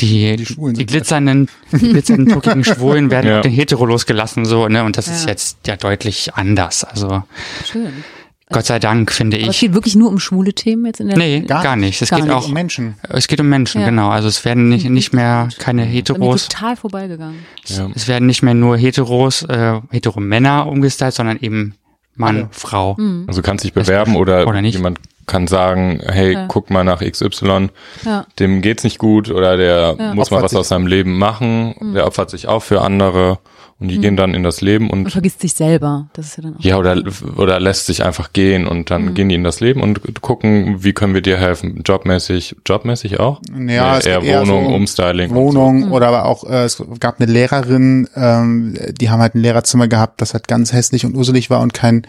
[0.00, 3.36] die, Die die, glitzernden, die glitzernden, tuckigen Schwulen werden Ja.
[3.38, 4.84] auf den Hetero losgelassen, so, ne?
[4.84, 5.30] Und das ist Ja.
[5.30, 6.84] jetzt ja deutlich anders.
[6.84, 7.24] Also
[7.64, 8.04] Schön.
[8.50, 9.60] Gott sei Dank, finde Aber es ich.
[9.60, 12.00] geht wirklich nur um schwule Themen jetzt in der Nee, gar, nicht.
[12.00, 12.36] Es Gar geht nicht.
[12.36, 12.94] auch um Menschen.
[13.08, 13.88] es geht um Menschen, Ja.
[13.88, 14.08] genau.
[14.10, 17.44] Also es werden nicht, nicht mehr keine Heteros, total vorbeigegangen.
[17.66, 17.88] Ja.
[17.94, 21.74] es werden nicht mehr nur Heteros, äh, Hetero-Männer umgestylt, sondern eben
[22.14, 22.48] Mann, Alle.
[22.52, 22.94] Frau.
[22.96, 23.24] Mhm.
[23.26, 24.74] Also kannst dich bewerben oder, Oder nicht.
[24.76, 26.46] jemand kann sagen, hey, Ja.
[26.46, 27.68] guck mal nach XY,
[28.04, 28.26] Ja.
[28.38, 30.14] dem geht's nicht gut oder der Ja.
[30.14, 30.60] muss mal Opfert was sich.
[30.60, 33.38] aus seinem Leben machen, der opfert sich auch für andere
[33.78, 36.08] und die gehen dann in das Leben Und und vergisst sich selber.
[36.14, 36.60] Das ist ja dann auch.
[36.60, 37.02] ja, oder,
[37.36, 40.94] oder lässt sich einfach gehen und dann gehen die in das Leben und gucken, wie
[40.94, 43.40] können wir dir helfen, jobmäßig, jobmäßig auch?
[43.50, 45.34] Ja, Nee, es eher geht eher Wohnung, so um Umstyling.
[45.34, 49.88] Wohnung oder aber auch, äh, es gab eine Lehrerin, ähm, die haben halt ein Lehrerzimmer
[49.88, 52.06] gehabt, das halt ganz hässlich und uselig war und kein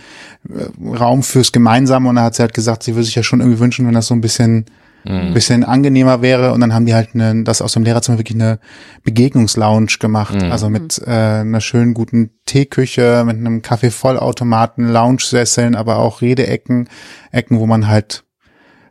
[0.47, 3.41] äh, Raum fürs Gemeinsame und da hat sie halt gesagt, sie würde sich ja schon
[3.41, 4.65] irgendwie wünschen, wenn das so ein bisschen
[5.08, 8.36] ein bisschen angenehmer wäre und dann haben die halt eine, das aus dem Lehrerzimmer wirklich
[8.39, 8.60] eine
[9.03, 16.22] Begegnungslounge gemacht, also mit äh, einer schönen guten Teeküche, mit einem Kaffeevollautomaten, Lounge-Sesseln, aber auch
[16.22, 16.89] Redeecken,
[17.32, 18.24] Ecken, wo man halt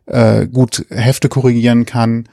[0.07, 2.29] äh, gut Hefte korrigieren kann.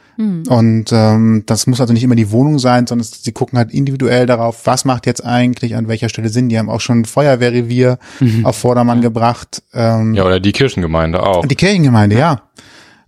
[0.47, 3.71] Und ähm, das muss also nicht immer die Wohnung sein, sondern es, sie gucken halt
[3.73, 6.49] individuell darauf, was macht jetzt eigentlich, an welcher Stelle Sinn.
[6.49, 7.97] Die haben auch schon ein Feuerwehrrevier
[8.43, 9.63] auf Vordermann gebracht.
[9.73, 11.47] Ähm, Ja, oder die Kirchengemeinde auch.
[11.47, 12.43] die Kirchengemeinde, ja.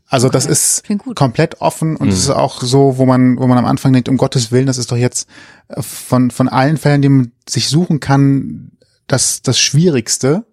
[0.07, 0.83] Also das ist
[1.15, 4.17] komplett offen und es ist auch so, wo man, wo man am Anfang denkt, um
[4.17, 5.27] Gottes Willen, das ist doch jetzt
[5.67, 8.71] äh, von, von allen Fällen, die man sich suchen kann,
[9.07, 10.45] das, das Schwierigste.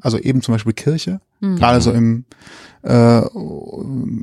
[0.00, 1.20] Also eben zum Beispiel Kirche.
[1.40, 2.24] Gerade so im
[2.82, 3.22] äh,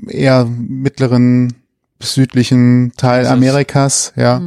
[0.09, 1.53] eher mittleren
[1.99, 4.41] bis südlichen Teil ist- Amerikas, ja.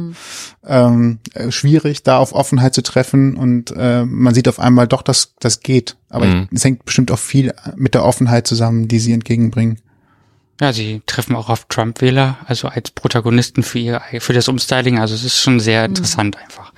[0.65, 5.01] Ähm, äh, schwierig, da auf Offenheit zu treffen und äh, man sieht auf einmal doch,
[5.01, 5.97] dass das geht.
[6.09, 6.47] Aber Mhm.
[6.53, 9.79] es hängt bestimmt auch viel mit der Offenheit zusammen, die sie entgegenbringen.
[10.59, 14.99] Ja, sie treffen auch auf Trump-Wähler, also als Protagonisten für ihr, für das Umstyling.
[14.99, 16.71] Also es ist schon sehr interessant einfach.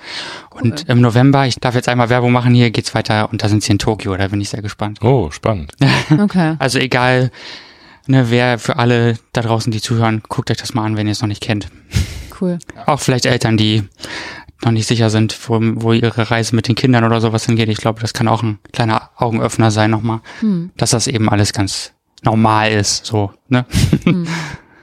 [0.50, 3.62] Und im November, ich darf jetzt einmal Werbung machen, hier geht's weiter und da sind
[3.62, 5.00] sie in Tokio, da bin ich sehr gespannt.
[5.02, 5.72] Oh, spannend.
[6.18, 6.56] Okay.
[6.58, 7.30] Also egal,
[8.06, 11.12] ne, wer für alle da draußen, die zuhören, guckt euch das mal an, wenn ihr
[11.12, 11.68] es noch nicht kennt.
[12.40, 12.58] Cool.
[12.86, 13.84] Auch vielleicht Eltern, die
[14.64, 17.68] noch nicht sicher sind, wo, wo ihre Reise mit den Kindern oder sowas hingeht.
[17.68, 20.20] Ich glaube, das kann auch ein kleiner Augenöffner sein nochmal,
[20.76, 21.92] dass das eben alles ganz
[22.24, 23.64] normal ist, so, ne?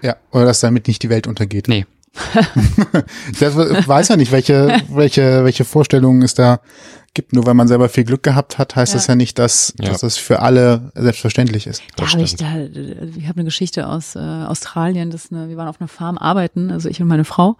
[0.03, 1.67] Ja, oder dass damit nicht die Welt untergeht.
[1.67, 1.85] Nee.
[3.39, 6.59] Das weiß ja nicht, welche, welche, welche Vorstellungen es da
[7.13, 7.33] gibt.
[7.33, 8.97] Nur weil man selber viel Glück gehabt hat, heißt Ja.
[8.97, 9.89] das ja nicht, dass, Ja.
[9.89, 11.81] dass das für alle selbstverständlich ist.
[11.97, 15.49] Da Das habe ich da, ich habe eine Geschichte aus äh, Australien, das ist eine,
[15.49, 17.57] wir waren auf einer Farm arbeiten, also ich und meine Frau,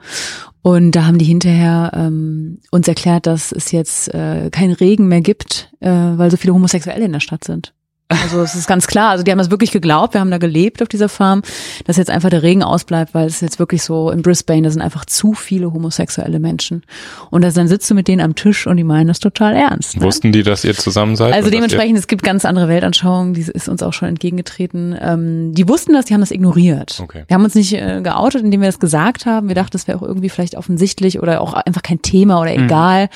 [0.62, 5.22] und da haben die hinterher ähm, uns erklärt, dass es jetzt äh, keinen Regen mehr
[5.22, 7.74] gibt, äh, weil so viele Homosexuelle in der Stadt sind.
[8.22, 10.82] Also es ist ganz klar, also die haben das wirklich geglaubt, wir haben da gelebt
[10.82, 11.42] auf dieser Farm,
[11.86, 14.82] dass jetzt einfach der Regen ausbleibt, weil es jetzt wirklich so in Brisbane, da sind
[14.82, 16.84] einfach zu viele homosexuelle Menschen.
[17.30, 19.98] Und das, dann sitzt du mit denen am Tisch und die meinen das total ernst.
[19.98, 20.04] Ne?
[20.04, 21.34] Wussten die, dass ihr zusammen seid?
[21.34, 24.96] Also dementsprechend, es gibt ganz andere Weltanschauungen, die ist uns auch schon entgegengetreten.
[25.00, 27.00] Ähm, die wussten das, die haben das ignoriert.
[27.02, 27.24] Okay.
[27.28, 29.48] Wir haben uns nicht äh, geoutet, indem wir das gesagt haben.
[29.48, 33.10] Wir dachten, das wäre auch irgendwie vielleicht offensichtlich oder auch einfach kein Thema oder egal.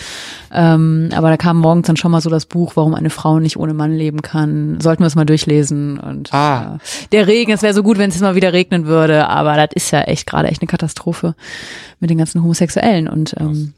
[0.52, 3.58] Ähm, aber da kam morgens dann schon mal so das Buch, warum eine Frau nicht
[3.58, 4.78] ohne Mann leben kann.
[4.86, 6.00] Sollten wir es mal durchlesen.
[6.00, 6.76] Und Ah.
[6.78, 9.70] äh, der Regen, es wäre so gut, wenn es mal wieder regnen würde, aber das
[9.76, 11.36] ist ja echt gerade echt eine Katastrophe
[12.00, 13.10] mit den ganzen Homosexuellen.
[13.10, 13.74] Und ähm,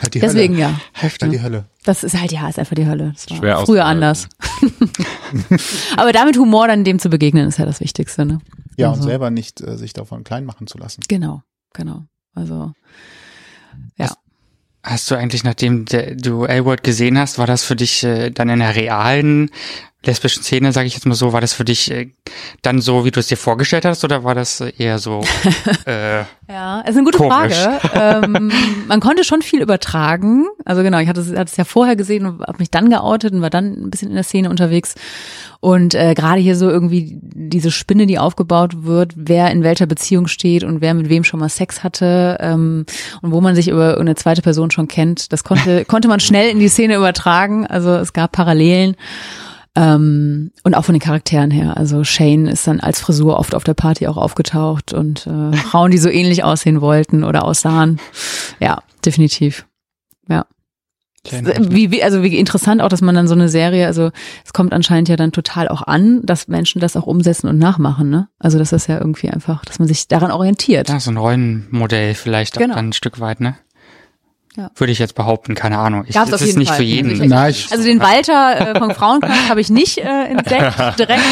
[0.00, 0.62] Halt die deswegen Hölle.
[0.62, 0.80] ja.
[0.92, 1.30] Heftig.
[1.32, 1.64] Die Hölle.
[1.84, 3.12] Das ist halt, ja, ist einfach die Hölle.
[3.14, 4.28] Das war Schwer früher anders.
[5.96, 8.40] aber damit Humor dann dem zu begegnen, ist ja das Wichtigste, ne?
[8.76, 9.08] Ja, und Also.
[9.08, 11.02] selber nicht äh, sich davon klein machen zu lassen.
[11.08, 11.42] Genau,
[11.72, 12.04] genau.
[12.34, 12.72] Also,
[13.96, 14.10] ja.
[14.82, 18.58] Hast du eigentlich, nachdem du L-Word gesehen hast, war das für dich äh, dann in
[18.58, 19.50] der realen
[20.06, 22.10] lesbischen Szene, sage ich jetzt mal so, war das für dich äh,
[22.62, 25.22] dann so, wie du es dir vorgestellt hast, oder war das äh, eher so?
[25.86, 27.54] äh, Ja, ist eine gute Komisch.
[27.56, 28.26] Frage.
[28.26, 28.52] ähm,
[28.88, 30.46] man konnte schon viel übertragen.
[30.64, 33.32] Also genau, ich hatte es, hatte es ja vorher gesehen und habe mich dann geoutet
[33.32, 34.94] und war dann ein bisschen in der Szene unterwegs.
[35.60, 40.26] Und äh, gerade hier so irgendwie diese Spinne, die aufgebaut wird, wer in welcher Beziehung
[40.26, 42.84] steht und wer mit wem schon mal Sex hatte ähm,
[43.22, 46.50] und wo man sich über eine zweite Person schon kennt, das konnte konnte man schnell
[46.50, 47.66] in die Szene übertragen.
[47.66, 48.96] Also es gab Parallelen.
[49.76, 51.76] Ähm, und auch von den Charakteren her.
[51.76, 55.90] Also Shane ist dann als Frisur oft auf der Party auch aufgetaucht und äh, Frauen,
[55.90, 57.98] die so ähnlich aussehen wollten oder aussahen.
[58.60, 59.66] Ja, definitiv.
[60.28, 60.46] Ja.
[61.58, 64.10] Wie, wie, also wie interessant auch, dass man dann so eine Serie, also
[64.44, 68.10] es kommt anscheinend ja dann total auch an, dass Menschen das auch umsetzen und nachmachen,
[68.10, 68.28] ne?
[68.38, 70.90] Also das ist ja irgendwie einfach, dass man sich daran orientiert.
[70.90, 72.74] ja, so ein Rollenmodell vielleicht Genau.
[72.74, 73.56] auch dann ein Stück weit, ne?
[74.56, 74.70] Ja.
[74.76, 76.04] Würde ich jetzt behaupten, keine Ahnung.
[76.06, 76.76] Ich, Gab's es auf ist jeden nicht Fall.
[76.78, 77.10] für jeden.
[77.10, 80.74] Also ich- Na, ich, Also den Walter äh, vom Frauenknast habe ich nicht äh, entdeckt
[80.98, 81.22] direkt,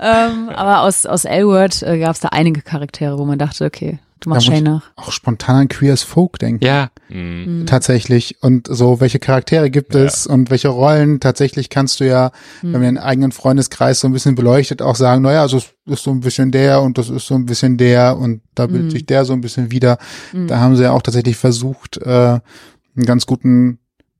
[0.00, 3.98] ähm, aber aus aus L-Word äh, gab es da einige Charaktere, wo man dachte, okay,
[4.20, 4.82] du machst Da nach.
[4.96, 6.64] auch spontan an Queer as Folk denken.
[6.64, 7.66] ja, Mhm.
[7.66, 8.42] Tatsächlich.
[8.42, 11.20] Und so, welche Charaktere gibt es und welche Rollen?
[11.20, 15.22] Tatsächlich kannst du ja, wenn man den eigenen Freundeskreis so ein bisschen beleuchtet, auch sagen,
[15.22, 18.16] naja, also es ist so ein bisschen der und das ist so ein bisschen der
[18.18, 19.98] und da bildet sich der so ein bisschen wieder.
[20.32, 23.78] Da haben sie ja auch tatsächlich versucht, äh, einen ganz guten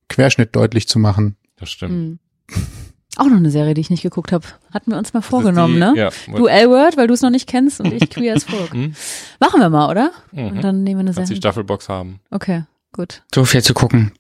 [0.09, 1.35] Querschnitt deutlich zu machen.
[1.59, 2.21] Das stimmt.
[3.17, 4.45] Auch noch eine Serie, die ich nicht geguckt habe.
[4.75, 6.11] Hatten wir uns mal vorgenommen, Das die- ne?
[6.33, 8.75] Ja, Du L-Word, weil du es noch nicht kennst und ich Queer as Folk.
[8.75, 8.95] Mhm.
[9.41, 10.11] Machen wir mal, oder?
[10.33, 10.47] Mhm.
[10.49, 11.39] Und dann nehmen wir eine Kannst die Serie.
[11.39, 12.21] Staffelbox haben.
[12.31, 13.23] Okay, gut.
[13.35, 14.13] so viel zu gucken.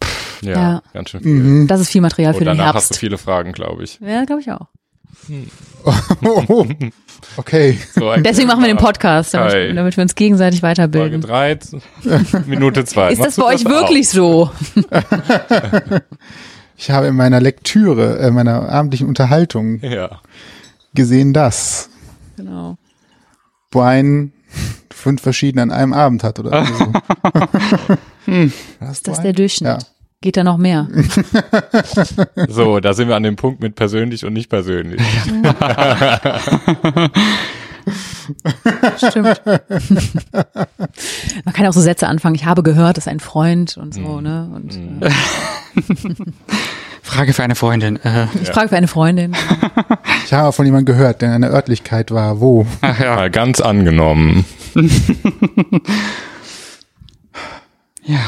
[0.42, 0.82] Ja, Ja.
[0.94, 1.32] ganz schön viel.
[1.34, 1.66] Mhm.
[1.66, 3.00] Das ist viel Material für Und den danach hast du Herbst.
[3.00, 3.98] viele Fragen, glaube ich.
[4.00, 4.66] Ja, glaube ich auch.
[6.22, 6.66] Oh,
[7.36, 7.78] okay.
[7.94, 8.76] So Deswegen machen wir den.
[8.76, 11.20] Podcast, damit, damit wir uns gegenseitig Folge weiterbilden.
[11.22, 11.58] drei,
[12.46, 13.12] Minute zwei.
[13.12, 14.50] Ist das Machst du bei euch wirklich so?
[16.76, 19.80] Ich habe in meiner Lektüre, äh, meiner abendlichen Unterhaltung?
[19.82, 20.20] Ja.
[20.94, 21.88] gesehen, dass
[22.36, 22.76] Genau.
[23.70, 24.32] Brian
[24.92, 26.92] fünf verschiedene an einem Abend hat oder so.
[28.80, 29.68] Was, Ist das der Durchschnitt?
[29.68, 29.78] Ja.
[30.22, 30.88] Geht da noch mehr?
[32.48, 35.00] So, da sind wir an dem Punkt mit persönlich und nicht persönlich.
[38.96, 39.40] Stimmt.
[39.44, 39.60] Man
[41.54, 42.34] kann ja auch so Sätze anfangen.
[42.34, 44.50] Ich habe gehört, das ist ein Freund und so, ne?
[44.54, 45.10] Und äh,
[47.02, 47.96] Frage für eine Freundin.
[48.04, 49.36] Äh, ich frage für eine Freundin.
[50.24, 52.40] Ich habe von jemandem gehört, der in einer Örtlichkeit war.
[52.40, 52.66] Wo?
[52.80, 53.14] ach ja.
[53.14, 54.44] Mal ganz angenommen.
[58.08, 58.20] Ja.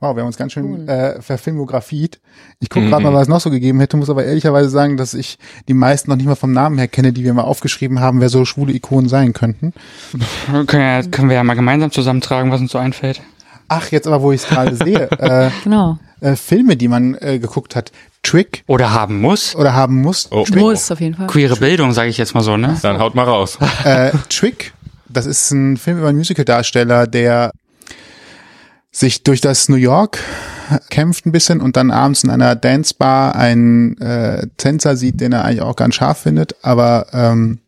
[0.00, 2.20] Wow, wir haben uns ganz schön äh, verfilmografiert.
[2.58, 5.12] Ich gucke gerade mal, was es noch so gegeben hätte, muss aber ehrlicherweise sagen, dass
[5.12, 5.38] ich
[5.68, 8.30] die meisten noch nicht mal vom Namen her kenne, die wir mal aufgeschrieben haben, wer
[8.30, 9.74] so schwule Ikonen sein könnten.
[10.66, 13.20] Können, ja, können wir ja mal gemeinsam zusammentragen, was uns so einfällt.
[13.68, 15.98] Ach, jetzt aber, wo ich es gerade sehe, äh, Genau.
[16.20, 17.92] äh, Filme, die man äh, geguckt hat,
[18.22, 19.54] Trick Oder haben muss.
[19.54, 20.28] oder haben muss.
[20.32, 21.26] Oh, Muss auf jeden Fall.
[21.26, 22.76] Queere Bildung, sage ich jetzt mal so, ne?
[22.82, 23.58] Dann haut mal raus.
[23.84, 24.72] Äh, Trick,
[25.08, 27.50] das ist ein Film über einen Musicaldarsteller, der
[28.92, 30.18] sich durch das New York
[30.88, 35.44] kämpft ein bisschen und dann abends in einer Dancebar einen äh, Tänzer sieht, den er
[35.44, 37.58] eigentlich auch ganz scharf findet, aber ähm,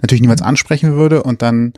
[0.00, 1.72] natürlich niemals ansprechen würde und dann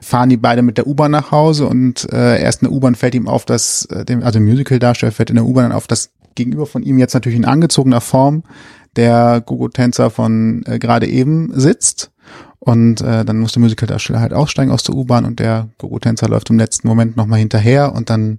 [0.00, 3.14] fahren die beide mit der U-Bahn nach Hause und äh, erst in der U-Bahn fällt
[3.14, 6.82] ihm auf, dass äh, dem also Musical-Darsteller fällt in der U-Bahn auf, dass gegenüber von
[6.82, 8.42] ihm jetzt natürlich in angezogener Form
[8.96, 12.10] der Gogo-Tänzer von äh, gerade eben sitzt
[12.64, 16.48] und äh, dann muss der Musicaldarsteller halt aussteigen aus der U-Bahn und der Gogo-Tänzer läuft
[16.48, 18.38] im letzten Moment nochmal hinterher und dann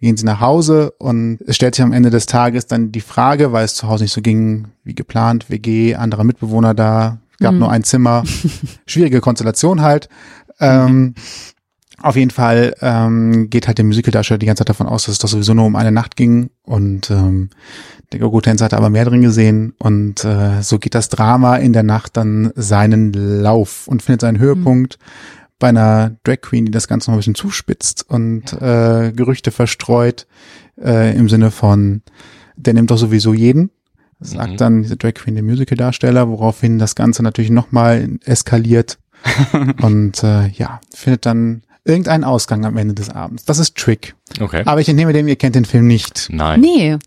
[0.00, 3.52] gehen sie nach Hause und es stellt sich am Ende des Tages dann die Frage,
[3.52, 7.70] weil es zu Hause nicht so ging wie geplant, WG, anderer Mitbewohner da, gab nur
[7.70, 8.24] ein Zimmer,
[8.86, 10.08] schwierige Konstellation halt.
[10.60, 11.14] Ähm,
[12.02, 15.18] auf jeden Fall ähm, geht halt der Musicaldarsteller die ganze Zeit davon aus, dass es
[15.18, 17.50] doch sowieso nur um eine Nacht ging und ähm,
[18.12, 21.82] der Gogo-Tänzer hat aber mehr drin gesehen und äh, so geht das Drama in der
[21.82, 24.98] Nacht dann seinen Lauf und findet seinen Höhepunkt
[25.58, 30.26] bei einer Drag Queen, die das Ganze noch ein bisschen zuspitzt und äh, Gerüchte verstreut
[30.80, 32.02] äh, im Sinne von,
[32.56, 33.70] der nimmt doch sowieso jeden.
[34.20, 34.56] Sagt Mhm.
[34.56, 38.98] dann diese Drag Queen, der Musical-Darsteller, woraufhin das Ganze natürlich nochmal eskaliert
[39.82, 43.44] und äh, ja, findet dann irgendeinen Ausgang am Ende des Abends.
[43.44, 44.14] Das ist Trick.
[44.40, 44.62] Okay.
[44.64, 46.28] Aber ich entnehme dem, ihr kennt den Film nicht.
[46.30, 46.60] Nein.
[46.60, 46.98] Nee.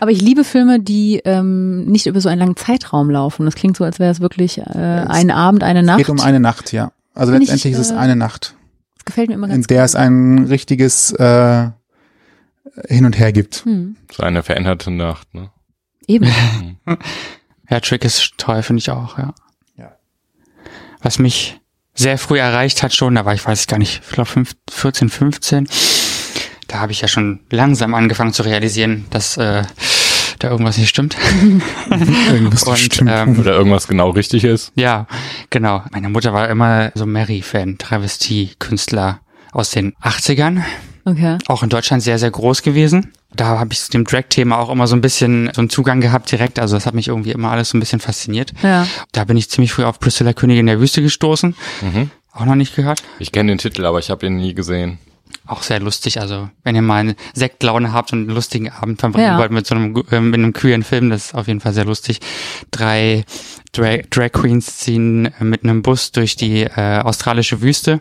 [0.00, 3.44] Aber ich liebe Filme, die ähm, nicht über so einen langen Zeitraum laufen.
[3.44, 6.00] Das klingt so, als wäre es wirklich äh, ein Abend, eine Nacht.
[6.00, 6.92] Es geht um eine Nacht, ja.
[7.14, 8.56] Also Find ich, letztendlich ist es äh, eine Nacht,
[9.02, 11.70] das gefällt mir immer in ganz der es ein richtiges äh,
[12.88, 13.64] Hin und Her gibt.
[13.64, 13.96] Hm.
[14.10, 15.50] So eine veränderte Nacht, ne?
[16.06, 16.26] Eben.
[17.70, 19.32] Ja, Trick ist toll, finde ich auch, ja.
[19.78, 19.96] Ja.
[21.00, 21.58] Was mich
[21.94, 24.30] sehr früh erreicht hat schon, da war ich, weiß ich gar nicht, ich glaube
[24.70, 25.68] 14, 15,
[26.68, 29.62] da habe ich ja schon langsam angefangen zu realisieren, dass äh,
[30.38, 31.16] da irgendwas nicht stimmt.
[32.32, 33.10] Irgendwas Und stimmt.
[33.12, 34.72] ähm, Oder irgendwas genau richtig ist.
[34.74, 35.06] ja,
[35.50, 35.84] genau.
[35.92, 39.20] Meine Mutter war immer so Mary-Fan, Travestie-Künstler
[39.52, 40.62] aus den 80ern.
[41.04, 41.38] Okay.
[41.48, 43.12] auch in Deutschland sehr, sehr groß gewesen.
[43.34, 46.30] Da habe ich zu dem Drag-Thema auch immer so ein bisschen so einen Zugang gehabt
[46.30, 46.58] direkt.
[46.58, 48.52] Also das hat mich irgendwie immer alles so ein bisschen fasziniert.
[48.62, 48.86] Ja.
[49.12, 51.54] Da bin ich ziemlich früh auf Priscilla Königin der Wüste gestoßen.
[51.80, 52.10] Mhm.
[52.32, 53.02] Auch noch nicht gehört.
[53.18, 54.98] Ich kenne den Titel, aber ich habe ihn nie gesehen.
[55.46, 56.20] Auch sehr lustig.
[56.20, 59.38] Also wenn ihr mal eine Sektlaune habt und einen lustigen Abend verbringen Ja.
[59.38, 61.84] wollt mit so einem, äh, mit einem queeren Film, das ist auf jeden Fall sehr
[61.84, 62.20] lustig.
[62.70, 63.24] Drei
[63.72, 68.00] Drag, Drag Queens ziehen äh, mit einem Bus durch die äh, australische Wüste.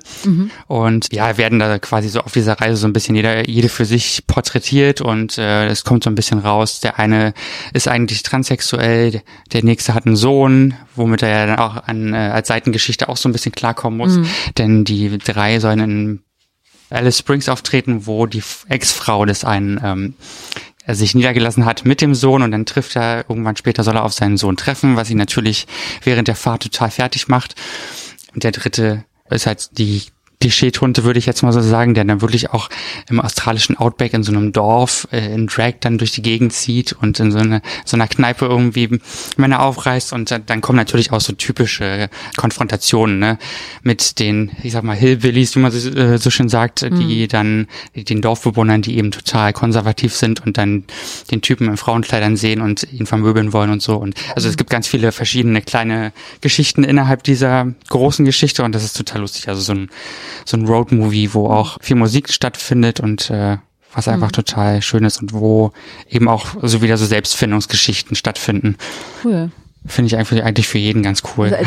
[0.67, 3.85] Und ja, werden da quasi so auf dieser Reise so ein bisschen jeder, jede für
[3.85, 5.01] sich porträtiert.
[5.01, 6.81] Und äh, es kommt so ein bisschen raus.
[6.81, 7.33] Der eine
[7.73, 9.21] ist eigentlich transsexuell,
[9.53, 13.17] der nächste hat einen Sohn, womit er ja dann auch an, äh, als Seitengeschichte auch
[13.17, 14.19] so ein bisschen klarkommen muss,
[14.57, 16.19] denn die drei sollen in
[16.91, 20.13] Alice Springs auftreten, wo die Ex-Frau des einen ähm,
[20.85, 24.03] er sich niedergelassen hat mit dem Sohn und dann trifft er, irgendwann später soll er
[24.03, 25.67] auf seinen Sohn treffen, was ihn natürlich
[26.03, 27.55] während der Fahrt total fertig macht.
[28.33, 30.03] Und der dritte ist halt die
[30.41, 32.69] Klischeetunte, würde ich jetzt mal so sagen, der dann wirklich auch
[33.09, 36.93] im australischen Outback in so einem Dorf äh, in Drag dann durch die Gegend zieht
[36.93, 38.99] und in so, eine, so einer Kneipe irgendwie
[39.37, 43.37] Männer aufreißt und dann, kommen natürlich auch so typische Konfrontationen ne?
[43.83, 47.67] mit den, ich sag mal, Hillbillies, wie man so, äh, so schön sagt, die dann
[47.95, 50.83] den Dorfbewohnern, die eben total konservativ sind und dann
[51.29, 53.97] den Typen in Frauenkleidern sehen und ihn vermöbeln wollen und so.
[53.97, 56.11] Und also es gibt ganz viele verschiedene kleine
[56.41, 59.47] Geschichten innerhalb dieser großen Geschichte und das ist total lustig.
[59.47, 59.89] Also so ein
[60.45, 63.57] so ein Roadmovie, wo auch viel Musik stattfindet und äh,
[63.93, 65.71] was einfach total schön ist und wo
[66.09, 68.77] eben auch so wieder so Selbstfindungsgeschichten stattfinden.
[69.23, 69.51] Cool.
[69.85, 71.51] Finde ich eigentlich, eigentlich für jeden ganz cool.
[71.51, 71.65] Also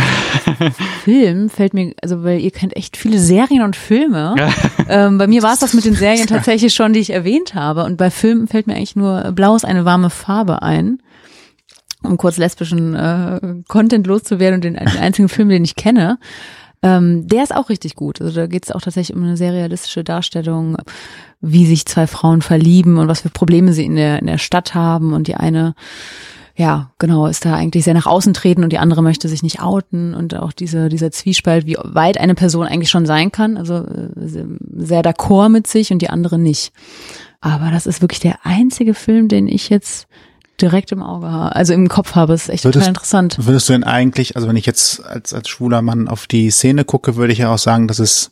[0.60, 4.36] als Film fällt mir, also weil ihr kennt echt viele Serien und Filme.
[4.88, 7.82] Ähm, bei mir war es das mit den Serien tatsächlich schon, die ich erwähnt habe.
[7.84, 11.02] Und bei Filmen fällt mir eigentlich nur Blau ist eine warme Farbe ein.
[12.04, 16.18] Um kurz lesbischen äh, Content loszuwerden und den, den einzigen Film, den ich kenne.
[16.84, 18.20] Ähm, der ist auch richtig gut.
[18.20, 20.76] Also da geht es auch tatsächlich um eine sehr realistische Darstellung,
[21.40, 24.74] wie sich zwei Frauen verlieben und was für Probleme sie in der, in der Stadt
[24.74, 25.14] haben.
[25.14, 25.74] Und die eine
[26.56, 29.60] ja, genau, ist da eigentlich sehr nach außen treten und die andere möchte sich nicht
[29.60, 33.78] outen und auch diese, dieser Zwiespalt, wie weit eine Person eigentlich schon sein kann, also
[33.78, 34.46] äh,
[34.76, 36.72] sehr d'accord mit sich und die andere nicht.
[37.40, 40.06] Aber das ist wirklich der einzige Film, den ich jetzt
[40.60, 42.34] direkt im Auge habe, also im Kopf habe.
[42.34, 43.36] Ist echt Würdest- total interessant.
[43.40, 46.84] Würdest du denn eigentlich, also wenn ich jetzt als, als schwuler Mann auf die Szene
[46.84, 48.30] gucke, würde ich ja auch sagen, dass es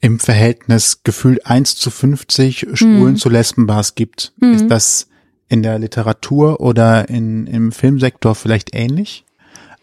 [0.00, 4.32] im Verhältnis gefühlt 1 zu 50 Schwulen zu Lesbenbars gibt.
[4.40, 5.06] Ist das
[5.48, 9.24] in der Literatur oder in, im Filmsektor vielleicht ähnlich?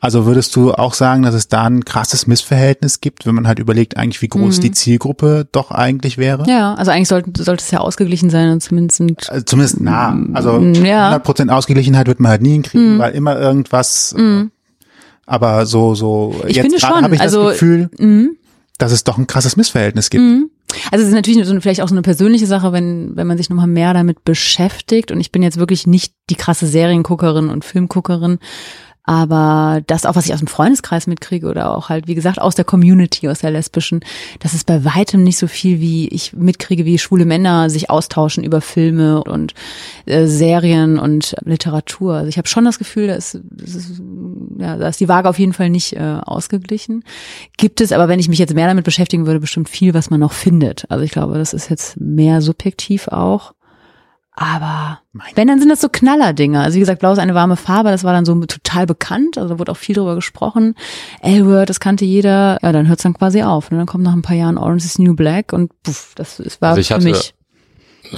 [0.03, 3.59] Also würdest du auch sagen, dass es da ein krasses Missverhältnis gibt, wenn man halt
[3.59, 6.43] überlegt, eigentlich wie groß die Zielgruppe doch eigentlich wäre?
[6.49, 10.17] Ja, also eigentlich sollte, sollte es ja ausgeglichen sein und zumindest sind, Also zumindest nah.
[10.33, 11.15] Also Ja.
[11.15, 14.13] 100% Ausgeglichenheit wird man halt nie hinkriegen, weil immer irgendwas.
[14.17, 14.45] äh,
[15.27, 17.89] Aber so so Ich jetzt gerade habe ich also- das Gefühl,
[18.79, 20.23] dass es doch ein krasses Missverhältnis gibt.
[20.89, 23.37] Also es ist natürlich so eine, vielleicht auch so eine persönliche Sache, wenn, wenn man
[23.37, 25.11] sich nochmal mehr damit beschäftigt.
[25.11, 28.39] Und ich bin jetzt wirklich nicht die krasse Serienguckerin und Filmguckerin.
[29.11, 32.55] Aber das auch, was ich aus dem Freundeskreis mitkriege oder auch halt, wie gesagt, aus
[32.55, 33.99] der Community, aus der lesbischen,
[34.39, 38.41] das ist bei weitem nicht so viel, wie ich mitkriege, wie schwule Männer sich austauschen
[38.41, 39.53] über Filme und
[40.05, 42.13] äh, Serien und Literatur.
[42.13, 44.01] Also ich habe schon das Gefühl, da ist, ist,
[44.57, 47.03] ja, da ist die Waage auf jeden Fall nicht äh, ausgeglichen.
[47.57, 50.21] Gibt es aber, wenn ich mich jetzt mehr damit beschäftigen würde, bestimmt viel, was man
[50.21, 50.89] noch findet.
[50.89, 53.51] Also ich glaube, das ist jetzt mehr subjektiv auch.
[54.33, 54.99] Aber
[55.35, 56.61] wenn, dann sind das so Knallerdinger.
[56.61, 59.53] Also wie gesagt, Blau ist eine warme Farbe, das war dann so total bekannt, also
[59.55, 60.75] da wurde auch viel drüber gesprochen.
[61.21, 62.57] L-Word, das kannte jeder.
[62.61, 63.69] Ja, dann hört's dann quasi auf.
[63.71, 66.61] Und dann kommt nach ein paar Jahren Orange is New Black und puff, das, das
[66.61, 67.33] war Also ich für hatte- mich.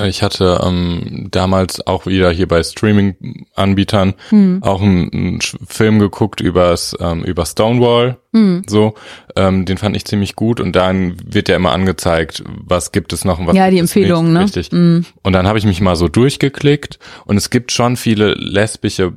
[0.05, 4.59] Ich hatte ähm, damals auch wieder hier bei Streaming-Anbietern Hm.
[4.63, 8.63] auch einen, Film geguckt übers, ähm, über Stonewall Mhm.
[8.67, 8.95] So,
[9.35, 13.23] ähm, den fand ich ziemlich gut und dann wird ja immer angezeigt, was gibt es
[13.25, 14.41] noch und was Ja, die Empfehlungen, ne?
[14.41, 14.71] Richtig.
[14.71, 15.05] Mhm.
[15.21, 19.11] Und dann habe ich mich mal so durchgeklickt und es gibt schon viele lesbische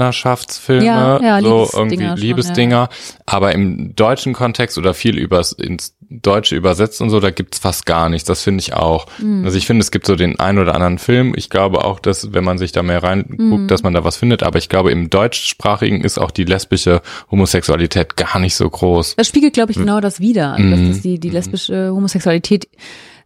[0.00, 2.88] Partnerschaftsfilme, Ja, ja, so Liebesdinger irgendwie schon, Liebesdinger,
[3.24, 7.84] aber im deutschen Kontext oder viel übers ins Deutsche übersetzt und so, da gibt's fast
[7.84, 8.28] gar nichts.
[8.28, 9.06] Das finde ich auch.
[9.18, 9.44] Mhm.
[9.44, 11.34] Also ich finde, es gibt so den ein oder anderen Film.
[11.36, 13.66] Ich glaube auch, dass wenn man sich da mehr reinguckt, Mhm.
[13.66, 14.44] dass man da was findet.
[14.44, 17.02] Aber ich glaube, im deutschsprachigen ist auch die lesbische
[17.32, 19.14] Homosexualität gar nicht so groß.
[19.16, 20.88] Das spiegelt, glaube ich, genau das wider, also, dass Mhm.
[20.88, 22.68] das die, die lesbische Homosexualität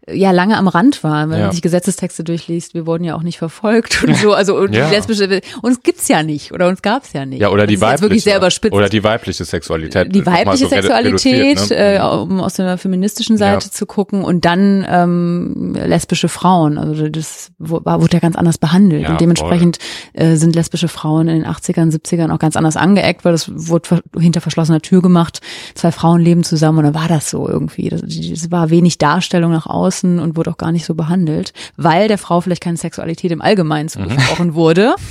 [0.09, 1.45] ja lange am Rand war, wenn Ja.
[1.45, 4.89] man sich Gesetzestexte durchliest, wir wurden ja auch nicht verfolgt und so, also und Ja.
[4.89, 7.41] lesbische uns gibt's ja nicht oder uns gab's ja nicht.
[7.41, 8.41] Ja, oder das die weibliche.
[8.73, 10.15] Oder die weibliche Sexualität.
[10.15, 11.77] die nochmal weibliche so Sexualität, ne?
[11.99, 13.71] äh, um aus der feministischen Seite Ja.
[13.71, 16.79] zu gucken und dann ähm, lesbische Frauen.
[16.79, 19.79] Also das wurde ja ganz anders behandelt und dementsprechend
[20.15, 24.01] äh, sind lesbische Frauen in den 80ern, 70ern auch ganz anders angeeckt, weil das wurde
[24.19, 25.41] hinter verschlossener Tür gemacht.
[25.75, 27.91] Zwei Frauen leben zusammen und dann war das so irgendwie.
[27.91, 32.09] Das, das war wenig Darstellung nach außen und wurde auch gar nicht so behandelt, weil
[32.09, 34.95] der Frau vielleicht keine Sexualität im Allgemeinen zugesprochen wurde.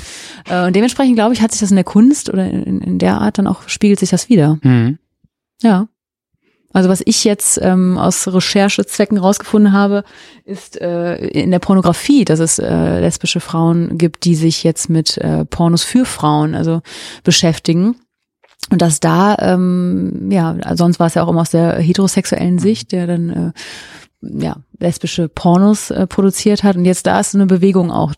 [0.50, 3.20] Äh, und dementsprechend glaube ich, hat sich das in der Kunst oder in, in der
[3.20, 4.58] Art dann auch spiegelt sich das wieder.
[4.64, 4.98] Mhm.
[5.62, 5.90] Ja.
[6.72, 10.04] Also was ich jetzt ähm, aus Recherchezwecken rausgefunden habe,
[10.46, 15.18] ist äh, in der Pornografie, dass es äh, lesbische Frauen gibt, die sich jetzt mit
[15.18, 16.82] äh, Pornos für Frauen also
[17.24, 17.96] beschäftigen.
[18.72, 22.92] Und dass da, ähm, ja, sonst war es ja auch immer aus der heterosexuellen Sicht,
[22.92, 23.52] der dann äh,
[24.22, 26.76] ja, lesbische Pornos äh, produziert hat.
[26.76, 28.14] Und jetzt da ist so eine Bewegung auch,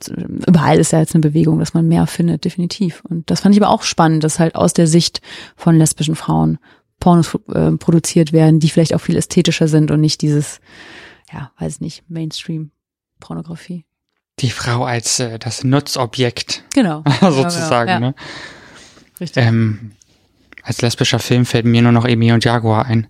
[0.48, 3.04] überall ist ja jetzt eine Bewegung, dass man mehr findet, definitiv.
[3.06, 5.22] Und das fand ich aber auch spannend, dass halt aus der Sicht
[5.56, 6.58] von lesbischen Frauen
[7.00, 10.60] Pornos äh, produziert werden, die vielleicht auch viel ästhetischer sind und nicht dieses,
[11.32, 13.86] ja, weiß nicht, Mainstream-Pornografie.
[14.40, 17.04] Die Frau als äh, das Nutzobjekt Genau.
[17.22, 17.90] sozusagen.
[17.90, 18.16] Ja, Ne?
[19.20, 19.44] Richtig.
[19.44, 19.92] Ähm,
[20.64, 23.08] als lesbischer Film fällt mir nur noch Emi und Jaguar ein.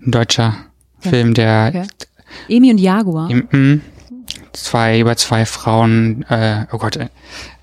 [0.00, 0.56] Ein deutscher.
[0.98, 1.86] Film, der Okay.
[2.48, 3.30] Emi und Jaguar.
[3.30, 3.80] im, mm,
[4.52, 7.08] zwei über zwei Frauen, äh, oh Gott, äh,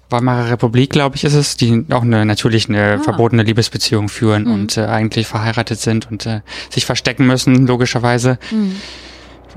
[0.09, 3.03] Weimarer Republik, glaube ich, ist es, die auch eine natürlich eine Ah.
[3.03, 4.51] verbotene Liebesbeziehung führen Mhm.
[4.53, 8.37] und äh, eigentlich verheiratet sind und äh, sich verstecken müssen, logischerweise.
[8.51, 8.75] Mhm.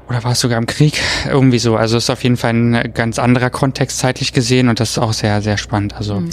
[0.08, 0.98] Oder war es sogar im Krieg?
[1.28, 1.76] Irgendwie so.
[1.76, 5.12] Also ist auf jeden Fall ein ganz anderer Kontext zeitlich gesehen und das ist auch
[5.12, 5.94] sehr, sehr spannend.
[5.94, 6.30] Also Mhm.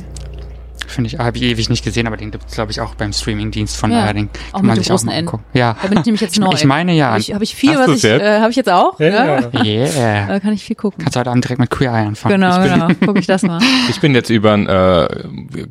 [0.94, 3.11] Finde ich, habe ich ewig nicht gesehen, aber den gibt es, glaube ich, auch beim
[3.14, 4.15] Streamingdienst von Ja, auch kann
[4.53, 5.20] mit man sich auch großen mal N.
[5.28, 5.44] angucken.
[5.53, 5.76] Ja.
[5.82, 6.52] Da bin ich nämlich jetzt neu.
[6.53, 7.07] ich meine ja.
[7.10, 8.22] Habe ich, hab ich viel, Hast was ich, jetzt?
[8.22, 8.99] äh, habe ich jetzt auch?
[8.99, 9.52] Ja.
[9.64, 10.28] Yeah.
[10.28, 11.03] Da kann ich viel gucken.
[11.03, 12.40] Kannst heute Abend direkt mit Queer Eye anfangen.
[12.40, 12.88] Genau, Ich genau.
[13.06, 13.60] Guck ich das mal.
[13.90, 15.07] Ich bin jetzt über ein, äh,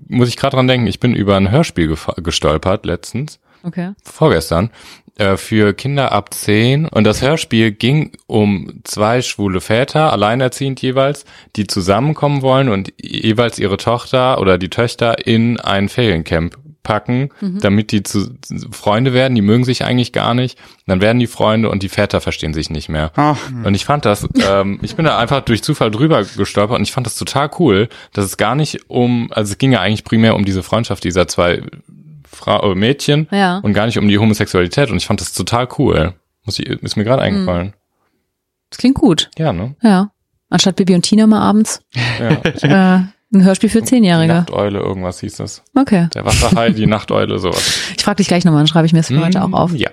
[0.09, 3.93] muss ich gerade dran denken, ich bin über ein Hörspiel gestolpert letztens, Okay.
[4.05, 4.71] vorgestern,
[5.19, 11.25] äh, für Kinder ab 10 und das Hörspiel ging um zwei schwule Väter, alleinerziehend jeweils,
[11.57, 17.29] die zusammenkommen wollen und jeweils ihre Tochter oder die Töchter in ein Feriencamp packen,
[17.61, 18.37] damit die zu
[18.73, 22.21] Freunde werden, die mögen sich eigentlich gar nicht, dann werden die Freunde und die Väter
[22.21, 23.13] verstehen sich nicht mehr.
[23.15, 26.83] Ach, Und ich fand das, ähm, ich bin da einfach durch Zufall drüber gestolpert und
[26.83, 30.03] ich fand das total cool, dass es gar nicht um, also es ging ja eigentlich
[30.03, 31.63] primär um diese Freundschaft dieser zwei
[32.33, 33.59] Frau, äh, Mädchen Ja.
[33.59, 36.15] und gar nicht um die Homosexualität und ich fand das total cool.
[36.45, 37.75] Muss ich, ist mir gerade eingefallen.
[38.71, 39.31] Das klingt gut.
[39.39, 39.77] Ja, ne?
[39.83, 40.11] Ja.
[40.51, 41.81] Anstatt Bibi und Tina mal abends.
[42.19, 42.31] Ja.
[43.03, 44.35] Äh, ein Hörspiel für Die Zehnjährige.
[44.35, 45.63] Nachteule, irgendwas hieß das.
[45.75, 46.09] Okay.
[46.15, 47.79] Der Wasserhai, die Nachteule, sowas.
[47.97, 49.73] Ich frage dich gleich nochmal, dann schreibe ich mir das für heute auch auf.
[49.75, 49.89] Ja.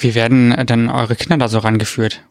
[0.00, 2.22] wie werden äh, denn eure Kinder da so rangeführt?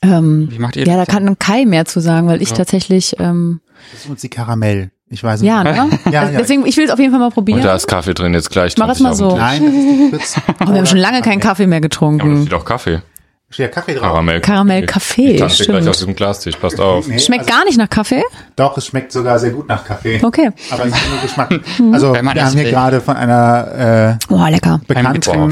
[0.00, 1.14] Ähm, Wie macht ihr ja, da das?
[1.14, 2.56] kann Kai mehr zu sagen, weil ich Ja.
[2.56, 3.60] tatsächlich, ähm,
[3.92, 4.90] Das ist uns die Karamell.
[5.12, 5.76] Ich weiß es ja, nicht.
[5.76, 5.98] ne?
[6.10, 6.38] Ja, also ja.
[6.38, 7.58] deswegen, ich will es auf jeden Fall mal probieren.
[7.58, 8.76] Und da ist Kaffee drin, jetzt gleich.
[8.78, 9.36] Mach es 20 mal so.
[9.36, 10.36] Nein, das ist.
[10.60, 12.46] Oh, wir haben schon lange keinen Kaffee mehr Ja, aber das getrunken.
[12.46, 13.02] steht auch Kaffee.
[13.50, 14.04] Steht ja Kaffee drauf.
[14.04, 14.40] Karamell.
[14.40, 15.88] Karamell Kaffee, Ich tanze gleich stimmt.
[15.90, 17.06] aus diesem Glastisch, passt auf.
[17.06, 18.22] Nee, Schmeckt also, gar nicht nach Kaffee?
[18.56, 20.18] Doch, es schmeckt sogar sehr gut nach Kaffee.
[20.24, 20.50] Okay.
[20.70, 21.60] Aber es ist nur Geschmack.
[21.92, 24.80] Also, Wenn man wir haben hier gerade von einer äh, Oh, lecker.
[24.88, 25.48] bekannten Ja,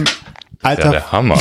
[0.62, 1.36] alter der Hammer.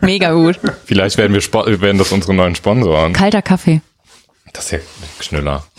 [0.00, 0.58] Mega gut.
[0.84, 3.12] Vielleicht werden wir werden das unsere neuen Sponsoren.
[3.12, 3.80] Kalter Kaffee.
[4.58, 4.78] Das ist ja
[5.20, 5.64] Knüller.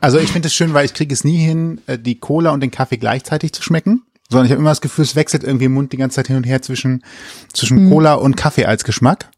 [0.00, 2.60] Also ich finde es schön, weil ich kriege es nie hin, äh, die Cola und
[2.60, 5.74] den Kaffee gleichzeitig zu schmecken, sondern ich habe immer das Gefühl, es wechselt irgendwie im
[5.74, 7.02] Mund die ganze Zeit hin und her zwischen,
[7.52, 9.30] zwischen Cola und Kaffee als Geschmack.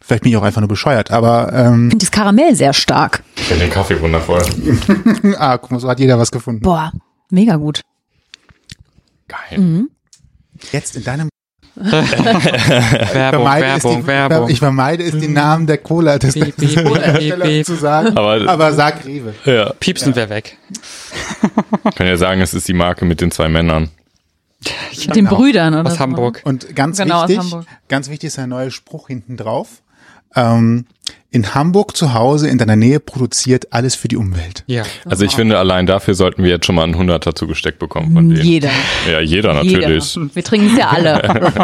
[0.00, 3.22] Vielleicht bin ich auch einfach nur bescheuert, aber ähm, Ich finde das Karamell sehr stark.
[3.36, 4.42] Ich finde den Kaffee wundervoll.
[5.38, 6.60] ah, guck mal, so hat jeder was gefunden.
[6.62, 6.92] Boah,
[7.30, 7.80] mega gut.
[9.28, 9.86] Geil.
[10.72, 11.28] Jetzt in deinem
[11.80, 14.48] Werbung, Werbung, die, Werbung.
[14.50, 17.66] Ich vermeide es, den Namen der Cola des piep, Cola-Herstellers piep, piep.
[17.66, 19.34] zu sagen, Aber- aber, sag Rewe.
[19.44, 19.72] Ja.
[19.78, 20.56] Piepsen wir weg.
[21.88, 23.90] Ich kann ja sagen, es ist die Marke mit den zwei Männern.
[25.14, 26.00] Den Brüdern oder Aus so.
[26.00, 26.40] Hamburg.
[26.44, 27.66] Und ganz Genau, aus wichtig, Hamburg.
[27.88, 29.82] ganz wichtig ist ein neuer Spruch hinten drauf.
[30.34, 30.86] Ähm,
[31.30, 34.64] in Hamburg zu Hause in deiner Nähe produziert, alles für die Umwelt.
[34.66, 34.84] Ja.
[35.04, 38.30] Also ich finde, allein dafür sollten wir jetzt schon mal einen Hunderter zugesteckt bekommen von
[38.30, 38.42] denen.
[38.42, 38.70] Jeder.
[39.10, 40.14] Ja, jeder natürlich.
[40.14, 40.34] Jeder.
[40.34, 41.60] Wir trinken es ja alle.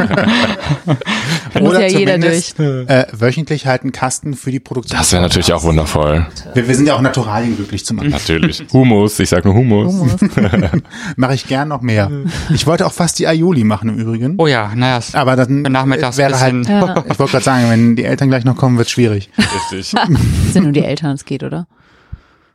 [1.60, 2.54] muss ja jeder durch.
[2.58, 4.98] äh, wöchentlich halt einen Kasten für die Produktion.
[4.98, 6.26] Das wäre natürlich auch wundervoll.
[6.52, 8.10] wir, wir sind ja auch Naturalien glücklich zu machen.
[8.10, 8.64] Natürlich.
[8.72, 9.94] Humus, ich sag nur Humus.
[11.16, 12.10] Mache ich gern noch mehr.
[12.52, 14.34] Ich wollte auch fast die Aioli machen im Übrigen.
[14.36, 15.00] Oh ja, naja.
[15.14, 17.02] Aber dann Nachmittags wäre halt, Ja.
[17.10, 19.30] ich wollte gerade sagen, wenn die Eltern gleich noch kommen, wird schwierig.
[19.54, 19.94] Richtig.
[20.52, 21.66] Sind nur die Eltern, es geht, oder?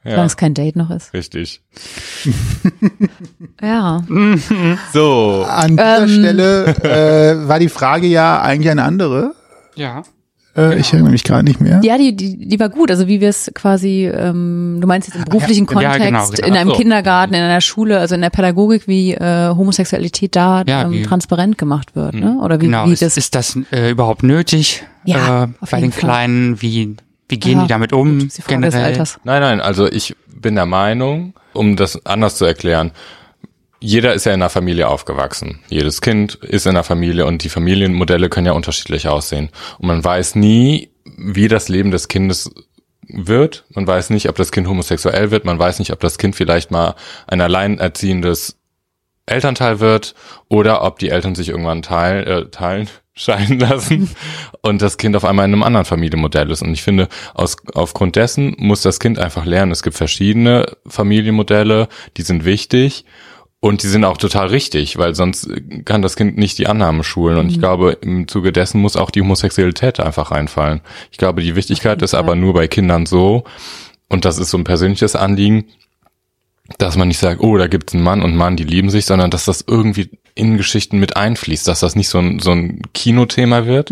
[0.04, 1.14] Solange Ja, es kein Date noch ist.
[1.14, 1.62] richtig.
[3.62, 4.02] Ja.
[4.94, 5.46] So.
[5.48, 9.34] An dieser Stelle äh, war die Frage ja eigentlich eine andere.
[9.76, 10.04] Ja.
[10.60, 11.80] Äh, Ich erinnere mich gerade nicht mehr.
[11.84, 12.92] Ja, die, die, die war gut.
[12.92, 16.48] Also wie wir es quasi, ähm, du meinst jetzt im beruflichen Ja, Kontext, genau, genau.
[16.48, 16.76] in einem so.
[16.76, 21.04] Kindergarten, in einer Schule, also in der Pädagogik, wie äh, Homosexualität da Ja, ähm, wie-
[21.04, 22.38] transparent gemacht wird, ne?
[22.42, 22.88] Oder wie, Genau.
[22.88, 26.00] wie Ist, das ist das äh, überhaupt nötig Ja, äh, bei den Fall.
[26.10, 26.62] Kleinen?
[26.62, 26.96] Wie,
[27.30, 28.20] wie gehen Ja, die damit um?
[28.20, 28.84] gut, ist generell?
[28.84, 29.20] Alters.
[29.24, 32.92] Nein, nein, also ich bin der Meinung, um das anders zu erklären,
[33.80, 35.60] jeder ist ja in einer Familie aufgewachsen.
[35.70, 39.50] Jedes Kind ist in einer Familie und die Familienmodelle können ja unterschiedlich aussehen.
[39.78, 42.52] Und man weiß nie, wie das Leben des Kindes
[43.08, 43.66] wird.
[43.70, 45.46] Man weiß nicht, ob das Kind homosexuell wird.
[45.46, 46.96] Man weiß nicht, ob das Kind vielleicht mal
[47.28, 48.58] ein alleinerziehendes
[49.26, 50.16] Elternteil wird
[50.50, 54.10] oder ob die Eltern sich irgendwann teil, äh, teilen, scheiden lassen
[54.62, 56.62] und das Kind auf einmal in einem anderen Familienmodell ist.
[56.62, 59.72] Und ich finde, aus, aufgrund dessen muss das Kind einfach lernen.
[59.72, 63.06] Es gibt verschiedene Familienmodelle, die sind wichtig
[63.62, 65.50] und die sind auch total richtig, weil sonst
[65.84, 67.38] kann das Kind nicht die Annahmen schulen.
[67.38, 70.80] Und ich glaube, im Zuge dessen muss auch die Homosexualität einfach reinfallen.
[71.12, 73.44] Ich glaube, die Wichtigkeit ist aber nur bei Kindern so,
[74.08, 75.66] und das ist so ein persönliches Anliegen,
[76.78, 79.30] dass man nicht sagt, oh, da gibt's einen Mann und Mann, die lieben sich, sondern
[79.30, 83.66] dass das irgendwie in Geschichten mit einfließt, dass das nicht so ein, so ein Kinothema
[83.66, 83.92] wird,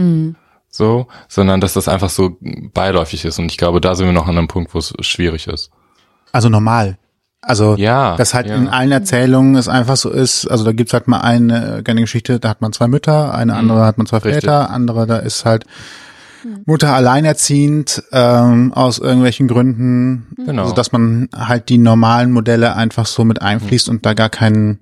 [0.70, 3.40] so, sondern dass das einfach so beiläufig ist.
[3.40, 5.72] Und ich glaube, da sind wir noch an einem Punkt, wo es schwierig ist.
[6.32, 6.98] Also normal.
[7.48, 8.56] Also Ja, dass halt ja.
[8.56, 12.40] in allen Erzählungen es einfach so ist, also da gibt's halt mal eine, eine Geschichte,
[12.40, 14.24] da hat man zwei Mütter, eine andere hat man zwei Mhm.
[14.24, 14.44] Richtig.
[14.44, 15.66] Väter, andere, da ist halt
[16.66, 20.64] Mutter alleinerziehend ähm, aus irgendwelchen Gründen, Genau.
[20.64, 24.80] also dass man halt die normalen Modelle einfach so mit einfließt und da gar kein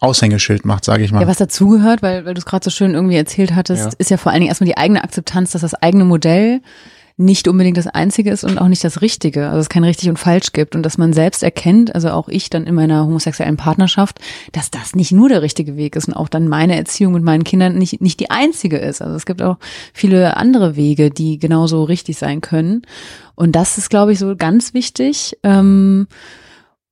[0.00, 1.22] Aushängeschild macht, sage ich mal.
[1.22, 3.90] Ja, was dazugehört, weil, weil du es gerade so schön irgendwie erzählt hattest, Ja.
[3.98, 6.60] ist ja vor allen Dingen erstmal die eigene Akzeptanz, dass das eigene Modell
[7.18, 10.20] nicht unbedingt das einzige ist und auch nicht das Richtige, also es kein richtig und
[10.20, 14.20] falsch gibt und dass man selbst erkennt, also auch ich dann in meiner homosexuellen Partnerschaft,
[14.52, 17.42] dass das nicht nur der richtige Weg ist und auch dann meine Erziehung mit meinen
[17.42, 19.02] Kindern nicht, nicht die einzige ist.
[19.02, 19.56] Also es gibt auch
[19.92, 22.82] viele andere Wege, die genauso richtig sein können.
[23.34, 25.36] Und das ist, glaube ich, so ganz wichtig.
[25.42, 26.06] Ähm,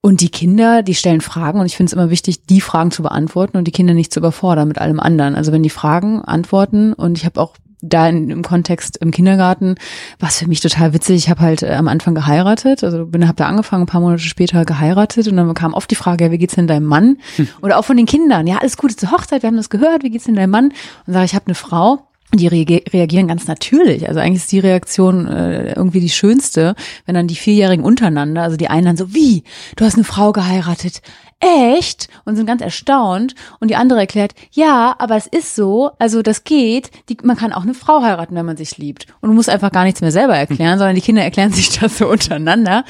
[0.01, 3.01] und die Kinder, die stellen Fragen und ich finde es immer wichtig, die Fragen zu
[3.01, 5.35] beantworten und die Kinder nicht zu überfordern mit allem anderen.
[5.35, 9.75] Also wenn die Fragen antworten und ich habe auch da in, im Kontext im Kindergarten
[10.19, 11.17] war es für mich total witzig.
[11.17, 14.23] Ich habe halt äh, am Anfang geheiratet, also bin habe da angefangen, ein paar Monate
[14.23, 17.17] später geheiratet und dann kam oft die Frage, ja, wie geht's denn deinem Mann?
[17.61, 20.09] Oder auch von den Kindern, ja, alles gut, zur Hochzeit, wir haben das gehört, wie
[20.09, 20.73] geht's denn deinem Mann?
[21.05, 22.07] Und sage ich, habe eine Frau.
[22.29, 24.05] Und die reagieren ganz natürlich.
[24.09, 26.75] Also eigentlich ist die Reaktion äh, irgendwie die schönste,
[27.05, 29.43] wenn dann die Vierjährigen untereinander, also die einen dann so, wie,
[29.77, 31.01] du hast eine Frau geheiratet,
[31.39, 32.07] echt?
[32.25, 33.35] Und sind ganz erstaunt.
[33.59, 37.53] Und die andere erklärt, ja, aber es ist so, also das geht, die, man kann
[37.53, 39.07] auch eine Frau heiraten, wenn man sich liebt.
[39.21, 41.97] Und du musst einfach gar nichts mehr selber erklären, sondern die Kinder erklären sich das
[41.97, 42.83] so untereinander.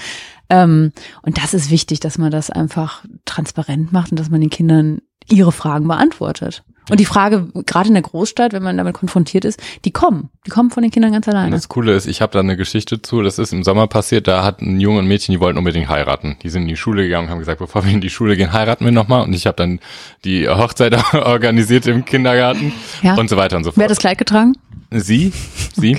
[0.49, 0.91] Ähm,
[1.23, 5.01] und das ist wichtig, dass man das einfach transparent macht und dass man den Kindern
[5.29, 6.63] ihre Fragen beantwortet.
[6.89, 10.29] Und die Frage, gerade in der Großstadt, wenn man damit konfrontiert ist, die kommen.
[10.45, 11.51] Die kommen von den Kindern ganz Und alleine.
[11.51, 14.43] das Coole ist, ich habe da eine Geschichte zu, das ist im Sommer passiert, da
[14.43, 16.37] hat ein Junge und ein Mädchen, die wollten unbedingt heiraten.
[16.43, 18.53] Die sind in die Schule gegangen und haben gesagt, bevor wir in die Schule gehen,
[18.53, 19.23] heiraten wir nochmal.
[19.23, 19.79] Und ich habe dann
[20.23, 23.15] die Hochzeit organisiert im Kindergarten Ja.
[23.15, 23.77] und so weiter und so fort.
[23.77, 24.53] Wer hat das Kleid getragen?
[24.89, 25.33] Sie,
[25.75, 25.97] sie.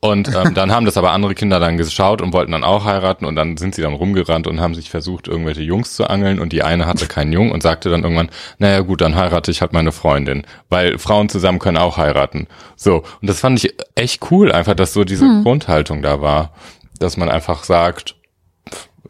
[0.00, 3.24] Und ähm, dann haben das aber andere Kinder dann geschaut und wollten dann auch heiraten
[3.24, 6.52] und dann sind sie dann rumgerannt und haben sich versucht, irgendwelche Jungs zu angeln und
[6.52, 9.72] die eine hatte keinen Jungen und sagte dann irgendwann, naja gut, dann heirate ich halt
[9.72, 12.46] meine Freundin, weil Frauen zusammen können auch heiraten.
[12.76, 16.52] So, und das fand ich echt cool, einfach, dass so diese Grundhaltung da war,
[17.00, 18.14] dass man einfach sagt,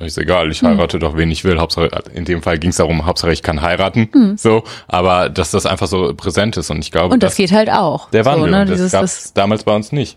[0.06, 1.58] ist egal, ich heirate doch, wen ich will.
[1.58, 4.36] Hauptsache, in dem Fall ging es darum, Hauptsache ich kann heiraten.
[4.36, 7.70] So, aber dass das einfach so präsent ist und ich glaube, Und das geht halt
[7.70, 8.10] auch.
[8.10, 8.44] der Wandel.
[8.50, 8.64] So, ne?
[8.66, 10.16] das Dieses, gab das, es damals bei uns nicht.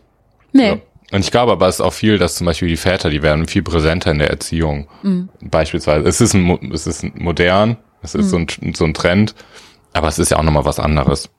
[0.53, 0.67] nee.
[0.69, 0.77] Ja.
[1.13, 3.45] Und ich glaube aber, es ist auch viel, dass zum Beispiel die Väter, die werden
[3.45, 4.87] viel präsenter in der Erziehung.
[5.03, 5.27] Mhm.
[5.41, 6.07] Beispielsweise.
[6.07, 8.73] Es ist, ein, es ist modern, es ist so, ein, Mhm.
[8.75, 9.35] so ein Trend,
[9.91, 11.29] aber es ist ja auch nochmal was anderes.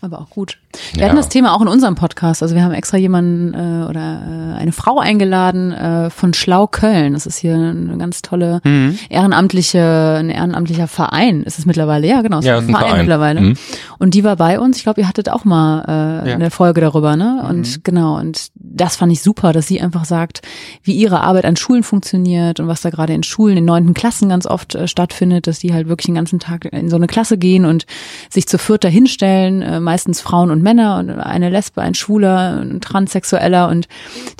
[0.00, 0.58] Aber auch gut.
[0.92, 1.06] Wir Ja.
[1.06, 2.42] hatten das Thema auch in unserem Podcast.
[2.42, 7.12] Also wir haben extra jemanden äh, oder äh, eine Frau eingeladen äh, von Schlau Köln.
[7.14, 8.60] Das ist hier eine ganz tolle
[9.08, 11.42] ehrenamtliche, ein ehrenamtlicher Verein.
[11.42, 12.06] Ist es mittlerweile?
[12.06, 12.40] Ja, genau.
[12.40, 12.98] Ja, ist ein Verein.
[12.98, 13.40] mittlerweile.
[13.40, 13.54] Mhm.
[13.98, 14.76] Und die war bei uns.
[14.78, 16.34] Ich glaube, ihr hattet auch mal äh, Ja.
[16.36, 17.44] eine Folge darüber, ne?
[17.48, 17.80] Und Mhm.
[17.82, 18.18] genau.
[18.18, 20.42] Und das fand ich super, dass sie einfach sagt,
[20.82, 24.28] wie ihre Arbeit an Schulen funktioniert und was da gerade in Schulen, in neunten Klassen
[24.28, 27.36] ganz oft äh, stattfindet, dass die halt wirklich den ganzen Tag in so eine Klasse
[27.38, 27.86] gehen und
[28.30, 32.80] sich zu vierter hinstellen, äh, meistens Frauen und Männer und eine Lesbe, ein Schwuler, ein
[32.80, 33.88] Transsexueller und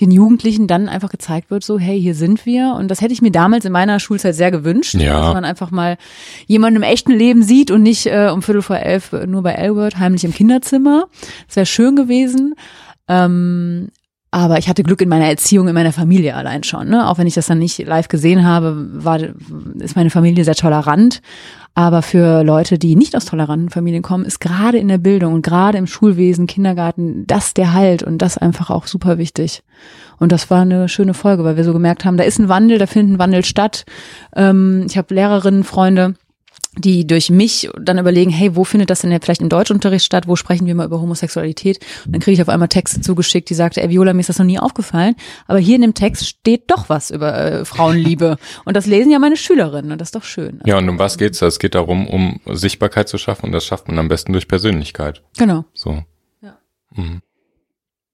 [0.00, 2.74] den Jugendlichen dann einfach gezeigt wird, so, hey, hier sind wir.
[2.78, 5.20] Und das hätte ich mir damals in meiner Schulzeit sehr gewünscht, Ja.
[5.20, 5.96] dass man einfach mal
[6.46, 9.98] jemanden im echten Leben sieht und nicht äh, um Viertel vor elf nur bei Elwood
[9.98, 11.04] heimlich im Kinderzimmer.
[11.46, 12.54] Das wäre schön gewesen.
[13.08, 13.88] Ähm,
[14.32, 16.88] aber ich hatte Glück in meiner Erziehung, in meiner Familie allein schon.
[16.88, 17.08] Ne?
[17.08, 19.18] Auch wenn ich das dann nicht live gesehen habe, war,
[19.78, 21.20] ist meine Familie sehr tolerant.
[21.74, 25.42] Aber für Leute, die nicht aus toleranten Familien kommen, ist gerade in der Bildung und
[25.42, 29.62] gerade im Schulwesen, Kindergarten, das der Halt und das einfach auch super wichtig.
[30.18, 32.78] Und das war eine schöne Folge, weil wir so gemerkt haben, da ist ein Wandel,
[32.78, 33.84] da findet ein Wandel statt.
[34.36, 36.14] Ähm, ich habe Lehrerinnen, Freunde,
[36.78, 40.28] die durch mich dann überlegen, hey, wo findet das denn vielleicht im Deutschunterricht statt?
[40.28, 41.80] Wo sprechen wir mal über Homosexualität?
[42.06, 44.38] Und dann kriege ich auf einmal Texte zugeschickt, die sagte, ey Viola, mir ist das
[44.38, 45.16] noch nie aufgefallen,
[45.48, 48.36] aber hier in dem Text steht doch was über äh, Frauenliebe.
[48.64, 50.60] und das lesen ja meine Schülerinnen und das ist doch schön.
[50.64, 51.46] Ja, und um was geht's da?
[51.46, 55.22] Es geht darum, um Sichtbarkeit zu schaffen und das schafft man am besten durch Persönlichkeit.
[55.38, 55.64] Genau.
[55.74, 56.04] So.
[56.40, 56.58] Ja.
[56.94, 57.20] Mhm.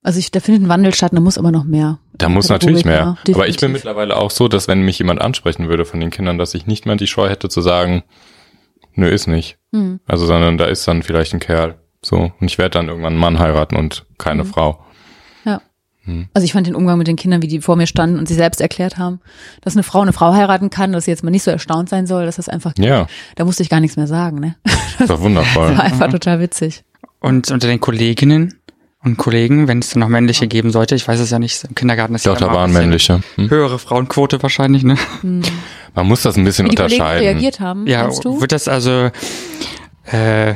[0.03, 1.99] Also ich, da findet ein Wandel statt, da muss aber noch mehr.
[2.15, 3.17] Da muss natürlich mehr.
[3.27, 6.11] ja, Aber ich bin mittlerweile auch so, dass wenn mich jemand ansprechen würde von den
[6.11, 8.05] Kindern, dass ich nicht mehr die Scheu hätte zu sagen,
[8.97, 9.59] nö, ist nicht.
[9.73, 10.01] Hm.
[10.07, 11.77] Also, sondern da ist dann vielleicht ein Kerl.
[12.03, 12.33] So.
[12.41, 14.49] Und ich werde dann irgendwann einen Mann heiraten und keine Mhm.
[14.49, 14.85] Frau.
[15.45, 15.61] Ja.
[16.05, 16.29] Hm.
[16.35, 18.35] Also ich fand den Umgang mit den Kindern, wie die vor mir standen und sie
[18.35, 19.21] selbst erklärt haben,
[19.63, 22.07] dass eine Frau eine Frau heiraten kann, dass sie jetzt mal nicht so erstaunt sein
[22.07, 24.57] soll, dass das einfach, Ja, da musste ich gar nichts mehr sagen, ne?
[24.99, 25.71] ist doch wundervoll.
[25.77, 26.85] War einfach total witzig.
[27.21, 28.55] Und unter den Kolleginnen
[29.07, 31.75] und Kollegen, wenn es dann noch männliche geben sollte, ich weiß es ja nicht, im
[31.75, 33.21] Kindergarten ist Doch, ja da waren männliche.
[33.37, 33.49] Hm?
[33.49, 34.97] Höhere Frauenquote wahrscheinlich, ne?
[35.95, 37.25] Man muss das ein bisschen Wie die Kollegen unterscheiden.
[37.29, 38.41] reagiert haben, Ja, du?
[38.41, 39.11] wird das also,
[40.11, 40.55] äh,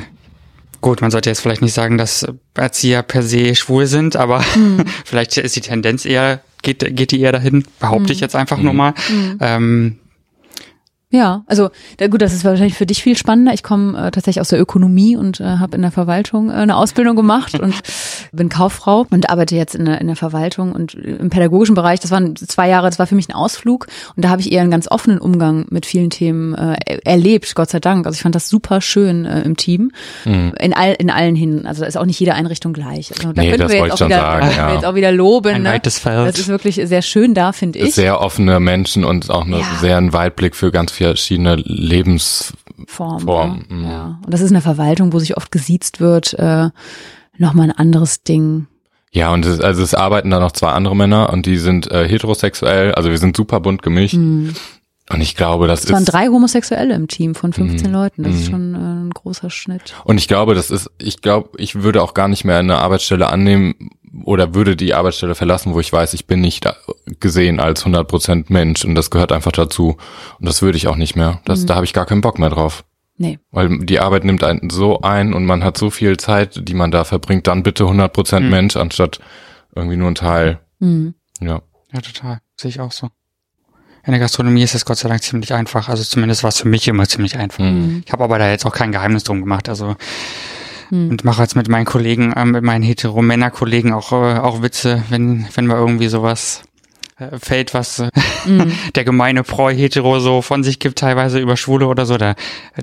[0.81, 4.83] gut, man sollte jetzt vielleicht nicht sagen, dass Erzieher per se schwul sind, aber Hm.
[5.05, 8.23] vielleicht ist die Tendenz eher, geht, geht die eher dahin, behaupte ich Hm.
[8.23, 8.93] jetzt einfach nur mal.
[9.39, 9.97] Ähm,
[11.11, 13.53] Ja, also da, gut, das ist wahrscheinlich für dich viel spannender.
[13.53, 16.77] Ich komme äh, tatsächlich aus der Ökonomie und äh, habe in der Verwaltung äh, eine
[16.77, 17.73] Ausbildung gemacht und
[18.31, 21.99] bin Kauffrau und arbeite jetzt in der, in der Verwaltung und im pädagogischen Bereich.
[21.99, 24.61] Das waren zwei Jahre, das war für mich ein Ausflug und da habe ich eher
[24.61, 28.05] einen ganz offenen Umgang mit vielen Themen äh, er- erlebt, Gott sei Dank.
[28.05, 29.91] Also ich fand das super schön äh, im Team,
[30.25, 31.65] in, all, in allen hin.
[31.65, 33.11] Also da ist auch nicht jede Einrichtung gleich.
[33.11, 34.73] Also, da Nee, können das wir jetzt auch wieder, sagen, können wir ja.
[34.75, 35.55] jetzt auch wieder loben.
[35.55, 35.69] Ein ne?
[35.71, 36.27] weites Feld.
[36.29, 37.95] Das ist wirklich sehr schön da, finde ich.
[37.95, 39.65] Sehr offene Menschen und auch eine, Ja.
[39.81, 42.53] sehr ein Weitblick für ganz verschiedene Lebens,
[42.87, 43.23] Form.
[43.69, 43.75] Ne?
[43.75, 43.83] mhm.
[43.83, 44.19] Ja.
[44.25, 46.69] Und das ist in der Verwaltung, wo sich oft gesiezt wird, äh,
[47.37, 48.67] nochmal ein anderes Ding.
[49.11, 52.07] Ja, und es, also es arbeiten da noch zwei andere Männer und die sind äh,
[52.07, 54.13] heterosexuell, also wir sind super bunt gemischt.
[54.15, 55.87] Und ich glaube, das Mhm.
[55.87, 57.93] Es waren ist drei Homosexuelle im Team von 15 Mhm.
[57.93, 58.23] Leuten.
[58.23, 58.51] Das ist Mhm.
[58.51, 59.93] schon äh, ein großer Schnitt.
[60.05, 63.27] und ich glaube, das ist ich glaube, ich würde auch gar nicht mehr eine Arbeitsstelle
[63.27, 63.89] annehmen
[64.23, 66.67] oder würde die Arbeitsstelle verlassen, wo ich weiß, ich bin nicht
[67.19, 69.97] gesehen als 100% Mensch und das gehört einfach dazu
[70.39, 71.31] und das würde ich auch nicht mehr.
[71.33, 71.37] Mhm.
[71.45, 72.83] Das da habe ich gar keinen Bock mehr drauf.
[73.17, 73.39] Nee.
[73.51, 76.91] Weil die Arbeit nimmt einen so ein und man hat so viel Zeit, die man
[76.91, 78.49] da verbringt, dann bitte 100% Mhm.
[78.49, 79.19] Mensch anstatt
[79.75, 80.59] irgendwie nur ein Teil.
[80.79, 81.13] Mhm.
[81.39, 81.61] Ja.
[81.93, 82.39] ja, total.
[82.59, 83.09] Sehe ich auch so.
[84.03, 85.87] In der Gastronomie ist es Gott sei Dank ziemlich einfach.
[85.87, 87.63] Also zumindest war es für mich immer ziemlich einfach.
[87.63, 88.01] Mhm.
[88.05, 89.69] Ich habe aber da jetzt auch kein Geheimnis drum gemacht.
[89.69, 89.95] Also
[90.91, 91.09] Mhm.
[91.09, 95.47] und mache jetzt mit meinen Kollegen, äh, mit meinen hetero-Männer-Kollegen auch, äh, auch Witze, wenn,
[95.55, 96.61] wenn mal irgendwie sowas
[97.17, 98.03] äh, fällt, was
[98.45, 98.71] Mhm.
[98.95, 102.33] der gemeine Preu-Hetero so von sich gibt, teilweise über Schwule oder so, da,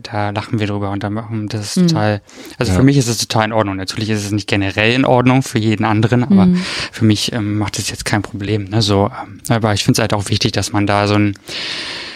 [0.04, 1.86] da lachen wir drüber und dann, ähm, das ist Mhm.
[1.88, 2.22] total,
[2.58, 2.78] also Ja.
[2.78, 3.76] für mich ist es total in Ordnung.
[3.76, 6.62] Natürlich ist es nicht generell in Ordnung für jeden anderen, aber Mhm.
[6.92, 8.64] für mich ähm, macht es jetzt kein Problem.
[8.66, 8.80] Ne?
[8.82, 11.34] So, ähm, aber ich finde es halt auch wichtig, dass man da so ein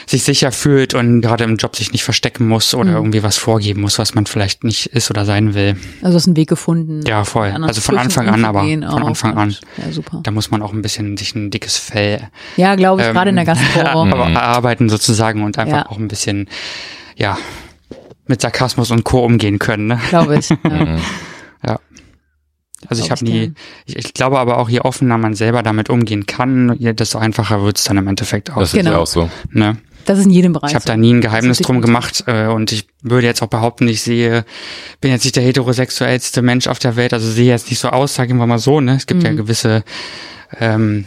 [0.06, 2.96] sich sicher fühlt und gerade im Job sich nicht verstecken muss oder Mhm.
[2.96, 5.76] irgendwie was vorgeben muss, was man vielleicht nicht ist oder sein will.
[6.02, 7.00] Also du hast einen Weg gefunden.
[7.06, 7.50] Ja, voll.
[7.62, 9.06] Also von Anfang an, aber von auch.
[9.08, 9.56] Anfang an.
[9.76, 10.20] Ja, super.
[10.22, 13.30] Da muss man auch ein bisschen sich ein dickes Fell Ja, glaube ich, ähm, gerade
[13.30, 13.80] in der Gastro.
[13.84, 15.86] aber erarbeiten sozusagen und einfach Ja.
[15.90, 16.48] auch ein bisschen,
[17.16, 17.38] ja,
[18.26, 19.24] mit Sarkasmus und Co.
[19.24, 19.86] umgehen können.
[19.88, 20.00] Ne?
[20.08, 20.48] glaube ich.
[20.64, 20.70] Ja.
[20.70, 20.98] Mhm.
[21.66, 21.78] Ja.
[22.88, 23.52] Also ich habe ich nie,
[23.86, 27.62] ich, ich glaube aber auch, je offener man selber damit umgehen kann, je- desto einfacher
[27.62, 28.56] wird's dann im Endeffekt auch.
[28.58, 28.90] Das ist Genau.
[28.92, 29.30] ja auch so.
[29.50, 29.76] ne?
[30.04, 30.70] Das ist in jedem Bereich.
[30.70, 33.86] Ich habe da nie ein Geheimnis drum gemacht äh, und ich würde jetzt auch behaupten,
[33.88, 34.44] ich sehe,
[35.00, 38.14] bin jetzt nicht der heterosexuellste Mensch auf der Welt, also sehe jetzt nicht so aus,
[38.14, 38.96] sagen wir mal so, ne?
[38.96, 39.36] Es gibt ja Mhm.
[39.36, 39.84] gewisse
[40.58, 41.06] ähm,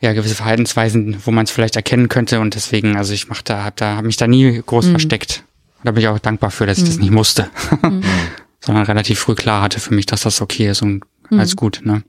[0.00, 3.64] ja gewisse Verhaltensweisen, wo man es vielleicht erkennen könnte und deswegen, also ich mach da,
[3.64, 4.90] hab da, habe mich da nie groß Mhm.
[4.90, 5.44] versteckt.
[5.84, 7.48] Da bin ich auch dankbar für, dass ich das nicht musste,
[7.82, 8.02] Mhm.
[8.60, 11.38] sondern relativ früh klar hatte für mich, dass das okay ist und Mhm.
[11.38, 12.02] alles gut, ne?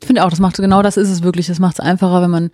[0.00, 1.46] Ich finde auch, das macht genau das ist es wirklich.
[1.46, 2.50] Das macht es einfacher, wenn man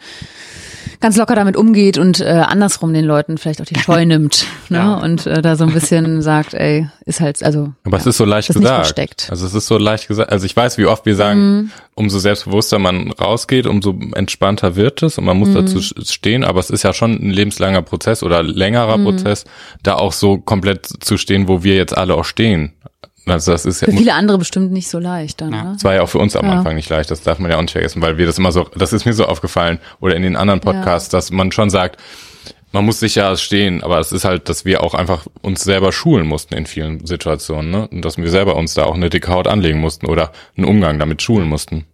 [1.01, 4.79] ganz locker damit umgeht und äh, andersrum den Leuten vielleicht auch die Scheu nimmt ne?
[4.79, 4.95] Ja.
[4.95, 8.25] und äh, da so ein bisschen sagt, ey, ist halt, also Aber es ist so
[8.25, 8.87] leicht ist gesagt.
[8.87, 9.29] versteckt.
[9.31, 10.31] Also es ist so leicht gesagt.
[10.31, 15.19] Also ich weiß, wie oft wir sagen, umso selbstbewusster man rausgeht, umso entspannter wird es
[15.19, 16.45] und man muss dazu stehen.
[16.45, 19.45] Aber es ist ja schon ein lebenslanger Prozess oder längerer Prozess,
[19.83, 22.73] da auch so komplett zu stehen, wo wir jetzt alle auch stehen.
[23.27, 25.53] Also das ist ja, für viele andere bestimmt nicht so leicht dann.
[25.53, 25.65] Ja.
[25.65, 25.71] Ne?
[25.75, 26.53] das war ja auch für uns am Ja.
[26.53, 28.65] Anfang nicht leicht, das darf man ja auch nicht vergessen, weil wir das immer so,
[28.75, 32.01] das ist mir so aufgefallen oder in den anderen Podcasts, dass man schon sagt,
[32.73, 36.27] man muss sicher stehen, aber es ist halt, dass wir auch einfach uns selber schulen
[36.27, 37.89] mussten in vielen Situationen, ne?
[37.89, 40.99] Und dass wir selber uns da auch eine dicke Haut anlegen mussten oder einen Umgang
[41.01, 41.87] damit schulen mussten.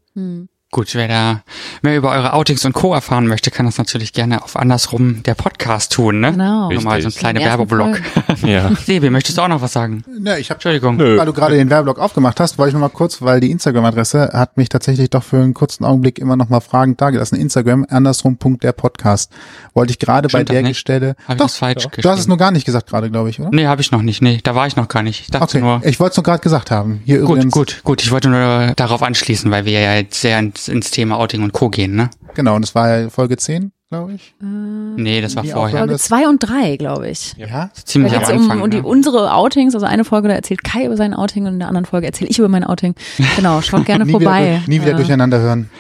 [0.77, 1.41] Gut, wer da
[1.81, 2.93] mehr über eure Outings und Co.
[2.93, 6.33] erfahren möchte, kann das natürlich gerne auf andersrum der Podcast tun, ne?
[6.33, 6.71] Genau.
[6.71, 7.17] Nur mal so ein Richtig.
[7.17, 7.99] kleiner Werbeblock.
[8.43, 8.71] Ja.
[8.85, 10.05] Sebi, möchtest du auch noch was sagen?
[10.07, 10.97] Ne, ich habe Entschuldigung.
[10.99, 11.17] Nö.
[11.17, 14.31] Weil du gerade den Werbeblock aufgemacht hast, wollte ich noch mal kurz, weil die Instagram-Adresse
[14.35, 17.37] hat mich tatsächlich doch für einen kurzen Augenblick immer noch mal fragend dagelassen.
[17.41, 19.33] Instagram, andersrum.der Podcast.
[19.73, 20.79] Wollte ich gerade bei doch der nicht.
[20.79, 21.17] Stelle.
[21.27, 23.41] Hab ich Doch, das falsch du hast es nur gar nicht gesagt gerade, glaube ich,
[23.41, 23.49] oder?
[23.51, 24.21] Nee, habe ich noch nicht.
[24.21, 25.21] Nee, da war ich noch gar nicht.
[25.23, 25.81] Ich dachte Okay, nur.
[25.85, 27.01] ich wollte es nur gerade gesagt haben.
[27.07, 27.53] Hier Gut, übrigens.
[27.55, 28.03] gut, gut.
[28.03, 31.53] Ich wollte nur darauf anschließen, weil wir ja jetzt sehr ins, ins Thema Outing und
[31.53, 31.69] Co.
[31.71, 32.11] gehen, ne?
[32.35, 34.35] Genau, und das war ja Folge 10, glaube ich.
[34.41, 35.79] Nee, das war Die vorher.
[35.79, 37.35] Folge zwei und drei, glaube ich.
[37.37, 37.71] Ja.
[37.73, 38.63] Ziemlich Da am um, Anfang.
[38.63, 38.87] um die, ne?
[38.87, 41.87] unsere Outings, also eine Folge, da erzählt Kai über sein Outing und in der anderen
[41.87, 42.95] Folge erzähle ich über mein Outing.
[43.37, 44.61] Genau, schaut gerne Nie vorbei.
[44.61, 45.71] wieder, nie wieder Äh, durcheinander hören.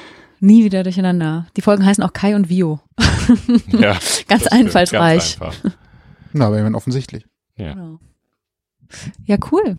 [0.40, 1.46] nie wieder durcheinander.
[1.56, 2.80] Die Folgen heißen auch Kai und Vio.
[3.68, 3.96] ja.
[4.28, 5.38] Ganz einfallsreich.
[5.38, 5.70] Ganz einfach.
[6.32, 7.24] Na, aber immerhin offensichtlich.
[7.56, 7.72] Ja.
[7.74, 7.98] Genau.
[9.24, 9.78] Ja, cool.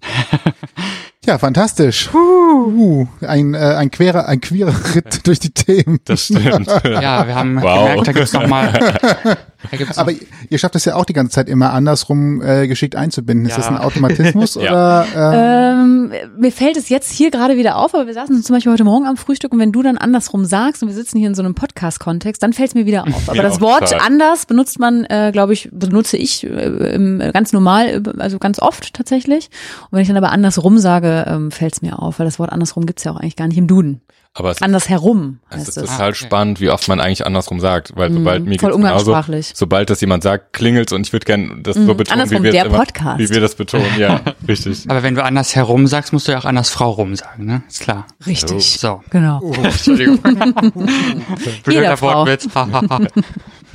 [1.28, 2.10] Ja, fantastisch.
[2.14, 6.00] Uh, ein, äh, ein querer, ein queerer Ritt durch die Themen.
[6.06, 6.68] Das stimmt.
[6.86, 7.90] Ja, wir haben Wow.
[7.90, 8.74] gemerkt, da gibt's noch mal.
[9.72, 10.12] Da gibt's Aber
[10.50, 13.48] ihr schafft es ja auch die ganze Zeit immer andersrum äh, geschickt einzubinden.
[13.48, 13.58] Ist Ja.
[13.58, 14.62] das ein Automatismus Ja.
[14.62, 15.06] oder?
[15.16, 18.72] Äh, Ähm, mir fällt es jetzt hier gerade wieder auf, aber wir saßen zum Beispiel
[18.72, 21.34] heute Morgen am Frühstück und wenn du dann andersrum sagst und wir sitzen hier in
[21.36, 23.30] so einem Podcast-Kontext, dann fällt es mir wieder auf.
[23.30, 24.00] Aber das Wort total.
[24.06, 28.94] anders benutzt man, äh, glaube ich, benutze ich äh, ganz normal, äh, also ganz oft
[28.94, 29.50] tatsächlich.
[29.90, 32.52] Und wenn ich dann aber andersrum sage, ähm, fällt es mir auf, weil das Wort
[32.52, 34.02] andersrum gibt's ja auch eigentlich gar nicht im Duden.
[34.34, 35.90] Aber es, Andersherum es heißt ist es.
[35.90, 36.16] total okay.
[36.26, 38.60] spannend, wie oft man eigentlich andersrum sagt, weil sobald mir Mhm.
[38.60, 39.52] voll genauso, umgangssprachlich.
[39.56, 42.52] sobald das jemand sagt, klingelt's und ich würde gerne das so betonen, wie Andersrum, wir,
[42.52, 43.20] der das immer, Podcast.
[43.20, 43.88] wie wir das betonen.
[43.98, 44.86] Ja, richtig.
[44.90, 47.64] Aber wenn du anders herum sagst, musst du ja auch anders Frau rum sagen, ne?
[47.68, 48.06] Ist klar.
[48.28, 48.80] Richtig.
[48.80, 49.02] So.
[49.10, 49.42] Genau.
[49.64, 50.20] Entschuldigung.
[51.64, 52.26] Blöder Frau.
[52.26, 52.48] Wortwitz.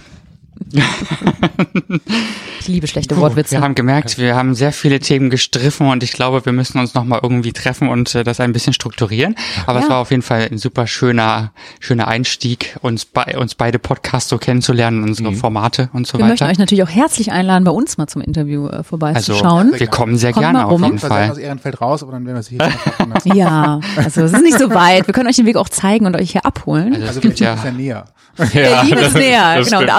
[2.60, 3.52] Ich liebe schlechte Wortwitze.
[3.56, 6.94] Wir haben gemerkt, wir haben sehr viele Themen gestriffen und ich glaube, wir müssen uns
[6.94, 9.34] nochmal irgendwie treffen und äh, das ein bisschen strukturieren.
[9.66, 9.84] Aber Ja.
[9.84, 14.28] es war auf jeden Fall ein super schöner, schöner Einstieg, uns, bei, uns beide Podcasts
[14.30, 16.52] so kennenzulernen, unsere Formate und so wir möchten weiter.
[16.52, 19.72] euch natürlich auch herzlich einladen, bei uns mal zum Interview äh, Also, vorbeizuschauen.
[19.76, 20.84] wir kommen sehr Kommt gerne auf rum.
[20.84, 21.38] jeden Fall sein aus.
[21.38, 23.36] Ehrenfeld raus, aber dann werden wir es hier lassen.
[23.36, 25.06] Ja, also es ist nicht so weit.
[25.08, 26.94] Wir können euch den Weg auch zeigen und euch hier abholen.
[26.94, 28.04] Also, es Also Berlin ja, ist ja näher.
[28.36, 29.90] Berlin ist näher, das genau, und stimmt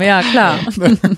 [0.00, 0.58] Amsterdam, ja klar.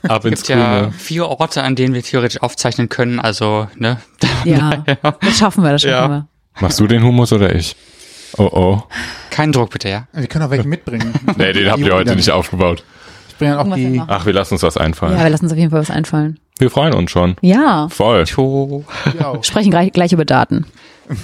[0.08, 0.92] Ab ins gibt ja Grüne.
[0.92, 3.20] vier Orte, an denen wir theoretisch aufzeichnen können.
[3.20, 3.98] Also, ne?
[4.44, 4.82] Ja,
[5.20, 6.08] das schaffen wir, das schaffen Ja.
[6.08, 6.26] wir.
[6.60, 7.76] Machst du den Humus oder ich?
[8.36, 8.82] Oh oh.
[9.30, 10.06] Kein Druck bitte, ja.
[10.12, 11.12] Wir können auch welche mitbringen.
[11.36, 12.84] Nee, den habt ihr heute nicht aufgebaut.
[13.28, 14.12] Ich bringe dann auch Irgendwas die.
[14.12, 15.16] Ach, wir lassen uns was einfallen.
[15.16, 16.38] Ja, wir lassen uns auf jeden Fall was einfallen.
[16.58, 17.36] Wir freuen uns schon.
[17.40, 18.24] Ja, Voll.
[18.36, 19.42] Auch.
[19.44, 20.66] sprechen gleich, gleich über Daten.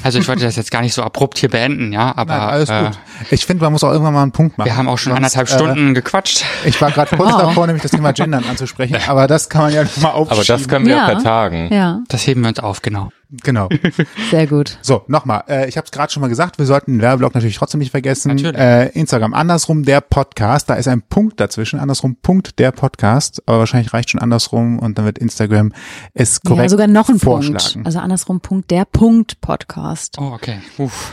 [0.03, 2.69] Also ich wollte das jetzt gar nicht so abrupt hier beenden, ja, aber Nein, alles
[2.71, 2.99] äh, gut.
[3.31, 4.67] Ich finde, man muss auch irgendwann mal einen Punkt machen.
[4.67, 6.45] wir haben auch schon Sonst, anderthalb äh, Stunden gequatscht.
[6.65, 7.41] Ich war gerade kurz Wow.
[7.43, 10.39] davor, nämlich das Thema Gendern anzusprechen, aber das kann man ja noch mal aufschieben.
[10.39, 11.07] Aber das können wir Ja.
[11.07, 11.69] vertagen.
[11.73, 13.11] Ja, Das heben wir uns auf, genau.
[13.31, 13.69] Genau.
[14.31, 14.79] sehr gut.
[14.83, 15.45] So, nochmal.
[15.49, 17.91] Äh, ich habe es gerade schon mal gesagt, wir sollten den Werbeblock natürlich trotzdem nicht
[17.91, 18.29] vergessen.
[18.29, 18.57] Natürlich.
[18.57, 23.61] Äh, Instagram andersrum der Podcast, da ist ein Punkt dazwischen, andersrum Punkt der Podcast, aber
[23.61, 25.73] wahrscheinlich reicht schon andersrum und dann wird Instagram
[26.15, 27.73] es korrekt ja, sogar noch ein vorschlagen.
[27.73, 27.87] Punkt.
[27.87, 30.19] Also andersrum Punkt, der Punkt Podcast.
[30.19, 30.59] Oh, okay.
[30.79, 31.13] Uff.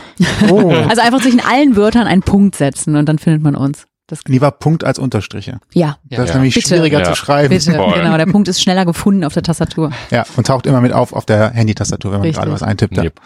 [0.50, 0.72] Oh.
[0.94, 3.86] Also einfach zwischen allen Wörtern einen Punkt setzen und dann findet man uns.
[4.06, 5.60] Das, Lieber Punkt als Unterstriche.
[5.72, 6.34] ja, Das ist Ja.
[6.34, 6.68] nämlich Bitte.
[6.68, 7.04] schwieriger Ja.
[7.06, 7.48] zu schreiben.
[7.48, 7.72] bitte.
[7.72, 7.94] Voll.
[7.94, 9.92] Genau, der Punkt ist schneller gefunden auf der Tastatur.
[10.10, 12.38] Ja, und taucht immer mit auf auf der Handy-Tastatur, wenn man Richtig.
[12.42, 12.98] gerade was eintippt.
[12.98, 13.20] Yep.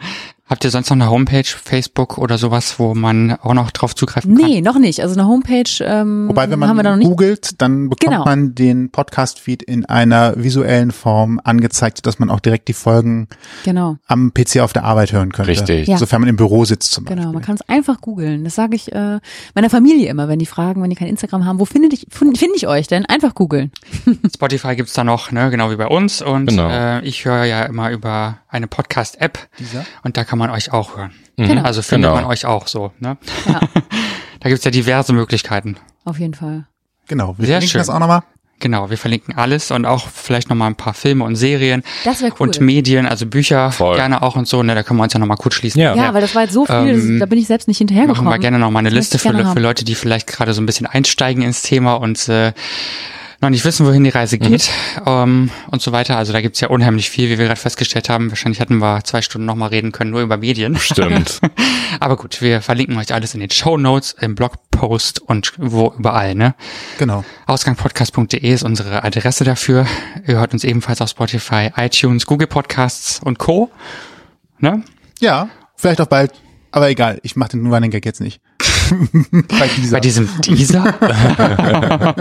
[0.48, 4.34] Habt ihr sonst noch eine Homepage, Facebook oder sowas, wo man auch noch drauf zugreifen
[4.36, 4.46] kann?
[4.50, 5.00] Nee, noch nicht.
[5.02, 7.08] Also eine Homepage ähm, Wobei, wenn man haben wir da noch nicht.
[7.08, 8.24] googelt, dann bekommt Genau.
[8.24, 13.28] man den Podcast-Feed in einer visuellen Form angezeigt, dass man auch direkt die Folgen
[13.64, 15.50] Genau, am PC auf der Arbeit hören könnte.
[15.50, 15.86] Richtig.
[15.86, 15.98] Ja.
[15.98, 17.20] Sofern man im Büro sitzt zum Beispiel.
[17.20, 17.32] genau.
[17.34, 18.44] Man kann es einfach googeln.
[18.44, 19.20] Das sage ich äh,
[19.54, 22.38] meiner Familie immer, wenn die fragen, wenn die kein Instagram haben, wo finde ich find
[22.56, 23.04] ich euch denn?
[23.04, 23.70] Einfach googeln.
[24.34, 26.22] Spotify gibt's da noch, ne, genau wie bei uns.
[26.22, 26.68] Und Genau.
[26.70, 29.38] äh, ich höre ja immer über eine Podcast-App
[30.02, 31.12] und da kann man euch auch hören.
[31.36, 31.62] Genau.
[31.62, 32.20] Also findet Genau.
[32.22, 33.16] man euch auch so, ne?
[33.46, 33.60] Ja,
[34.40, 35.76] Da gibt's ja diverse Möglichkeiten.
[36.04, 36.66] auf jeden Fall.
[37.08, 37.34] Genau.
[37.38, 37.78] Wir Sehr verlinken schön.
[37.80, 38.22] das auch nochmal.
[38.60, 42.32] Genau, wir verlinken alles und auch vielleicht nochmal ein paar Filme und Serien Das wäre
[42.40, 42.48] cool.
[42.48, 43.94] und Medien, also Bücher Voll.
[43.94, 44.64] gerne auch und so.
[44.64, 45.80] Ne, da können wir uns ja nochmal kurz schließen.
[45.80, 45.94] Ja.
[45.94, 48.32] ja, weil das war jetzt so viel, Ähm, da bin ich selbst nicht Machen hinterhergekommen.
[48.32, 49.60] wir gerne nochmal eine Das Liste für, für.
[49.60, 52.52] Leute, die vielleicht gerade so ein bisschen einsteigen ins Thema und äh,
[53.40, 54.70] noch nicht wissen, wohin die Reise geht
[55.06, 56.16] ähm, und so weiter.
[56.16, 58.30] Also da gibt's ja unheimlich viel, wie wir gerade festgestellt haben.
[58.30, 60.76] Wahrscheinlich hätten wir zwei Stunden nochmal reden können, nur über Medien.
[60.76, 61.40] Stimmt.
[62.00, 66.34] Aber gut, wir verlinken euch alles in den Show Notes, im Blogpost und wo überall.
[66.34, 66.54] Ne?
[66.98, 67.24] Genau.
[67.46, 69.86] Ausgangpodcast.de ist unsere Adresse dafür.
[70.26, 73.70] Ihr hört uns ebenfalls auf Spotify, iTunes, Google Podcasts und Co.
[74.58, 74.82] Ne?
[75.20, 76.32] Ja, vielleicht auch bald.
[76.72, 78.40] Aber egal, ich mache den Running Gag jetzt nicht.
[79.58, 79.96] Bei dieser.
[79.96, 80.94] Bei diesem Teaser.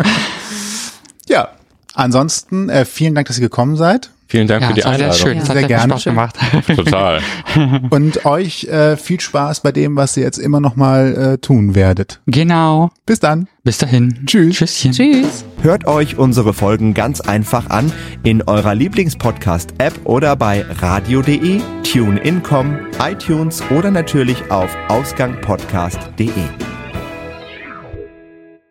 [1.30, 1.50] ja.
[1.94, 4.12] Ansonsten äh, vielen Dank, dass ihr gekommen seid.
[4.30, 5.28] Vielen Dank ja, für die war sehr Einladung.
[5.28, 5.40] schön.
[5.40, 5.94] Das Sehr gerne.
[5.94, 6.36] Spaß gemacht.
[6.76, 7.22] Total.
[7.90, 11.76] Und euch äh, viel Spaß bei dem, was ihr jetzt immer noch mal äh, tun
[11.76, 12.20] werdet.
[12.28, 12.92] genau.
[13.06, 13.48] Bis dann.
[13.64, 14.26] Bis dahin.
[14.26, 14.58] Tschüss.
[14.58, 14.92] Tschüsschen.
[14.92, 15.46] Tschüss.
[15.62, 17.92] Hört euch unsere Folgen ganz einfach an
[18.24, 26.77] in eurer Lieblingspodcast-App oder bei radio.de, TuneIn.com, iTunes oder natürlich auf ausgangpodcast.de.